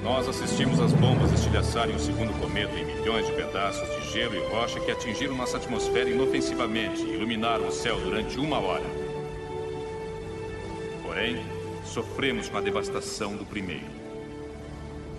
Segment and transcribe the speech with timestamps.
[0.00, 4.48] Nós assistimos as bombas estilhaçarem o segundo cometa em milhões de pedaços de gelo e
[4.48, 8.84] rocha que atingiram nossa atmosfera inofensivamente e iluminaram o céu durante uma hora.
[11.02, 11.44] Porém,
[11.84, 13.86] sofremos com a devastação do primeiro.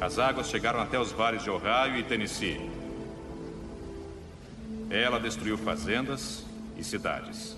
[0.01, 2.69] As águas chegaram até os vales de Ohio e Tennessee.
[4.89, 6.45] Ela destruiu fazendas
[6.75, 7.55] e cidades,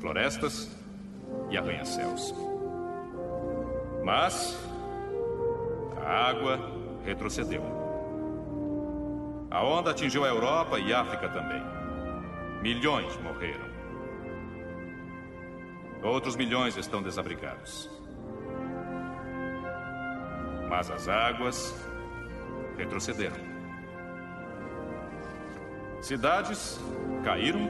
[0.00, 0.70] florestas
[1.50, 2.34] e arranha-céus.
[4.02, 4.56] Mas
[6.04, 6.58] a água
[7.04, 7.62] retrocedeu.
[9.50, 11.62] A onda atingiu a Europa e África também.
[12.60, 13.72] Milhões morreram.
[16.02, 17.90] Outros milhões estão desabrigados.
[20.68, 21.74] Mas as águas
[22.76, 23.54] retrocederam.
[26.02, 26.78] Cidades
[27.24, 27.60] caíram,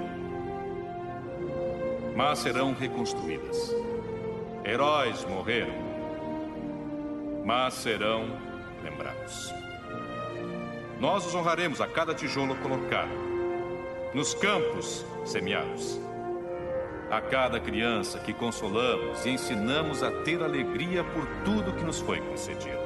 [2.16, 3.73] mas serão reconstruídas.
[4.64, 5.84] Heróis morreram,
[7.45, 8.39] mas serão
[8.83, 9.53] lembrados.
[10.98, 13.11] Nós os honraremos a cada tijolo colocado,
[14.14, 16.01] nos campos semeados,
[17.11, 22.20] a cada criança que consolamos e ensinamos a ter alegria por tudo que nos foi
[22.20, 22.83] concedido.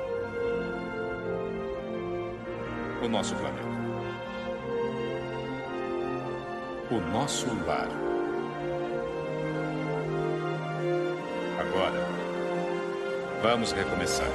[3.02, 3.68] O nosso planeta.
[6.90, 7.88] O nosso lar.
[11.60, 12.07] Agora,
[13.42, 14.28] vamos recomeçar.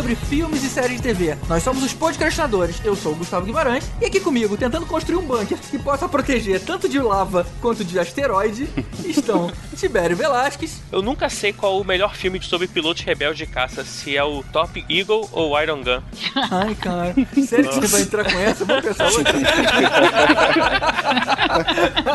[0.00, 1.36] Sobre filmes e séries de TV.
[1.46, 2.80] Nós somos os podcastinadores.
[2.82, 6.58] Eu sou o Gustavo Guimarães e aqui comigo, tentando construir um bunker que possa proteger
[6.58, 8.66] tanto de lava quanto de asteroide,
[9.04, 10.80] estão Tibério Velasquez.
[10.90, 14.42] Eu nunca sei qual o melhor filme sobre pilotos rebeldes de caça, se é o
[14.44, 16.00] Top Eagle ou o Iron Gun.
[16.50, 17.14] Ai, cara,
[17.46, 18.64] sério que você vai entrar com essa?
[18.64, 19.34] Vamos pensar outra.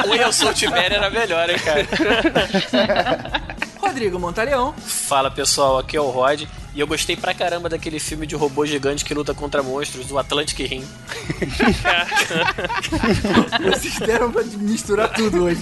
[0.10, 1.86] O Eu Sou o Tibério era melhor, hein, cara?
[3.80, 4.74] Rodrigo Montaleão.
[4.74, 6.48] Fala pessoal, aqui é o Rod.
[6.76, 10.18] E eu gostei pra caramba daquele filme de robô gigante que luta contra monstros, o
[10.18, 10.84] Atlantic Rim.
[13.64, 15.62] Vocês deram pra misturar tudo hoje.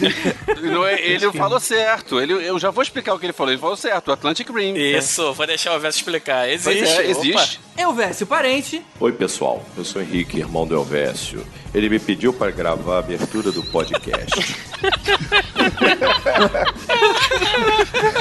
[0.64, 2.20] Não é- ele falou certo.
[2.20, 3.54] Ele, eu já vou explicar o que ele falou.
[3.54, 4.74] Ele falou certo, o Atlantic Rim.
[4.76, 6.50] Isso, vou deixar o Verso explicar.
[6.50, 7.60] Existe, é, existe.
[7.78, 8.82] Elvésio Parente.
[9.00, 9.64] Oi, pessoal.
[9.78, 11.46] Eu sou Henrique, irmão do Elvésio.
[11.74, 14.56] Ele me pediu para gravar a abertura do podcast.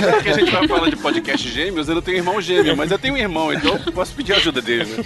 [0.00, 2.90] Já que a gente vai falar de podcast gêmeos, eu não tenho irmão gêmeo, mas
[2.90, 4.96] eu tenho um irmão, então posso pedir ajuda dele.
[4.96, 5.04] Né?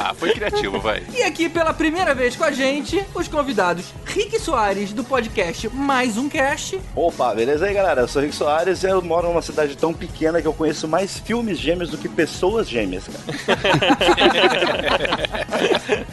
[0.00, 1.02] Ah, foi criativo, vai.
[1.12, 6.16] E aqui pela primeira vez com a gente, os convidados Rick Soares do podcast Mais
[6.16, 6.80] Um Cast.
[6.94, 8.02] Opa, beleza aí, galera?
[8.02, 10.86] Eu sou o Rick Soares e eu moro numa cidade tão pequena que eu conheço
[10.86, 13.58] mais filmes gêmeos do que pessoas gêmeas, cara.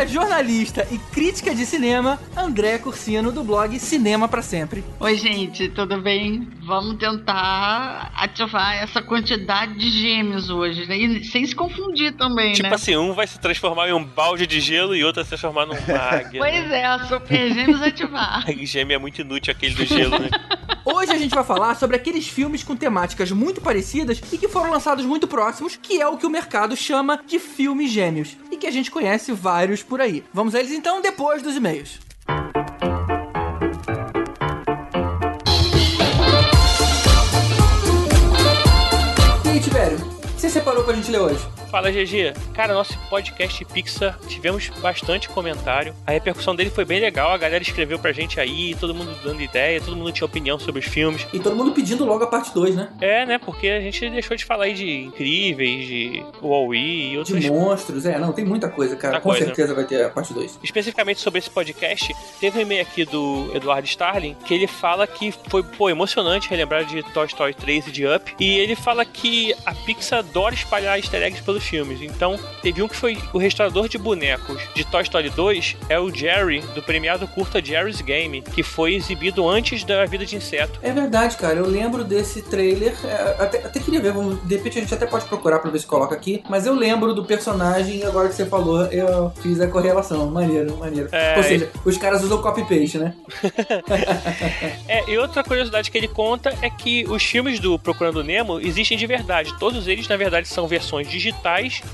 [0.00, 4.82] da jornalista e crítica de cinema, André Cursino, do blog Cinema Pra Sempre.
[4.98, 6.48] Oi, gente, tudo bem?
[6.64, 10.96] Vamos tentar ativar essa quantidade de gêmeos hoje, né?
[10.96, 12.74] E sem se confundir também, Tipo né?
[12.76, 15.66] assim, um vai se transformar em um balde de gelo e outro vai se transformar
[15.66, 16.40] numa águia.
[16.40, 18.44] Pois é, super gêmeos ativar.
[18.48, 20.30] A gêmea é muito inútil aquele do gelo, né?
[20.82, 24.70] Hoje a gente vai falar sobre aqueles filmes com temáticas muito parecidas e que foram
[24.70, 28.66] lançados muito próximos, que é o que o mercado chama de filmes gêmeos, e que
[28.66, 30.24] a gente conhece vários por aí.
[30.32, 31.98] Vamos a eles então depois dos e-mails.
[39.44, 41.44] E aí, Tibério, o que você separou pra gente ler hoje?
[41.70, 42.34] Fala, GG.
[42.52, 45.94] Cara, nosso podcast Pixar, tivemos bastante comentário.
[46.04, 47.30] A repercussão dele foi bem legal.
[47.30, 50.80] A galera escreveu pra gente aí, todo mundo dando ideia, todo mundo tinha opinião sobre
[50.80, 51.24] os filmes.
[51.32, 52.88] E todo mundo pedindo logo a parte 2, né?
[53.00, 53.38] É, né?
[53.38, 58.04] Porque a gente deixou de falar aí de Incríveis, de Wall-E e outras De monstros,
[58.04, 59.14] é, não, tem muita coisa, cara.
[59.14, 59.44] Muita Com coisa.
[59.44, 60.58] certeza vai ter a parte 2.
[60.64, 65.32] especificamente sobre esse podcast, teve um e-mail aqui do Eduardo Starling que ele fala que
[65.48, 68.34] foi pô, emocionante relembrar de Toy Story 3 e de Up.
[68.40, 72.00] E ele fala que a Pixar adora espalhar easter eggs filmes.
[72.02, 76.12] Então, teve um que foi o restaurador de bonecos de Toy Story 2, é o
[76.14, 80.78] Jerry, do premiado curta Jerry's Game, que foi exibido antes da Vida de Inseto.
[80.82, 81.54] É verdade, cara.
[81.58, 82.94] Eu lembro desse trailer.
[83.04, 85.78] é, até, até queria ver, vamos- de repente a gente até pode procurar pra ver
[85.78, 86.42] se coloca aqui.
[86.48, 90.30] Mas eu lembro do personagem e agora que você falou, eu fiz a correlação.
[90.30, 91.08] Maneiro, maneiro.
[91.12, 93.14] É, Ou seja, os caras usam copy-paste, né?
[94.88, 98.96] É, e outra curiosidade que ele conta é que os filmes do Procurando Nemo existem
[98.98, 99.52] de verdade.
[99.58, 101.40] Todos eles, na verdade, são versões digitais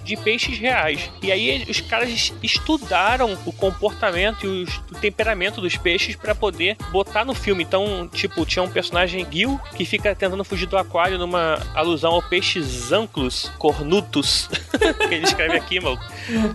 [0.05, 1.11] de peixes reais.
[1.23, 6.77] E aí os caras estudaram o comportamento e os- o temperamento dos peixes pra poder
[6.91, 7.63] botar no filme.
[7.63, 12.23] Então, tipo, tinha um personagem Gil que fica tentando fugir do aquário numa alusão ao
[12.23, 14.49] peixe Zanclus cornutus,
[15.09, 16.05] que ele escreve aqui, maluco.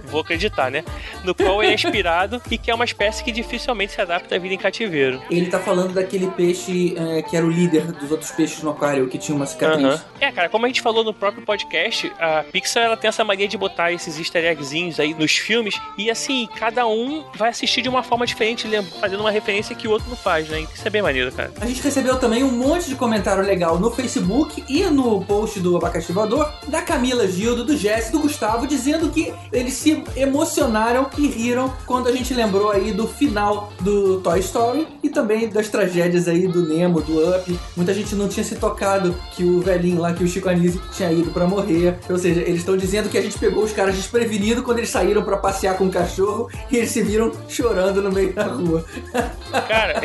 [0.06, 0.84] Vou acreditar, né?
[1.24, 4.40] No qual ele é inspirado e que é uma espécie que dificilmente se adapta à
[4.40, 5.22] vida em cativeiro.
[5.30, 9.08] Ele tá falando daquele peixe é, que era o líder dos outros peixes no aquário,
[9.08, 10.04] que tinha uma cicatriz.
[10.20, 13.48] É, cara, como a gente falou no próprio podcast, a Pixar ela tem essa mania
[13.48, 17.90] de botar esses easter eggzinhos aí nos filmes e assim, cada um vai assistir de
[17.90, 18.68] uma forma diferente,
[19.00, 20.66] fazendo uma referência que o outro não faz, né?
[20.74, 21.52] Isso é bem maneiro, cara.
[21.60, 25.78] A gente recebeu também um monte de comentário legal no Facebook e no post do
[25.78, 31.28] Abacaxi Voador da Camila Gildo, do Jesse, do Gustavo, dizendo que eles se emocionaram e
[31.28, 36.28] riram quando a gente lembrou aí do final do Toy Story e também das tragédias
[36.28, 37.60] aí do Nemo, do Up.
[37.76, 41.12] Muita gente não tinha se tocado que o velhinho lá, que o Chico Anísio tinha
[41.12, 41.98] ido pra morrer.
[42.10, 45.24] Ou seja, eles estão dizendo que a gente pegou os caras desprevenidos quando eles saíram
[45.24, 48.84] pra passear com o cachorro e eles se viram chorando no meio da rua.
[49.68, 50.02] Cara,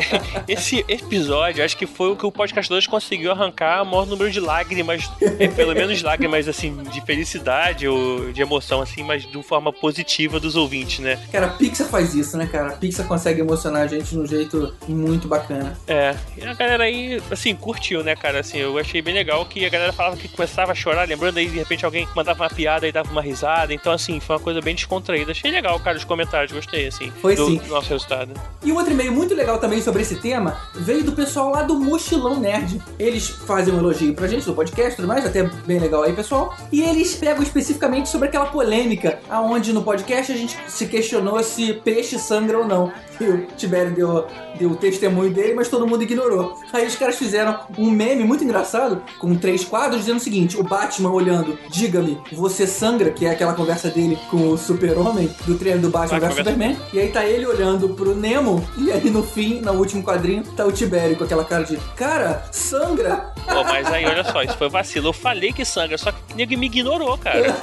[0.47, 4.29] esse episódio acho que foi o que o podcast 2 conseguiu arrancar o maior número
[4.29, 5.09] de lágrimas,
[5.39, 9.73] é, pelo menos lágrimas assim, de felicidade ou de emoção, assim, mas de uma forma
[9.73, 11.19] positiva dos ouvintes, né?
[11.31, 12.69] Cara, a Pixar faz isso, né, cara?
[12.69, 15.77] A Pixar consegue emocionar a gente de um jeito muito bacana.
[15.87, 18.39] É, e a galera aí, assim, curtiu, né, cara?
[18.41, 21.47] Assim, eu achei bem legal que a galera falava que começava a chorar, lembrando aí,
[21.47, 23.73] de repente alguém mandava uma piada e dava uma risada.
[23.73, 25.31] Então, assim, foi uma coisa bem descontraída.
[25.31, 27.61] Achei legal, cara, os comentários, gostei, assim, Foi do sim.
[27.67, 28.33] nosso resultado.
[28.63, 31.79] E um outro e-mail muito legal também sobre esse tema veio do pessoal lá do
[31.79, 32.81] Mochilão Nerd.
[32.99, 36.13] Eles fazem um elogio pra gente do podcast e tudo mais, até bem legal aí,
[36.13, 36.55] pessoal.
[36.71, 41.73] E eles pegam especificamente sobre aquela polêmica, aonde no podcast a gente se questionou se
[41.73, 42.91] peixe sangra ou não.
[43.19, 44.27] E o Tibério deu,
[44.59, 46.55] deu o testemunho dele, mas todo mundo ignorou.
[46.71, 50.63] Aí os caras fizeram um meme muito engraçado, com três quadros, dizendo o seguinte: o
[50.63, 55.81] Batman olhando, diga-me, você sangra, que é aquela conversa dele com o super-homem, do treino
[55.81, 56.35] do Batman vs.
[56.37, 56.77] Superman.
[56.93, 60.65] E aí tá ele olhando pro Nemo, e aí no fim, no último quadrinho, tá
[60.65, 63.33] o Tibério com aquela cara de cara, sangra!
[63.45, 65.09] Pô, mas aí, olha só, isso foi vacilo.
[65.09, 67.55] Eu falei que sangra, só que o nego me ignorou, cara.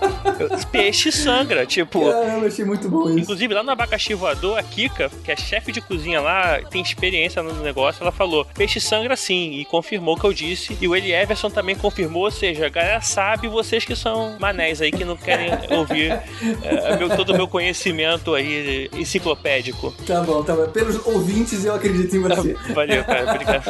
[0.70, 2.10] Peixe sangra, tipo.
[2.10, 3.18] Caramba, achei muito bom isso.
[3.18, 7.42] Inclusive, lá no Abacaxi Voador, a Kika, que é chefe de cozinha lá, tem experiência
[7.42, 10.76] no negócio, ela falou: peixe sangra sim, e confirmou o que eu disse.
[10.80, 14.80] E o Eli Everson também confirmou, ou seja, a galera sabe, vocês que são manés
[14.80, 16.10] aí, que não querem ouvir
[16.62, 19.92] é, meu- todo o meu conhecimento aí enciclopédico.
[20.06, 20.66] Tá bom, tá bom.
[20.68, 22.56] Pelos ouvintes, eu acredito em você.
[22.74, 23.62] Valeu, cara, obrigado.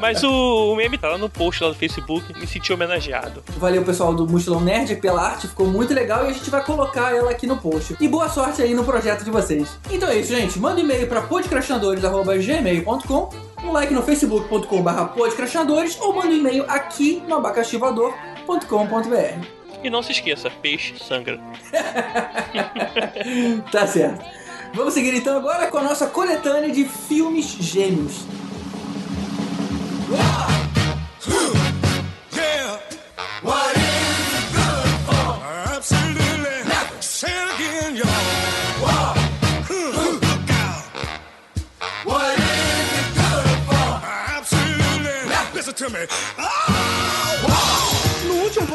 [0.00, 3.42] Mas o, o meme tá lá no post lá do Facebook, me senti homenageado.
[3.58, 7.14] Valeu, pessoal do Mochilão Nerd, pela arte, ficou muito legal e a gente vai colocar
[7.14, 7.96] ela aqui no post.
[8.00, 9.78] E boa sorte aí no projeto de vocês.
[9.90, 10.58] Então é isso, gente.
[10.58, 17.22] Manda um e-mail pra podcrastinadores.gmail.com um like no facebook.com.br podcrastinadores ou manda um e-mail aqui
[17.28, 19.46] no abacaxivador.com.br.
[19.82, 21.40] E não se esqueça, peixe sangra.
[23.70, 24.24] Tá certo.
[24.74, 28.24] Vamos seguir então agora com a nossa coletânea de filmes gêmeos.
[45.92, 46.42] Listen to me.
[46.42, 46.59] No último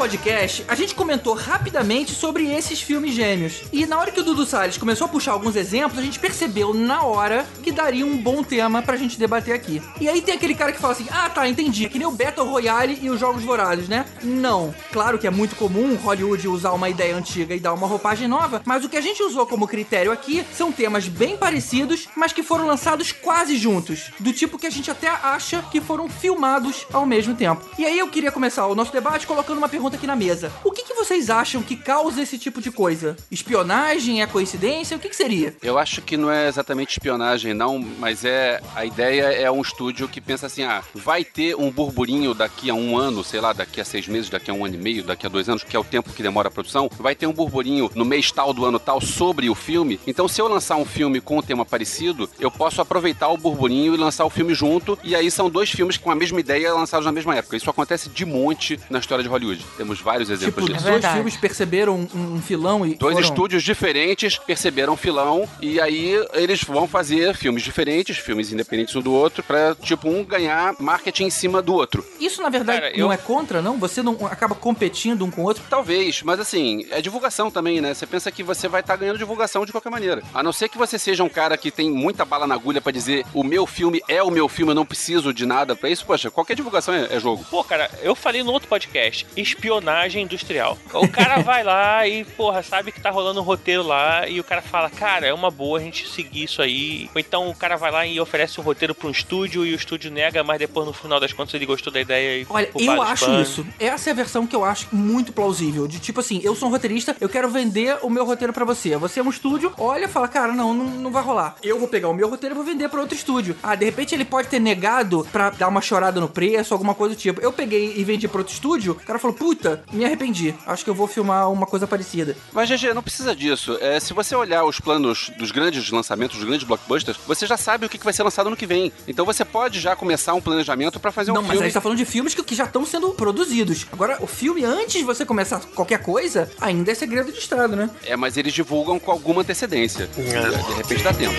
[0.06, 3.62] podcast, a gente comentou rapidamente sobre esses filmes gêmeos.
[3.72, 6.72] E na hora que o Dudu Salles começou a puxar alguns exemplos, a gente percebeu
[6.72, 9.82] na hora que daria um bom tema pra gente debater aqui.
[10.00, 11.88] E aí tem aquele cara que fala assim: ah, tá, entendi.
[11.88, 14.06] Que nem o Battle Royale e os Jogos Vorazes, né?
[14.22, 14.72] Não.
[14.92, 18.62] Claro que é muito comum Hollywood usar uma ideia antiga e dar uma roupagem nova,
[18.64, 22.44] mas o que a gente usou como critério aqui são temas bem parecidos, mas que
[22.44, 24.12] foram lançados quase juntos.
[24.20, 27.68] Do tipo que a gente até acha que foram filmados ao mesmo tempo.
[27.76, 30.52] E aí eu queria começar o nosso debate colocando uma pergunta aqui na mesa.
[30.62, 33.16] O que, que vocês acham que causa esse tipo de coisa?
[33.30, 34.22] Espionagem?
[34.22, 34.96] É coincidência?
[34.96, 35.54] O que, que seria?
[35.62, 38.60] Eu acho que não é exatamente espionagem, não, mas é.
[38.74, 42.74] A ideia é um estúdio que pensa assim: ah, vai ter um burburinho daqui a
[42.74, 45.26] um ano, sei lá, daqui a seis meses, daqui a um ano e meio, daqui
[45.26, 47.90] a dois anos, que é o tempo que demora a produção, vai ter um burburinho
[47.94, 49.98] no mês tal do ano tal sobre o filme.
[50.06, 53.94] Então, se eu lançar um filme com um tema parecido, eu posso aproveitar o burburinho
[53.94, 54.98] e lançar o filme junto.
[55.02, 57.56] E aí são dois filmes com a mesma ideia lançados na mesma época.
[57.56, 59.64] Isso acontece de monte na história de Hollywood.
[59.86, 60.90] Temos vários exemplos Tipo, disso.
[60.90, 62.96] dois filmes perceberam um, um filão e.
[62.96, 68.52] Dois foram- estúdios diferentes perceberam o filão e aí eles vão fazer filmes diferentes, filmes
[68.52, 72.04] independentes um do outro, pra, tipo, um ganhar marketing em cima do outro.
[72.18, 73.78] Isso, na verdade, Cara, não eu- é contra, não?
[73.78, 75.62] Você não acaba competindo um com o outro?
[75.70, 77.94] Talvez, mas assim, é divulgação também, né?
[77.94, 80.20] Você pensa que você vai estar ganhando divulgação de qualquer maneira.
[80.34, 82.90] A não ser que você seja um cara que tem muita bala na agulha pra
[82.90, 86.04] dizer o meu filme é o meu filme, eu não preciso de nada pra isso,
[86.04, 87.44] poxa, qualquer divulgação é, é jogo.
[87.48, 89.26] Pô, cara, eu falei no outro podcast,
[89.66, 90.78] espionagem industrial.
[90.94, 94.44] O cara vai lá e, porra, sabe que tá rolando um roteiro lá e o
[94.44, 97.10] cara fala, cara, é uma boa a gente seguir isso aí.
[97.14, 99.76] Ou então o cara vai lá e oferece um roteiro pra um estúdio e o
[99.76, 102.46] estúdio nega, mas depois no final das contas ele gostou da ideia e.
[102.48, 103.66] Olha, eu acho isso.
[103.78, 105.88] Essa é a versão que eu acho muito plausível.
[105.88, 108.96] De tipo assim, eu sou um roteirista, eu quero vender o meu roteiro pra você.
[108.96, 111.56] Você é um estúdio, olha e fala, cara, não, não, não vai rolar.
[111.62, 113.56] Eu vou pegar o meu roteiro e vou vender pra outro estúdio.
[113.62, 117.14] Ah, de repente ele pode ter negado pra dar uma chorada no preço, alguma coisa
[117.14, 117.40] do tipo.
[117.40, 120.54] Eu peguei e vendi pra outro estúdio, o cara falou, puta, me arrependi.
[120.66, 122.36] Acho que eu vou filmar uma coisa parecida.
[122.52, 123.78] Mas, GG, não precisa disso.
[123.80, 127.86] É, se você olhar os planos dos grandes lançamentos, dos grandes blockbusters, você já sabe
[127.86, 128.92] o que vai ser lançado no que vem.
[129.08, 131.66] Então você pode já começar um planejamento pra fazer um não, mas a filme.
[131.66, 133.86] gente tá falando de filmes que, que já estão sendo produzidos.
[133.92, 137.90] Agora, o filme, antes de você começar qualquer coisa, ainda é segredo de Estado, né?
[138.04, 140.06] É, mas eles divulgam com alguma antecedência.
[140.06, 141.34] De repente dá tempo.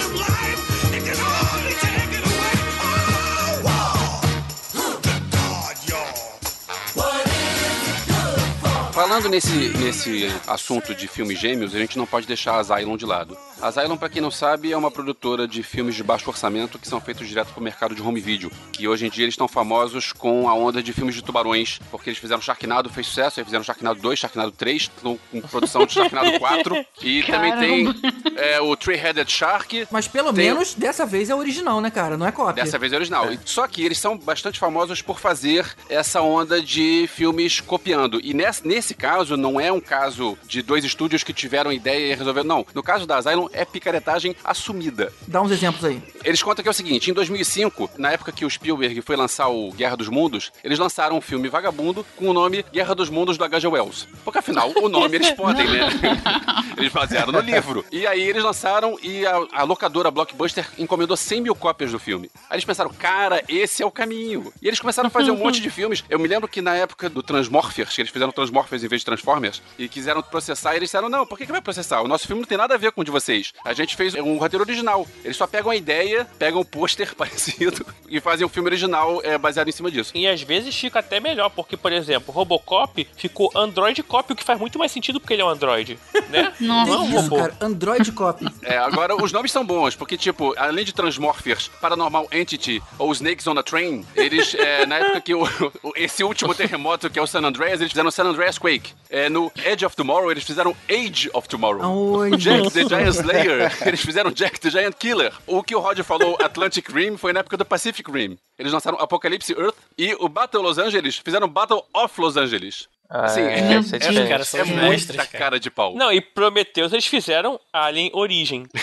[8.98, 13.06] Falando nesse, nesse assunto de filmes gêmeos, a gente não pode deixar a Zylon de
[13.06, 13.38] lado.
[13.60, 16.88] A Zylon, pra quem não sabe, é uma produtora de filmes de baixo orçamento que
[16.88, 18.52] são feitos direto pro mercado de home video.
[18.72, 22.10] Que hoje em dia eles estão famosos com a onda de filmes de tubarões, porque
[22.12, 25.94] eles fizeram Sharknado, fez sucesso, aí fizeram Sharknado 2, Sharknado 3, estão com produção de
[25.94, 26.86] Sharknado 4.
[27.02, 27.96] E também tem
[28.36, 32.16] é, o Three-Headed Shark, Mas pelo Tem- menos dessa vez é original, né, cara?
[32.16, 32.64] Não é cópia.
[32.64, 33.28] Dessa vez é original.
[33.44, 38.20] Só que eles são bastante famosos por fazer essa onda de filmes copiando.
[38.24, 42.16] E nesse, nesse caso, não é um caso de dois estúdios que tiveram ideia e
[42.16, 42.48] resolveram.
[42.48, 42.66] Não.
[42.76, 45.14] No caso da Asylum, é picaretagem assumida.
[45.28, 46.02] Dá uns exemplos aí.
[46.24, 49.48] Eles contam que é o seguinte: em 2005, na época que o Spielberg foi lançar
[49.48, 53.38] o Guerra dos Mundos, eles lançaram um filme vagabundo com o nome Guerra dos Mundos
[53.38, 53.68] do H.G.
[53.68, 54.08] Wells.
[54.24, 55.90] Porque afinal, o nome eles podem, né?
[56.78, 57.86] eles basearam no livro.
[57.92, 62.30] E aí eles lançaram e a, a locadora Blockbuster encomendou 100 mil cópias do filme.
[62.50, 64.54] Aí eles pensaram, cara, esse é o caminho.
[64.62, 66.04] E eles começaram a fazer um monte de filmes.
[66.10, 69.06] Eu me lembro que na época do Transmorphers, que eles fizeram Transmorphers em vez de
[69.06, 72.02] Transformers, e quiseram processar, e eles disseram, não, por que, que vai processar?
[72.02, 73.37] O nosso filme não tem nada a ver com o de vocês.
[73.64, 75.06] A gente fez um roteiro original.
[75.24, 79.38] Eles só pegam a ideia, pegam o pôster parecido e fazem um filme original é,
[79.38, 80.12] baseado em cima disso.
[80.16, 84.44] E às vezes fica até melhor, porque, por exemplo, Robocop ficou Android Cop, o que
[84.44, 85.98] faz muito mais sentido porque ele é um Android,
[86.30, 86.54] né?
[86.60, 86.92] Nossa.
[86.92, 87.38] Não é um Isso, robô.
[87.38, 87.58] cara.
[87.62, 88.46] Android Copy.
[88.64, 93.46] É, agora os nomes são bons, porque, tipo, além de Transmorphers, Paranormal Entity ou Snakes
[93.48, 95.44] on a Train, eles, é, na época que o,
[95.84, 98.94] o- esse último terremoto, que é o San Andreas, eles fizeram San Andreas Quake.
[99.10, 101.82] É, no Edge of Tomorrow, eles fizeram Age of Tomorrow.
[101.84, 102.38] Aonde?
[102.38, 105.34] Jack the Giant Slayer, eles fizeram Jack the Giant Killer.
[105.46, 108.38] O que o Roger falou Atlantic Rim foi na época do Pacific Rim.
[108.58, 112.88] Eles lançaram Apocalypse Earth e o Battle Los Angeles fizeram Battle of Los Angeles.
[113.10, 114.30] Assim, é, é, essa é é, diferente.
[114.30, 115.28] cara são é muita mestres, cara.
[115.28, 115.96] cara de pau.
[115.96, 118.68] Não, e Prometheus eles fizeram Alien Origem.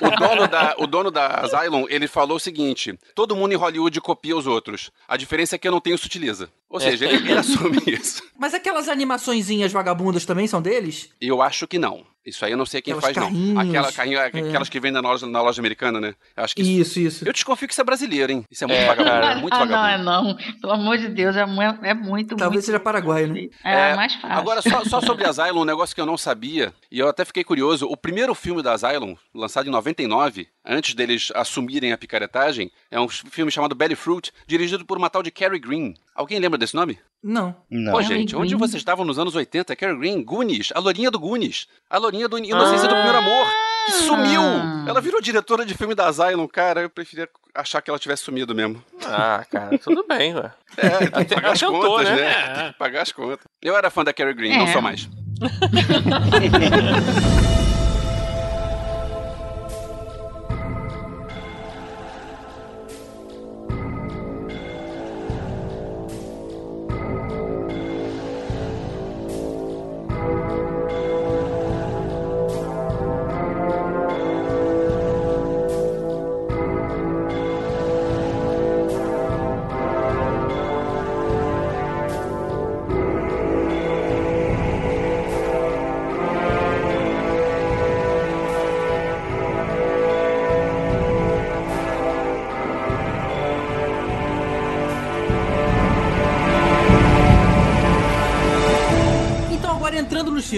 [0.00, 4.00] O dono, da, o dono da Asylum, ele falou o seguinte: todo mundo em Hollywood
[4.00, 4.90] copia os outros.
[5.06, 6.48] A diferença é que eu não tenho sutiliza.
[6.70, 8.22] Ou seja, ele, ele assume isso.
[8.38, 11.10] Mas aquelas animaçõezinhas vagabundas também são deles?
[11.20, 12.04] Eu acho que não.
[12.26, 13.24] Isso aí eu não sei quem Aquelas faz, não.
[13.32, 14.26] carrinhos, Aquela, carrinho, é.
[14.26, 16.14] Aquelas que vendem na loja, na loja americana, né?
[16.36, 16.98] Eu acho que isso.
[16.98, 17.26] Isso, isso.
[17.26, 18.44] Eu desconfio que isso é brasileiro, hein?
[18.50, 19.26] Isso é muito É, vagabundo.
[19.26, 20.04] É muito ah, não, é vagabundo.
[20.44, 20.60] não.
[20.60, 22.66] Pelo amor de Deus, é, é muito, Talvez muito...
[22.66, 23.48] seja paraguaio, né?
[23.64, 24.36] É, mais fácil.
[24.36, 27.42] Agora, só, só sobre Asylum, um negócio que eu não sabia, e eu até fiquei
[27.44, 27.86] curioso.
[27.86, 33.08] O primeiro filme da Asylum, lançado em 99, antes deles assumirem a picaretagem, é um
[33.08, 35.94] filme chamado Belly Fruit, dirigido por uma tal de Carrie Green.
[36.14, 36.98] Alguém lembra desse nome?
[37.22, 37.54] Não.
[37.70, 37.92] Não.
[37.92, 39.74] Pô, Carrie gente, onde vocês estavam nos anos 80?
[39.76, 41.66] Carrie Green, Goonies, a lourinha do Goonies.
[41.88, 43.46] A lourinha do Inocência do Primeiro Amor,
[43.86, 44.42] que sumiu!
[44.86, 46.82] Ela virou diretora de filme da Asylum, cara.
[46.82, 48.82] Eu preferia achar que ela tivesse sumido mesmo.
[49.04, 50.50] Ah, cara, tudo bem, ué.
[50.76, 52.16] É, tem que pagar as Tentou, contas, né?
[52.16, 52.54] né?
[52.62, 53.46] Tem que pagar as contas.
[53.62, 54.72] Eu era fã da Carrie Green, não É.
[54.72, 55.08] sou mais.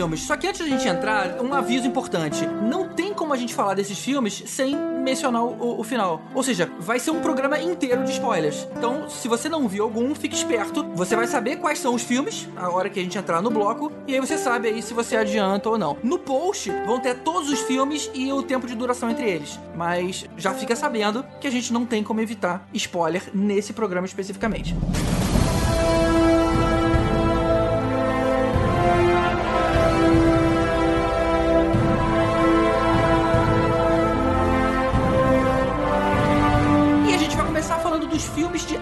[0.00, 0.22] filmes.
[0.22, 2.46] Só que antes da gente entrar, um aviso importante.
[2.46, 6.22] Não tem como a gente falar desses filmes sem mencionar o, o final.
[6.34, 8.66] Ou seja, vai ser um programa inteiro de spoilers.
[8.76, 10.84] Então, se você não viu algum, fique esperto.
[10.94, 13.92] Você vai saber quais são os filmes, a hora que a gente entrar no bloco,
[14.06, 15.98] e aí você sabe aí se você adianta ou não.
[16.02, 19.60] No post vão ter todos os filmes e o tempo de duração entre eles.
[19.76, 24.74] Mas já fica sabendo que a gente não tem como evitar spoiler nesse programa especificamente.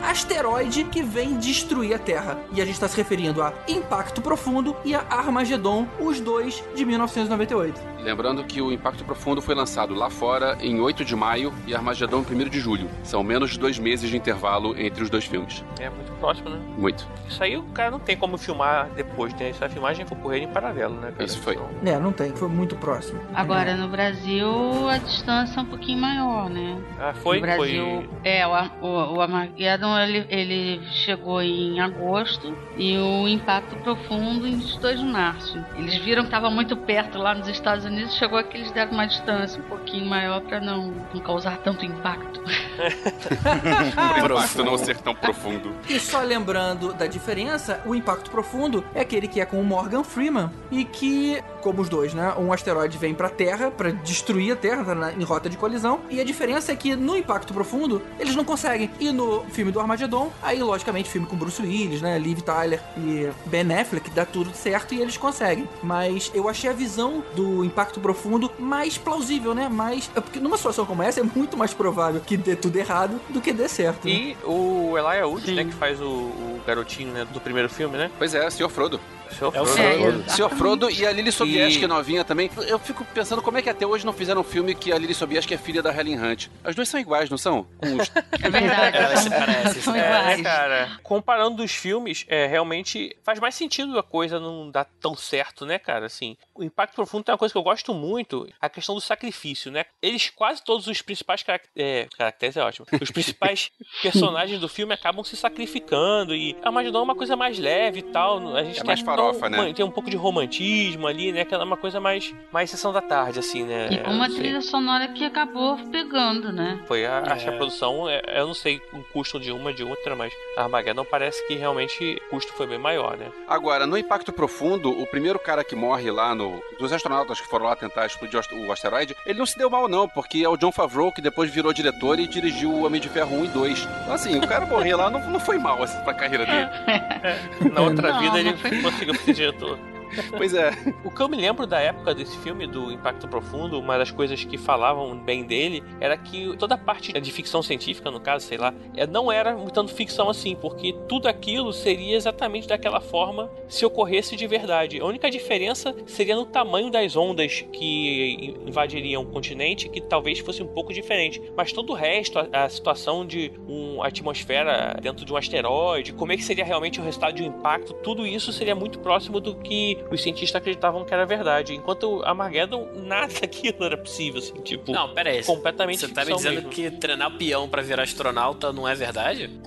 [0.09, 2.39] Asteroide que vem destruir a Terra.
[2.53, 6.85] E a gente está se referindo a Impacto Profundo e a Armagedon, os dois de
[6.85, 7.79] 1998.
[8.01, 12.25] Lembrando que o Impacto Profundo foi lançado lá fora em 8 de maio e Armagedon
[12.31, 12.89] em 1 de julho.
[13.03, 15.63] São menos de dois meses de intervalo entre os dois filmes.
[15.79, 16.59] É muito próximo, né?
[16.79, 17.07] Muito.
[17.29, 19.51] Isso aí o cara não tem como filmar depois, né?
[19.51, 21.25] Essa filmagem foi correr em paralelo, né, cara?
[21.25, 21.55] Isso foi.
[21.55, 23.21] Então, É, não tem, foi muito próximo.
[23.35, 24.49] Agora, no Brasil,
[24.89, 26.79] a distância é um pouquinho maior, né?
[26.99, 28.09] ah, foi, no Brasil, foi.
[28.25, 28.51] é, o,
[28.81, 35.05] o, o Armageddon, ele, ele chegou em agosto e o Impacto Profundo em 2 de
[35.07, 35.59] março.
[35.77, 39.07] Eles viram que estava muito perto lá nos Estados Unidos, chegou que eles deram uma
[39.07, 42.41] distância um pouquinho maior para não, não causar tanto impacto.
[42.41, 45.75] Por impacto não ser tão profundo.
[45.89, 50.03] E só lembrando da diferença, o Impacto Profundo é aquele que é com o Morgan
[50.05, 52.35] Freeman e que, como os dois, né?
[52.39, 56.01] Um asteroide vem pra Terra pra destruir a Terra, tá na- em rota de colisão.
[56.11, 58.91] E a diferença é que no Impacto Profundo eles não conseguem.
[59.01, 62.19] E no filme do Armageddon, aí logicamente filme com Bruce Willis, né?
[62.19, 65.67] Liv Tyler e Ben Affleck, dá tudo certo e eles conseguem.
[65.83, 69.69] Mas eu achei a visão do Impacto Profundo mais plausível, né?
[69.69, 70.11] Mais.
[70.15, 73.41] é Porque numa situação como essa é muito mais provável que dê tudo errado do
[73.41, 74.07] que dê certo.
[74.07, 74.11] né?
[74.13, 78.11] E o Elijah Wood, né, que faz o, o garotinho né, do primeiro filme, né?
[78.19, 78.69] Pois é, Sr.
[78.69, 79.01] Frodo.
[79.31, 79.51] Sr.
[79.55, 80.25] É o Frodo.
[80.27, 80.29] É.
[80.31, 80.51] Sr.
[80.57, 82.51] Frodo e a Lily Sobieski, E- novinha também.
[82.67, 85.15] Eu fico pensando como é que até hoje não fizeram um filme que a Lily
[85.15, 86.49] Sobieski é filha da Helen Hunt.
[86.65, 87.67] As duas são iguais, não são?
[87.79, 88.11] Com os-
[88.43, 88.97] É verdade.
[88.97, 90.37] Elas se parecem, são é, É, iguais.
[90.39, 90.91] né, cara?
[91.03, 95.79] Comparando os filmes, é, realmente faz mais sentido a coisa não dar tão certo, né,
[95.79, 96.07] cara?
[96.07, 99.71] Assim, o Impacto Profundo tem uma coisa que eu gosto muito, a questão do sacrifício,
[99.71, 99.85] né?
[100.03, 103.71] Eles, quase todos os principais carac- é, caracteres, é ótimo, os principais
[104.03, 108.03] personagens do filme acabam se sacrificando e a Armagedon é uma coisa mais leve e
[108.03, 109.73] tal, a gente É mais farofa, tão- né?
[109.73, 111.45] Tem um pouco de romantismo ali, né?
[111.45, 113.89] Que é uma coisa mais, mais sessão da tarde, assim, né?
[113.91, 116.79] E com uma trilha sonora que acabou pegando, né?
[116.87, 117.57] Foi a, acho que a É.
[117.57, 121.47] produção, é, eu não sei o custo de uma de outra, mas a Armageddon parece
[121.47, 123.27] que realmente o custo foi bem maior, né?
[123.47, 126.63] Agora, no Impacto Profundo, o primeiro cara que morre lá no.
[126.79, 129.69] Dos astronautas que foram lá tentar explodir o ast- o asteroide, ele não se deu
[129.69, 133.01] mal, não, porque é o John Favreau que depois virou diretor e dirigiu o Homem
[133.01, 133.89] de Ferro 1 e 2.
[134.03, 136.69] Então, assim, o cara morrer lá não, não foi mal assim, pra carreira dele.
[137.73, 139.79] Na outra Não, vida ele foi- conseguiu ser diretor.
[140.37, 140.71] Pois é.
[141.05, 144.43] O que eu me lembro da época desse filme, do Impacto Profundo, uma das coisas
[144.45, 148.59] que falavam bem dele era que toda a parte de ficção científica, no caso, sei
[148.59, 153.85] lá, é- não era tanto ficção assim, porque tudo aquilo seria exatamente daquela forma se
[153.85, 155.01] ocorresse de verdade.
[155.01, 160.63] A única diferença seria no tamanho das ondas que invadiriam o continente, que talvez fosse
[160.63, 161.41] um pouco diferente.
[161.57, 166.33] Mas todo o resto, a, a situação de uma atmosfera dentro de um asteroide, como
[166.33, 169.55] é que seria realmente o resultado de um impacto, tudo isso seria muito próximo do
[169.57, 171.75] que os cientistas acreditavam que era verdade.
[171.75, 175.45] Enquanto a Armageddon, nada daquilo era possível, assim, tipo, Não, pera aí.
[175.45, 176.71] completamente Você tá me dizendo mesmo.
[176.71, 179.51] que treinar peão pra virar astronauta não é verdade?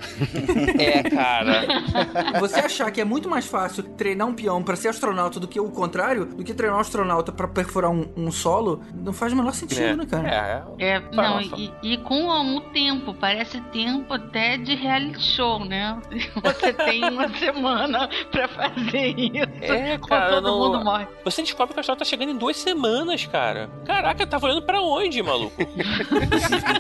[0.80, 1.66] É, cara.
[2.40, 5.60] Você achar que é muito mais fácil treinar um peão pra ser astronauta do que
[5.60, 9.36] o contrário, do que treinar um astronauta pra perfurar um, um solo, não faz o
[9.36, 9.96] menor sentido, É.
[9.96, 10.66] né, cara?
[10.80, 11.56] É, É, não, Farofa.
[11.58, 16.00] e, e com o tempo, parece tempo até de reality show, né?
[16.44, 19.64] Você tem uma semana pra fazer isso.
[19.64, 21.08] É, quando cara, todo não- mundo morre.
[21.24, 23.70] Você descobre que a história tá chegando em duas semanas, cara.
[23.86, 25.56] Caraca, tá olhando pra onde, maluco?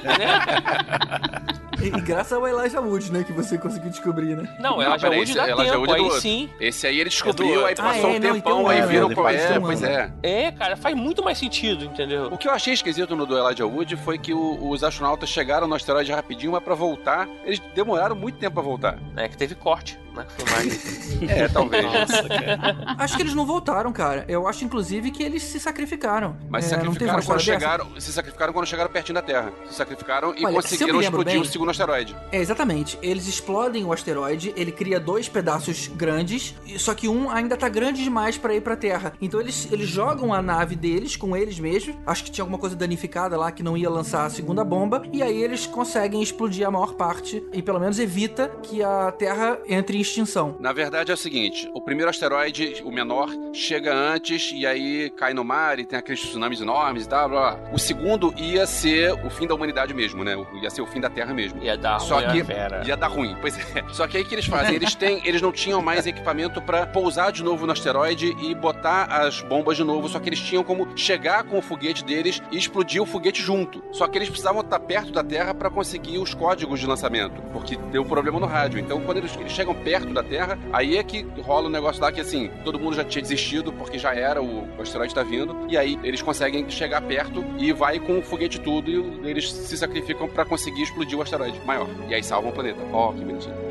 [0.02, 0.42] Né?
[1.82, 4.48] E, e graças ao Elijah Wood, né, que você conseguiu descobrir, né?
[4.60, 6.50] Não, Não, peraí, hoje esse- dá tempo, hoje é do aí sim.
[6.60, 7.84] Esse aí ele descobriu, aí outro.
[7.84, 10.14] passou Ah, é, um não, tempão, então aí é, viram faz É, pois é.
[10.22, 12.28] É, cara, faz muito mais sentido, entendeu?
[12.32, 15.68] O que eu achei esquisito no do Elijah Wood foi que o- os astronautas chegaram
[15.68, 19.00] no asteroide rapidinho, mas pra voltar, eles demoraram muito tempo pra voltar.
[19.16, 20.71] É que teve corte na filmagem.
[21.30, 21.84] É, talvez.
[21.86, 22.95] Nossa, cara.
[22.97, 24.26] Acho que eles não voltaram, cara.
[24.28, 26.36] Eu acho, inclusive, que eles se sacrificaram.
[26.50, 27.39] Mas se É, sacrificaram quando dessa?
[27.52, 27.88] chegaram.
[28.00, 29.54] Se sacrificaram quando chegaram pertinho da Terra.
[29.69, 32.15] Se sacrificaram e Olha, conseguiram explodir bem- o segundo asteroide.
[32.32, 32.97] É, exatamente.
[33.04, 37.69] Eles explodem o asteroide, ele cria dois pedaços grandes, e- só que um ainda tá
[37.69, 39.13] grande demais pra ir pra Terra.
[39.21, 41.95] Então eles, eles jogam a nave deles com eles mesmos.
[42.06, 45.04] Acho que tinha alguma coisa danificada lá que não ia lançar a segunda bomba.
[45.13, 49.60] E aí eles conseguem explodir a maior parte e pelo menos evita que a Terra
[49.67, 50.56] entre em extinção.
[50.60, 55.34] Na verdade é o seguinte: o primeiro asteroide, o menor, chega antes e aí cai
[55.34, 57.72] no mar e tem aqueles tsunamis enormes e tal, blá, blá.
[57.72, 60.36] O segundo ia ser o fim da humanidade mesmo, né?
[60.62, 61.62] Ia ser o fim da Terra mesmo.
[61.64, 62.84] Ia dar Só ruim que fera.
[62.86, 63.84] ia dar ruim, pois é.
[63.92, 64.76] Só que aí o que eles fazem?
[64.76, 69.06] Eles têm, eles não tinham mais equipamento pra pousar de novo no asteroide e botar
[69.06, 72.58] as bombas de novo, só que eles tinham como chegar com o foguete deles e
[72.58, 73.84] explodir o foguete junto.
[73.92, 77.76] Só que eles precisavam estar perto da Terra pra conseguir os códigos de lançamento, porque
[77.92, 78.80] deu problema no rádio.
[78.80, 82.02] Então quando eles, eles chegam perto perto da Terra, aí é que rola um negócio
[82.02, 85.22] lá que assim, todo mundo já tinha desistido porque já era, o, o asteroide tá
[85.22, 89.30] vindo, e aí eles conseguem chegar perto e vai com o foguete e tudo, e
[89.30, 91.90] eles se sacrificam pra conseguir explodir o asteroide maior.
[92.08, 92.80] E aí salvam o planeta.
[92.94, 93.56] Ó, que bonitinho.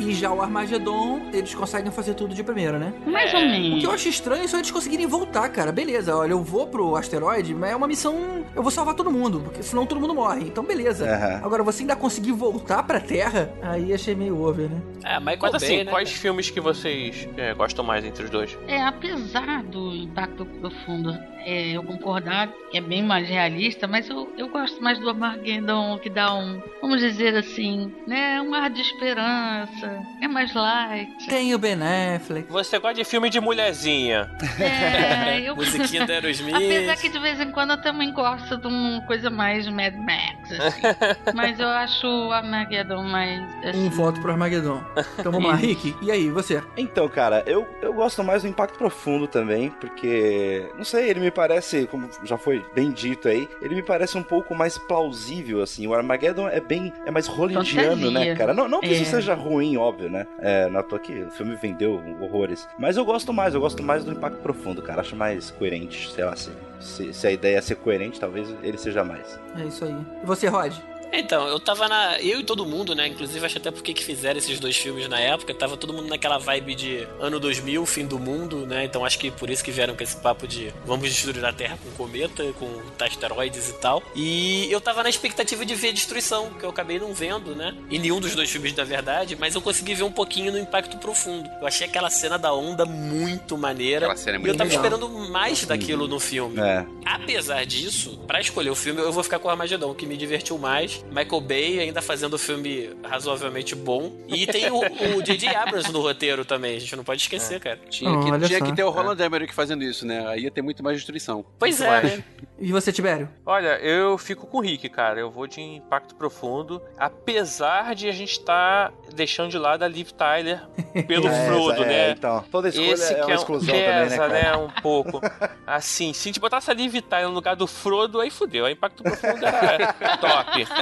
[0.00, 2.92] E já o Armagedon, eles conseguem fazer tudo de primeira, né?
[3.04, 3.80] Mais ou O menos.
[3.80, 5.72] que eu acho estranho é só eles conseguirem voltar, cara.
[5.72, 8.44] Beleza, olha, eu vou pro asteroide, mas é uma missão.
[8.54, 10.42] Eu vou salvar todo mundo, porque senão todo mundo morre.
[10.44, 11.04] Então, beleza.
[11.04, 11.40] Aham.
[11.44, 14.80] Agora, você ainda conseguir voltar pra Terra, aí achei meio over, né?
[15.04, 15.90] É, Michael Mas Bay, assim, né?
[15.90, 18.56] quais filmes que vocês é, gostam mais entre os dois?
[18.66, 24.30] É, apesar do impacto profundo é, eu concordar que é bem mais realista, mas eu,
[24.36, 28.82] eu gosto mais do Armageddon, que dá um, vamos dizer assim, né, um ar de
[28.82, 31.26] esperança, é mais light.
[31.26, 31.78] Tem o Ben
[32.14, 32.52] Affleck.
[32.52, 34.30] Você gosta de filme de mulherzinha?
[34.60, 35.56] É, eu...
[35.56, 36.54] Musiquinha da Aerosmith.
[36.54, 40.52] Apesar que de vez em quando eu também gosto de uma coisa mais Mad Max,
[40.52, 40.82] assim.
[41.34, 43.42] mas eu acho o Armageddon mais.
[43.64, 44.82] Assim, Um voto pro Armagedon.
[45.18, 45.96] Então vamos lá, Rick.
[46.02, 46.62] E aí, você?
[46.76, 51.30] Então, cara, eu, eu gosto mais do impacto profundo também, porque, não sei, ele me
[51.38, 55.86] parece, como já foi bem dito aí, ele me parece um pouco mais plausível, assim.
[55.86, 58.52] O Armageddon é bem, é mais hollywoodiano, né, cara?
[58.52, 59.20] Não, não que isso É.
[59.20, 60.26] seja ruim, óbvio, né?
[60.40, 62.66] É, à toa que o filme vendeu horrores.
[62.76, 65.00] Mas eu gosto mais, eu gosto mais do impacto profundo, cara.
[65.00, 68.76] Acho mais coerente, sei lá, se, se, se a ideia é ser coerente, talvez ele
[68.76, 69.38] seja mais.
[69.56, 69.96] É isso aí.
[70.22, 70.72] E você, Rod?
[71.12, 72.20] Então, eu tava na.
[72.20, 73.06] Eu e todo mundo, né?
[73.06, 75.54] Inclusive, acho até porque que fizeram esses dois filmes na época.
[75.54, 78.84] Tava todo mundo naquela vibe de ano 2000, fim do mundo, né?
[78.84, 81.78] Então acho que por isso que vieram com esse papo de vamos destruir a Terra
[81.82, 82.68] com cometa, com
[83.02, 84.02] asteroides e tal.
[84.14, 87.74] E eu tava na expectativa de ver destruição, que eu acabei não vendo, né?
[87.90, 90.98] Em nenhum dos dois filmes, na verdade, mas eu consegui ver um pouquinho no impacto
[90.98, 91.48] profundo.
[91.60, 94.06] Eu achei aquela cena da onda muito maneira.
[94.06, 94.84] Aquela cena é e muito eu tava legal.
[94.84, 96.60] esperando mais daquilo no filme.
[96.60, 96.86] É.
[97.04, 100.58] Apesar disso, pra escolher o filme, eu vou ficar com o Armagedon, que me divertiu
[100.58, 100.97] mais.
[101.10, 104.12] Michael Bay ainda fazendo o filme razoavelmente bom.
[104.26, 105.54] E tem o J.J.
[105.54, 107.78] Abrams no roteiro também, a gente não pode esquecer, cara.
[107.88, 110.26] Tinha, que, tinha que ter o Roland Emmerich fazendo isso, né?
[110.28, 111.44] Aí ia ter muito mais destruição.
[111.58, 112.18] Pois Muito é, mais.
[112.18, 112.24] né?
[112.60, 113.28] E você, Tibério?
[113.46, 115.20] Olha, eu fico com o Rick, cara.
[115.20, 116.82] Eu vou de impacto profundo.
[116.96, 120.66] Apesar de a gente estar deixando de lado a Liv Tyler
[121.06, 122.10] pelo É, Frodo, é, né?
[122.10, 124.58] Então, toda escolha Esse é que uma é um exclusão pesa, também, né, cara?
[124.58, 125.20] Um pouco.
[125.66, 128.64] Assim, se a gente botasse a Liv Tyler no lugar do Frodo, aí fudeu.
[128.64, 130.66] Aí impacto profundo era top.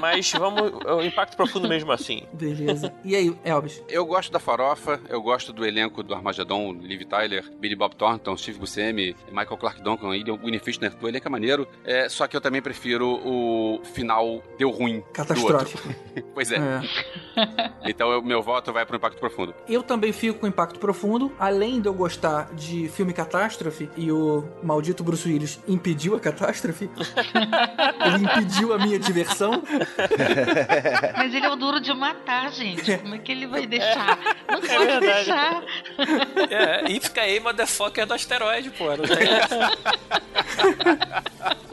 [0.00, 0.72] Mas vamos.
[0.84, 2.22] O impacto profundo mesmo assim.
[2.32, 2.92] Beleza.
[3.04, 3.82] E aí, Elvis?
[3.88, 8.36] Eu gosto da farofa, eu gosto do elenco do Armagedon, Liv Tyler, Billy Bob Thornton,
[8.36, 11.68] Steve Buscemi, Michael Clark Duncan, Winnie Fishner, o elenco é maneiro.
[11.84, 15.02] É, só que eu também prefiro o final deu ruim.
[15.12, 15.88] Catastrófico.
[16.32, 16.56] Pois é.
[16.56, 17.70] É.
[17.90, 19.54] Então o meu voto vai pro impacto profundo.
[19.68, 21.32] Eu também fico com Impacto Profundo.
[21.38, 26.88] Além de eu gostar de filme catástrofe, e o maldito Bruce Willis impediu a catástrofe,
[28.06, 29.62] ele impediu a minha diversão.
[31.16, 32.98] Mas ele é o duro de matar, gente.
[32.98, 34.18] Como é que ele vai deixar?
[34.48, 35.00] Não pode verdade.
[35.00, 35.62] deixar.
[36.50, 38.84] É, e fica aí, motherfucker do asteroide, pô.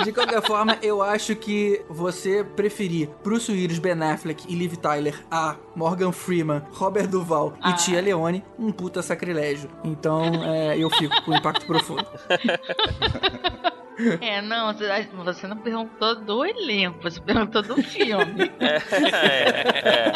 [0.04, 5.16] De qualquer forma, eu acho que você preferir Bruce Willis, Ben Affleck e Liv Tyler
[5.30, 7.70] a Morgan Freeman, Robert Duval Ah.
[7.70, 9.70] e Tia Leone, um puta sacrilégio.
[9.84, 12.06] Então, é, eu fico com Impacto Profundo.
[14.22, 14.74] É, não,
[15.24, 18.52] você- não perguntou do elenco, você perguntou do filme.
[18.62, 20.12] É,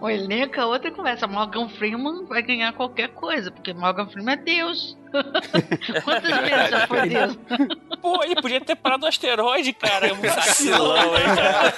[0.00, 1.26] O elenco é outra conversa.
[1.26, 4.98] Morgan Freeman vai ganhar qualquer coisa, porque Morgan Freeman é Deus.
[6.04, 7.38] Quantas vezes já foi Deus?
[8.02, 10.08] Pô, ele podia ter parado no asteroide, cara.
[10.08, 11.72] É um vacilão, hein, cara.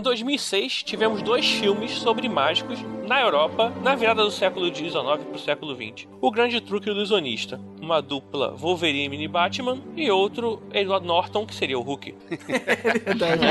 [0.00, 5.36] Em 2006, tivemos dois filmes sobre mágicos na Europa, na virada do século XIX para
[5.36, 6.08] o século XX.
[6.22, 11.78] O Grande Truque Ilusionista, uma dupla Wolverine e Batman, e outro Edward Norton, que seria
[11.78, 12.14] o Hulk.
[13.04, 13.44] Verdade.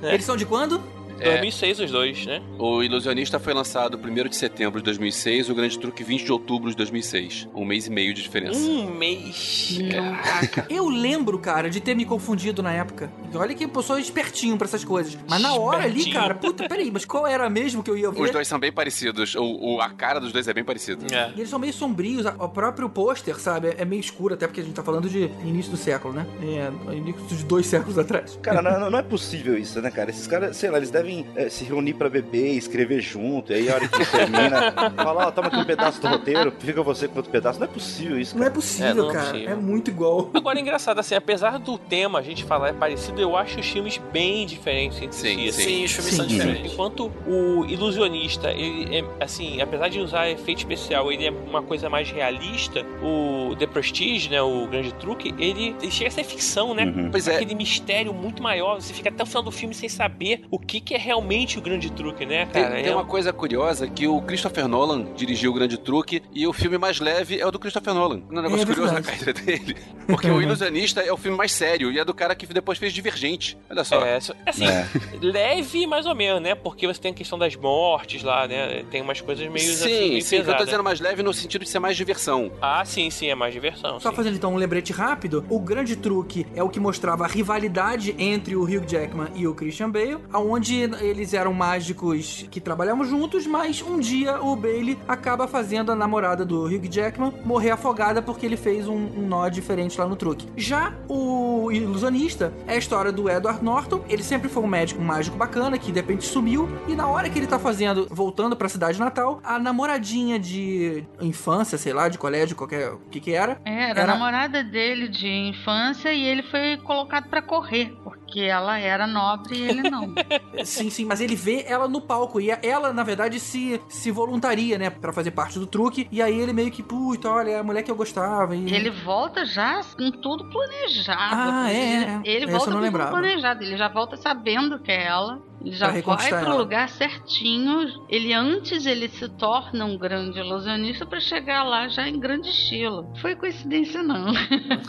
[0.02, 0.82] Eles são de quando?
[1.24, 2.42] 2006 os dois, né?
[2.58, 6.70] O Ilusionista foi lançado 1 de setembro de 2006, o Grande Truque 20 de outubro
[6.70, 7.48] de 2006.
[7.54, 8.58] Um mês e meio de diferença.
[8.58, 9.78] Um mês.
[10.68, 13.10] Eu lembro, cara, de ter me confundido na época.
[13.34, 15.16] Olha que eu sou espertinho pra essas coisas.
[15.28, 18.22] Mas na hora ali, cara, puta, peraí, mas qual era mesmo que eu ia ver?
[18.22, 19.34] Os dois são bem parecidos.
[19.34, 21.04] O, o- a cara dos dois é bem parecida.
[21.14, 21.30] É.
[21.36, 23.74] E eles são meio sombrios, o próprio pôster, sabe?
[23.76, 26.26] É meio escuro, até porque a gente tá falando de início do século, né?
[26.42, 28.38] É, início de dois séculos atrás.
[28.42, 30.10] Cara, não, não é possível isso, né, cara?
[30.10, 33.54] Esses caras, sei lá, eles devem devem é, se reunir pra beber, escrever junto, e
[33.56, 37.06] aí a hora que termina, fala, ó, toma aqui um pedaço do roteiro, fica você
[37.06, 37.58] com outro pedaço.
[37.60, 38.54] Não é possível isso, Não é cara.
[38.54, 39.26] possível, É, não é cara.
[39.30, 39.50] possível.
[39.50, 40.30] É muito igual.
[40.34, 43.66] Agora é engraçado, assim, apesar do tema a gente falar é parecido, eu acho os
[43.66, 45.48] filmes bem diferentes entre Sim, si.
[45.48, 45.62] assim.
[45.62, 46.36] Sim, os filmes Sim, são sim.
[46.36, 46.72] diferentes.
[46.72, 51.88] Enquanto o ilusionista, ele é, assim, apesar de usar efeito especial, ele é uma coisa
[51.88, 56.74] mais realista, o The Prestige, né, o grande truque, ele, ele chega a ser ficção,
[56.74, 56.84] né?
[56.84, 57.10] Uhum.
[57.10, 57.36] Pois é.
[57.36, 60.80] Aquele mistério muito maior, você fica até o final do filme sem saber o que,
[60.80, 62.74] que é realmente o grande truque, né, Tem, cara?
[62.76, 66.52] tem É uma coisa curiosa que o Christopher Nolan dirigiu o Grande Truque e o
[66.52, 68.22] filme mais leve é o do Christopher Nolan.
[68.30, 69.76] Um negócio É curioso na carreira dele.
[70.06, 72.92] Porque o Ilusionista é o filme mais sério e é do cara que depois fez
[72.92, 73.58] Divergente.
[73.70, 74.04] Olha só.
[74.04, 74.86] É, assim, É.
[75.20, 76.54] leve mais ou menos, né?
[76.54, 78.84] Porque você tem a questão das mortes lá, né?
[78.90, 81.62] Tem umas coisas meio assim, sim, meio sim, eu tô dizendo mais leve no sentido
[81.64, 82.50] de ser mais diversão.
[82.60, 83.98] Ah, sim, sim, é mais diversão.
[84.00, 84.16] Só sim.
[84.16, 88.54] fazendo então um lembrete rápido, o grande truque é o que mostrava a rivalidade entre
[88.56, 93.82] o Hugh Jackman e o Christian Bale, onde eles eram mágicos que trabalhavam juntos, mas
[93.82, 98.56] um dia o Bailey acaba fazendo a namorada do Hugh Jackman morrer afogada porque ele
[98.56, 100.48] fez um, um nó diferente lá no truque.
[100.56, 105.04] Já o ilusionista é a história do Edward Norton, ele sempre foi um médico, um
[105.04, 108.68] mágico bacana que de repente sumiu e na hora que ele tá fazendo, voltando pra
[108.68, 113.60] cidade natal, a namoradinha de infância, sei lá, de colégio, qualquer o que que era,
[113.64, 118.25] É, era, Era- a namorada dele de infância e ele foi colocado pra correr, porque
[118.34, 120.14] ela era nobre e ele não.
[120.64, 124.78] Sim, sim, mas ele vê ela no palco e ela, na verdade, se, se voluntaria,
[124.78, 126.08] né, Pra fazer parte do truque.
[126.10, 128.56] E aí ele meio que, puta, olha, é a mulher que eu gostava.
[128.56, 128.74] E...
[128.74, 131.18] ele volta já com tudo planejado.
[131.18, 132.20] Ah, é, é.
[132.24, 133.62] Ele Essa volta com tudo planejado.
[133.62, 135.42] Ele já volta sabendo que é ela.
[135.60, 136.54] Ele já vai pro ela.
[136.54, 137.88] lugar certinho.
[138.08, 143.10] Ele antes ele se torna um grande ilusionista pra chegar lá já em grande estilo.
[143.20, 144.32] Foi coincidência não.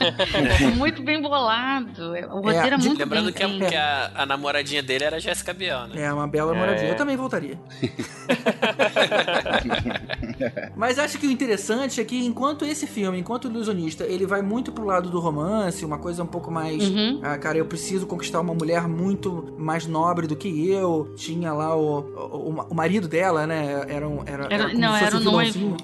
[0.78, 2.12] muito bem bolado.
[2.32, 5.16] O roteiro é, de- muito Lembrando bem que, a, que a, a namoradinha dele era
[5.18, 6.04] a Jessica Biel, né?
[6.04, 6.90] É uma bela moradia.
[6.90, 7.58] Eu também voltaria.
[10.76, 14.42] Mas acho que o interessante é que enquanto esse filme, enquanto o ilusionista, ele vai
[14.42, 16.88] muito pro lado do romance, uma coisa um pouco mais.
[16.88, 17.20] Uhum.
[17.24, 21.14] Ah, cara, eu preciso conquistar uma mulher muito mais nobre do que eu.
[21.16, 23.86] Tinha lá o, o, o marido dela, né?
[23.88, 25.78] Era, um, era, Era- era não, era um noivo.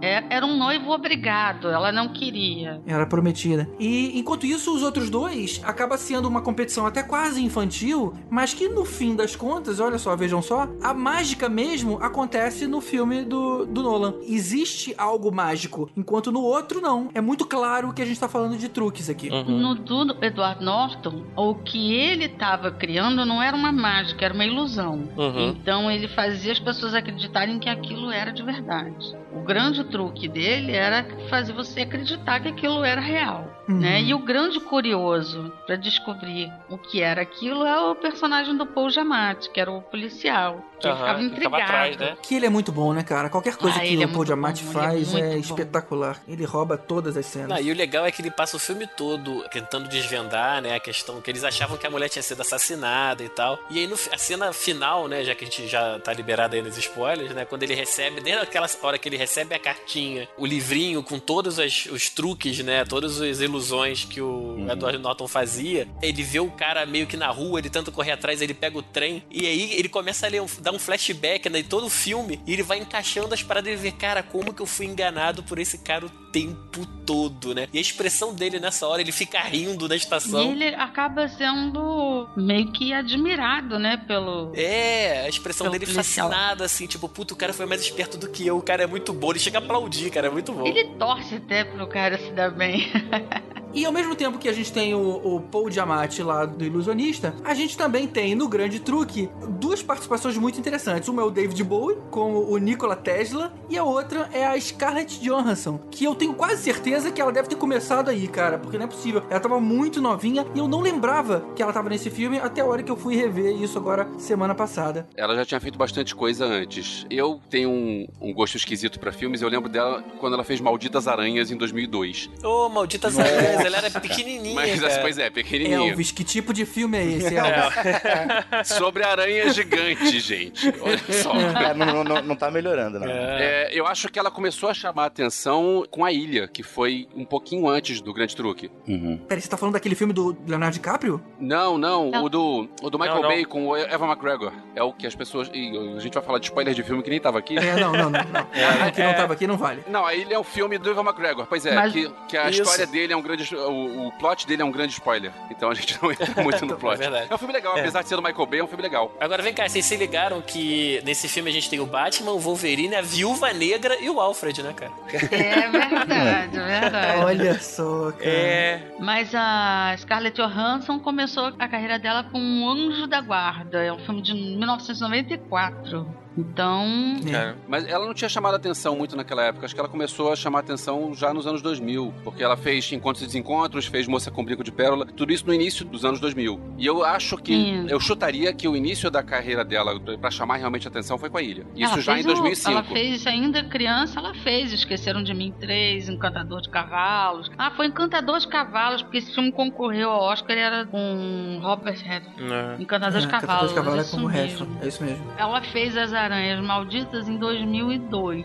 [0.00, 1.68] É- Era um noivo obrigado.
[1.68, 2.80] Ela não queria.
[2.86, 3.68] Era prometida.
[3.78, 8.68] E enquanto isso, os outros dois acaba sendo uma competição até quase infantil, mas que
[8.68, 13.64] no fim das contas, olha só, vejam só, a mágica mesmo acontece no filme do,
[13.66, 14.14] do Nolan.
[14.26, 17.08] Existe algo mágico, enquanto no outro não.
[17.14, 19.28] É muito claro que a gente tá falando de truques aqui.
[19.30, 19.58] Uhum.
[19.58, 24.44] No do Edward Norton, o que ele estava criando não era uma mágica, era uma
[24.44, 25.08] ilusão.
[25.16, 25.48] Uhum.
[25.48, 29.16] Então ele fazia as pessoas acreditarem que aquilo era de verdade.
[29.32, 33.64] O grande truque dele era fazer você acreditar que aquilo era real.
[33.66, 33.78] Uhum.
[33.78, 34.02] Né?
[34.02, 38.90] E o grande curioso para descobrir o que era aquilo é o personagem do Paul
[38.90, 40.62] Giamatti, que era o policial.
[40.84, 41.56] Que ele ficava intrigado.
[41.62, 42.16] atrás, né?
[42.22, 43.28] Que ele é muito bom, né, cara?
[43.28, 45.36] Qualquer coisa Ah, que ele é o Paul Giamatti é faz é, bom.
[45.38, 46.20] espetacular.
[46.28, 47.48] Ele rouba todas as cenas.
[47.48, 50.80] Não, e o legal é que ele passa o filme todo tentando desvendar, né, a
[50.80, 53.58] questão que eles achavam que a mulher tinha sido assassinada e tal.
[53.70, 56.62] E aí no, a cena final, né, já que a gente já tá liberado aí
[56.62, 60.46] nos spoilers, né, quando ele recebe, desde aquela hora que ele recebe a cartinha, o
[60.46, 65.86] livrinho com todos as- os truques, né, todas as ilusões que o Edward Norton fazia,
[66.02, 68.82] ele vê o cara meio que na rua, ele tenta correr atrás, ele pega o
[68.82, 71.90] trem, e aí ele começa a ler, um- dar um flashback, né, de todo o
[71.90, 75.42] filme, e ele vai encaixando as paradas e vê, cara, como que eu fui enganado
[75.42, 77.68] por esse cara o tempo todo, né?
[77.72, 80.50] E a expressão dele nessa hora, ele fica rindo na E estação.
[80.52, 84.52] ele acaba sendo meio que admirado, né, pelo.
[84.54, 86.28] É, a expressão dele policial.
[86.28, 88.86] fascinada, assim, tipo, puta, o cara foi mais esperto do que eu, o cara é
[88.86, 89.30] muito bom.
[89.30, 90.66] Ele chega a aplaudir, cara, é muito bom.
[90.66, 92.90] Ele torce até pro cara se dar bem.
[93.74, 97.34] E ao mesmo tempo que a gente tem o, o Paul Giamatti lá do Ilusionista,
[97.44, 101.08] a gente também tem no Grande Truque duas participações muito interessantes.
[101.08, 105.20] Uma é o David Bowie com o Nikola Tesla e a outra é a Scarlett
[105.20, 108.84] Johansson, que eu tenho quase certeza que ela deve ter começado aí, cara, porque não
[108.84, 109.24] é possível.
[109.28, 112.64] Ela tava muito novinha e eu não lembrava que ela tava nesse filme até a
[112.64, 115.08] hora que eu fui rever isso agora semana passada.
[115.16, 117.06] Ela já tinha feito bastante coisa antes.
[117.10, 119.42] Eu tenho um, um gosto esquisito pra filmes.
[119.42, 122.30] Eu lembro dela quando ela fez Malditas Aranhas em 2002.
[122.42, 125.00] Ô, malditas aranhas, ela era pequenininha, Mas cara.
[125.00, 125.90] coisa é pequenininha.
[125.90, 128.68] Elvis, que tipo de filme é esse, Elvis?
[128.76, 130.72] Sobre aranhas gigantes, gente.
[130.80, 131.32] Olha só.
[131.34, 133.06] É, não, não, não, tá melhorando, não.
[133.08, 137.08] É, eu acho que ela começou a chamar a atenção com a ilha, que foi
[137.14, 138.70] um pouquinho antes do Grande Truque.
[138.86, 139.18] Uhum.
[139.28, 141.22] Peraí, você tá falando daquele filme do Leonardo DiCaprio?
[141.38, 142.24] Não, não, Não.
[142.24, 143.28] o do, o do Michael Não, não.
[143.30, 144.52] Bay com o Evan McGregor.
[144.74, 145.50] É o que as pessoas.
[145.52, 147.56] e a gente vai falar de spoiler de filme que nem tava aqui.
[147.58, 148.10] É, não, não, não.
[148.10, 148.88] não.
[148.88, 149.82] O que não tava aqui não vale.
[149.88, 151.46] Não, a ilha é um filme do Evan McGregor.
[151.46, 152.62] Pois é, Mas- que, que a Isso.
[152.62, 155.32] história dele é um grande o, o plot dele é um grande spoiler.
[155.50, 156.94] Então a gente não entra muito no plot.
[156.94, 157.26] É verdade.
[157.30, 157.80] É um filme legal, É.
[157.80, 159.12] apesar de ser do Michael Bay, é um filme legal.
[159.20, 162.38] Agora vem cá, vocês se ligaram que nesse filme a gente tem o Batman, o
[162.38, 164.92] Wolverine, a Viúva Negra e o Alfred, né, cara?
[165.30, 167.18] É verdade, é verdade.
[167.24, 168.24] Olha só, cara.
[168.30, 168.82] É.
[168.98, 173.82] Mas a Scarlett Johansson começou a carreira dela com Um Anjo da Guarda.
[173.82, 176.06] É um filme de 1994.
[176.36, 176.84] Então,
[177.30, 179.64] Cara, Mas ela não tinha chamado atenção muito naquela época.
[179.64, 182.12] Acho que ela começou a chamar atenção já nos anos 2000.
[182.24, 185.06] Porque ela fez Encontros e Desencontros, fez Moça com Brinco de Pérola.
[185.06, 186.60] Tudo isso no início dos anos 2000.
[186.78, 187.52] E eu acho que...
[187.54, 187.86] Sim.
[187.88, 191.42] Eu chutaria que o início da carreira dela, pra chamar realmente atenção, foi com a
[191.42, 191.64] Ilha.
[191.76, 192.68] Isso ela já em 2005.
[192.68, 197.50] O, ela fez ainda criança, ela fez Esqueceram de Mim 3, Encantador de Cavalos.
[197.56, 201.98] Ah, foi Encantador de Cavalos, porque esse filme concorreu ao Oscar e era com Robert
[202.02, 202.42] Redford.
[202.42, 202.76] né?
[202.80, 203.44] Encantador de É, Cavalos.
[203.44, 204.64] Cavalos de Cavalo é como o mesmo.
[204.64, 204.68] resto.
[204.82, 205.24] É isso mesmo.
[205.36, 208.44] Ela fez As Aranhas Malditas em 2002.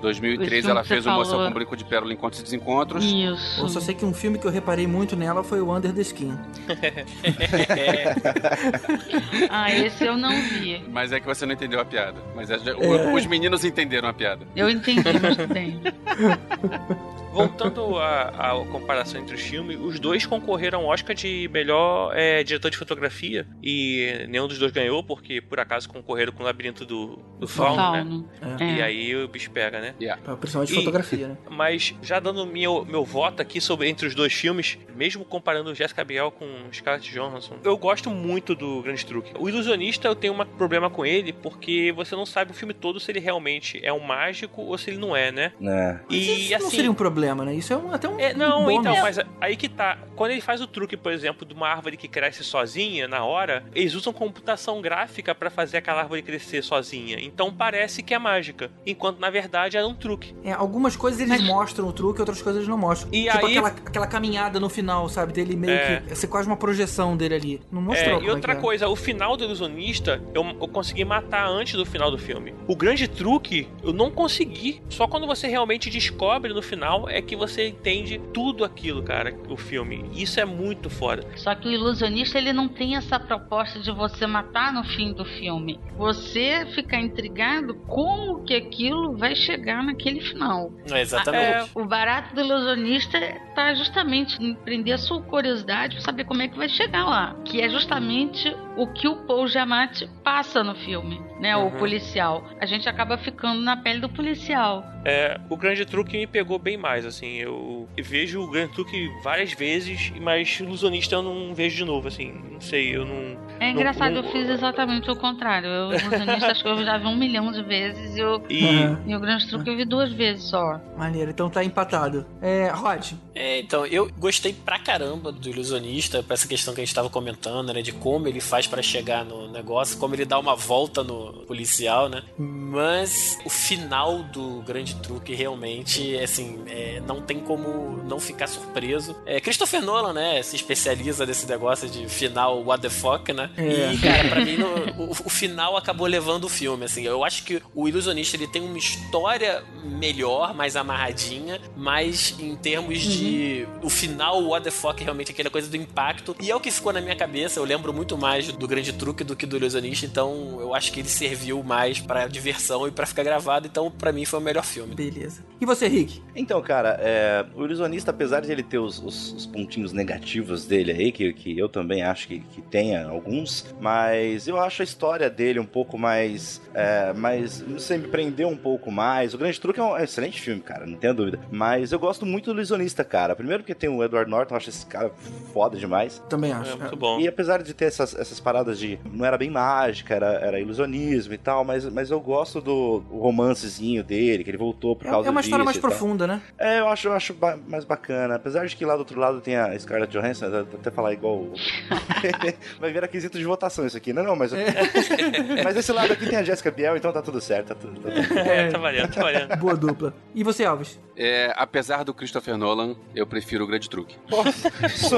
[0.00, 3.04] 2003 Esse ela fez o Moça com Brinco de Pérola, Encontros e Desencontros.
[3.04, 3.60] Isso.
[3.60, 6.00] Eu só sei que um filme que eu reparei muito nela foi o Under the
[6.00, 6.38] Skin.
[9.50, 10.82] Ah, esse eu não vi.
[10.90, 12.16] Mas é que você não entendeu a piada.
[12.34, 13.12] Mas é- É.
[13.14, 14.46] os meninos entenderam a piada.
[14.56, 15.80] Eu entendi, mas bem.
[17.32, 22.70] Voltando à, comparação entre os filmes, os dois concorreram ao Oscar de melhor é, diretor
[22.70, 27.18] de fotografia e nenhum dos dois ganhou, porque por acaso concorreram com o Labirinto do,
[27.38, 27.98] do Fauno, né?
[28.40, 28.58] Fauno.
[28.60, 28.64] É.
[28.64, 28.74] É.
[28.76, 29.94] E aí o bicho pega, né?
[30.24, 31.36] Pra- Principalmente E- fotografia, né?
[31.50, 36.04] Mas já dando meu, meu voto aqui sobre entre os dois filmes, mesmo comparando Jessica
[36.04, 39.32] Biel com Scarlett Johansson, eu gosto muito do Grande Truque.
[39.38, 42.98] O Ilusionista eu tenho um problema com ele porque você não sabe o filme todo
[42.98, 45.52] se ele realmente é um mágico ou se ele não é, né?
[45.60, 47.54] Mas E isso não assim, seria um problema, né?
[47.54, 48.18] Isso é um- até um.
[48.18, 49.98] é, não, um então, mas aí que tá.
[50.16, 53.64] Quando ele faz o truque, por exemplo, de uma árvore que cresce sozinha na hora,
[53.74, 57.18] eles usam computação gráfica pra fazer aquela árvore crescer sozinha.
[57.20, 58.70] Então parece que é mágica.
[58.86, 60.34] Enquanto na verdade era um truque.
[60.44, 63.08] É, algumas coisas eles Mas- mostram o truque, outras coisas eles não mostram.
[63.12, 65.32] E tipo aí- aquela, aquela caminhada no final, sabe?
[65.32, 66.02] Dele meio É.
[66.06, 66.14] que.
[66.14, 67.60] Ser quase uma projeção dele ali.
[67.72, 68.20] Não mostrou.
[68.20, 68.62] É, e outra que é.
[68.62, 72.54] coisa, o final do ilusionista eu, eu consegui matar antes do final do filme.
[72.66, 74.82] O grande truque eu não consegui.
[74.88, 79.56] Só quando você realmente descobre no final é que você entende tudo aquilo, cara, o
[79.56, 80.10] filme.
[80.14, 81.26] Isso é muito foda.
[81.36, 85.24] Só que o ilusionista ele não tem essa proposta de você matar no fim do
[85.24, 85.78] filme.
[85.96, 90.72] Você fica intrigado como que aquilo vai chegar naquele final.
[90.90, 91.70] É, exatamente.
[91.74, 93.18] O barato do ilusionista
[93.54, 97.36] tá justamente em prender a sua curiosidade pra saber como é que vai chegar lá.
[97.44, 101.56] Que é justamente o que o Paul Giamatti passa no filme, né?
[101.56, 101.70] O Uhum.
[101.78, 102.44] policial.
[102.60, 104.84] A gente acaba ficando na pele do policial.
[105.04, 107.36] É, o grande truque me pegou bem mais, assim.
[107.36, 112.08] Eu vejo o grande truque várias vezes, mas o ilusionista eu não vejo de novo,
[112.08, 112.32] assim.
[112.52, 113.38] Não sei, eu não.
[113.58, 115.68] É engraçado, não- eu fiz exatamente o contrário.
[115.68, 118.64] Eu, o ilusionista, acho que eu já vi um milhão de vezes e, eu, E.
[118.64, 118.98] Uhum.
[119.06, 120.78] e o grande truque eu vi duas vezes só.
[120.98, 122.26] Maneiro, então tá empatado.
[122.42, 126.84] É, Rod, É, então, eu gostei pra caramba do ilusionista, pra essa questão que a
[126.84, 127.80] gente tava comentando, né?
[127.80, 132.08] De como ele faz pra chegar no negócio, como ele dá uma volta no policial,
[132.08, 132.22] né?
[132.38, 139.16] Mas o final do grande truque realmente, assim, é, não tem como não ficar surpreso.
[139.26, 140.42] É, Christopher Nolan, né?
[140.42, 143.50] Se especializa nesse negócio de final what the fuck, né?
[143.56, 143.92] É.
[143.92, 147.02] E, cara, pra mim, no- o, o final acabou levando o filme, assim.
[147.02, 153.00] Eu acho que o ilusionista, ele tem uma história melhor, mais amarradinha, mas em termos
[153.00, 156.36] de o final, o what the fuck, realmente aquela coisa do impacto.
[156.40, 157.58] E é o que ficou na minha cabeça.
[157.58, 161.00] Eu lembro muito mais do grande truque do que do ilusionista, então eu acho que
[161.00, 163.66] ele serviu mais pra diversão e pra ficar gravado.
[163.66, 164.94] Então, pra mim, foi o melhor filme.
[164.94, 165.42] beleza.
[165.60, 166.22] E você, Rick?
[166.34, 170.92] Então, cara, é, o ilusionista, apesar de ele ter os, os- os pontinhos negativos dele
[170.92, 175.28] aí, que, que eu também acho que, que tenha alguns, mas eu acho a história
[175.28, 176.60] dele um pouco mais.
[176.74, 179.34] É, mais não sei, me prendeu um pouco mais.
[179.34, 181.38] O Grande Truque é um excelente filme, cara, não tenha dúvida.
[181.50, 183.36] Mas eu gosto muito do ilusionista, cara.
[183.36, 185.10] Primeiro porque tem o Edward Norton, eu acho esse cara
[185.52, 186.22] foda demais.
[186.28, 186.72] Também acho.
[186.72, 187.20] É muito bom.
[187.20, 188.98] E apesar de ter essas, essas paradas de.
[189.12, 194.02] Não era bem mágica, era, era ilusionismo e tal, mas, mas eu gosto do romancezinho
[194.02, 195.90] dele, que ele voltou por É, causa é uma história disso mais tal.
[195.90, 196.40] profunda, né?
[196.58, 198.34] É, eu acho, eu acho ba- mais bacana.
[198.36, 201.46] Apesar de que lá do outro lado tem a Scarlett Johansson, até falar igual.
[202.80, 204.52] Vai virar quesito de votação isso aqui, não, não, mas.
[205.64, 207.68] mas esse lado aqui tem a Jessica Biel, então tá tudo certo.
[207.68, 209.56] Tá tudo, tá tudo- É, tá valendo, tá valendo.
[209.56, 210.14] Boa dupla.
[210.34, 210.98] E você, Alves?
[211.16, 214.16] É, apesar do Christopher Nolan, eu prefiro o grande truque.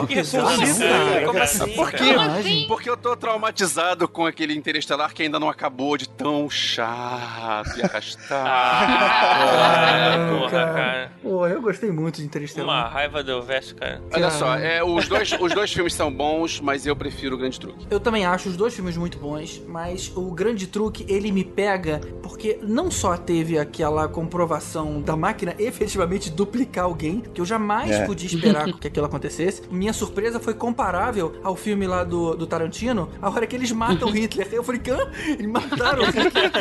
[0.09, 0.39] Que assim,
[1.75, 2.05] Por cara?
[2.05, 2.15] quê?
[2.15, 2.65] Como assim?
[2.67, 7.79] Porque eu tô, tô traumatizado com aquele Interestelar que ainda não acabou de tão chato
[7.79, 8.49] e arrastado.
[8.49, 11.13] Ah, porra, cara.
[11.23, 12.91] Pô, eu gostei muito de Uma Interestelar.
[12.93, 14.01] raiva do verso, cara.
[14.13, 17.61] Olha só, é, os, dois, os dois filmes são bons, mas eu prefiro o Grande
[17.61, 17.87] Truque.
[17.91, 22.01] Eu também acho os dois filmes muito bons, mas o grande truque ele me pega
[22.23, 28.07] porque não só teve aquela comprovação da máquina efetivamente duplicar alguém, que eu jamais É.
[28.07, 29.63] podia esperar que aquilo acontecesse.
[29.71, 34.11] Minha surpresa foi comparável ao filme lá do, do Tarantino, a hora que eles matam
[34.11, 34.49] Hitler.
[34.53, 35.11] Eu falei, Hã?
[35.29, 36.53] Eles mataram o Hitler.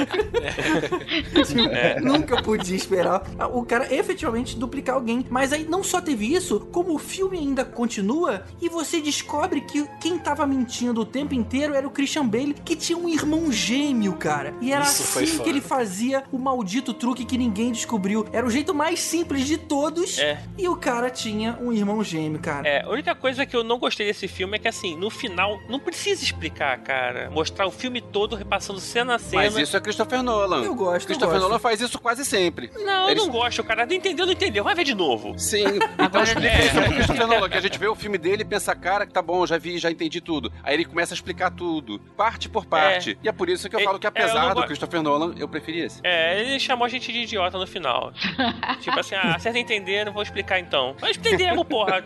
[1.46, 3.24] Tipo, Nunca podia esperar
[3.54, 5.26] o cara efetivamente duplicar alguém.
[5.30, 9.88] Mas aí não só teve isso, como o filme ainda continua e você descobre que
[10.00, 14.14] quem tava mentindo o tempo inteiro era o Christian Bale, que tinha um irmão gêmeo,
[14.14, 14.54] cara.
[14.62, 18.26] E era Isso assim que ele fazia o maldito truque que ninguém descobriu.
[18.32, 20.18] Era o jeito mais simples de todos.
[20.20, 20.42] É.
[20.58, 22.68] E o cara tinha um irmão gêmeo, cara.
[22.68, 25.60] É, a única coisa que eu não gostei desse filme é que, assim, no final,
[25.70, 27.30] não precisa explicar, cara.
[27.30, 29.44] Mostrar o filme todo repassando cena a cena.
[29.44, 30.64] Mas isso é Christopher Nolan.
[30.64, 31.42] Eu gosto, eu Christopher gosto.
[31.48, 32.72] Nolan faz isso quase sempre.
[32.76, 33.86] Não, eu Eles- não gosto, cara.
[33.86, 34.64] Não entendeu, não entendeu.
[34.64, 35.38] Vai ver de novo.
[35.38, 35.64] Sim,
[36.00, 38.76] então explica isso pro Christopher Nolan, que a gente vê o filme dele e pensa,
[38.76, 40.52] cara, que tá bom, já vi, já entendi tudo.
[40.64, 43.18] Aí ele começa a explicar tudo, parte por parte.
[43.24, 45.02] E é por isso que eu É, falo que é, eu apesar do go- Christopher
[45.02, 46.00] Nolan, eu preferi esse.
[46.04, 48.12] É, ele chamou a gente de idiota no final.
[48.82, 50.96] tipo assim, ah, vocês entenderam, vou explicar então.
[51.02, 52.04] Mas entendemos, porra.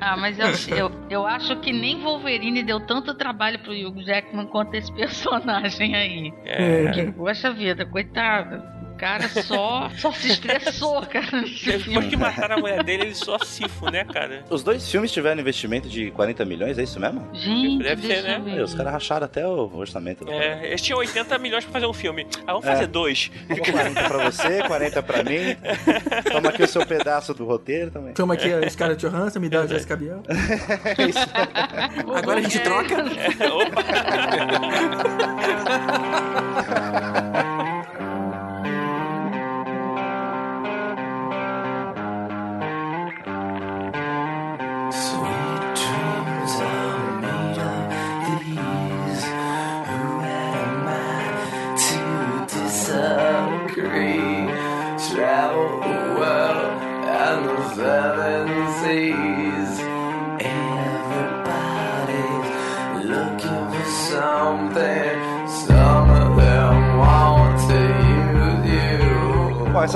[0.00, 4.46] Ah, mas eu, eu, eu acho que nem Wolverine deu tanto trabalho pro Hugh Jackman
[4.46, 6.32] quanto esse personagem aí.
[6.44, 6.90] É.
[6.90, 8.77] Que, poxa vida, coitado.
[8.98, 11.44] O cara só, só se estressou, cara.
[11.64, 14.42] Depois que mataram a mulher dele, ele só sifo, né, cara?
[14.50, 17.28] Os dois filmes tiveram investimento de 40 milhões, é isso mesmo?
[17.32, 18.42] Gente, Deve ser, né?
[18.44, 18.60] ver.
[18.60, 20.24] Os caras racharam até o orçamento.
[20.24, 22.26] do É, eles tinham 80 milhões pra fazer um filme.
[22.44, 22.72] Ah, vamos É.
[22.72, 23.30] fazer dois.
[23.48, 25.56] Vamos 40 pra você, 40 pra mim.
[26.32, 28.14] Toma aqui o seu pedaço do roteiro também.
[28.14, 30.22] Toma aqui a Scarlett Johansson, me dá a Jessica Biel.
[30.98, 31.20] É isso.
[32.18, 32.94] Agora a gente troca.
[32.94, 33.84] É, opa!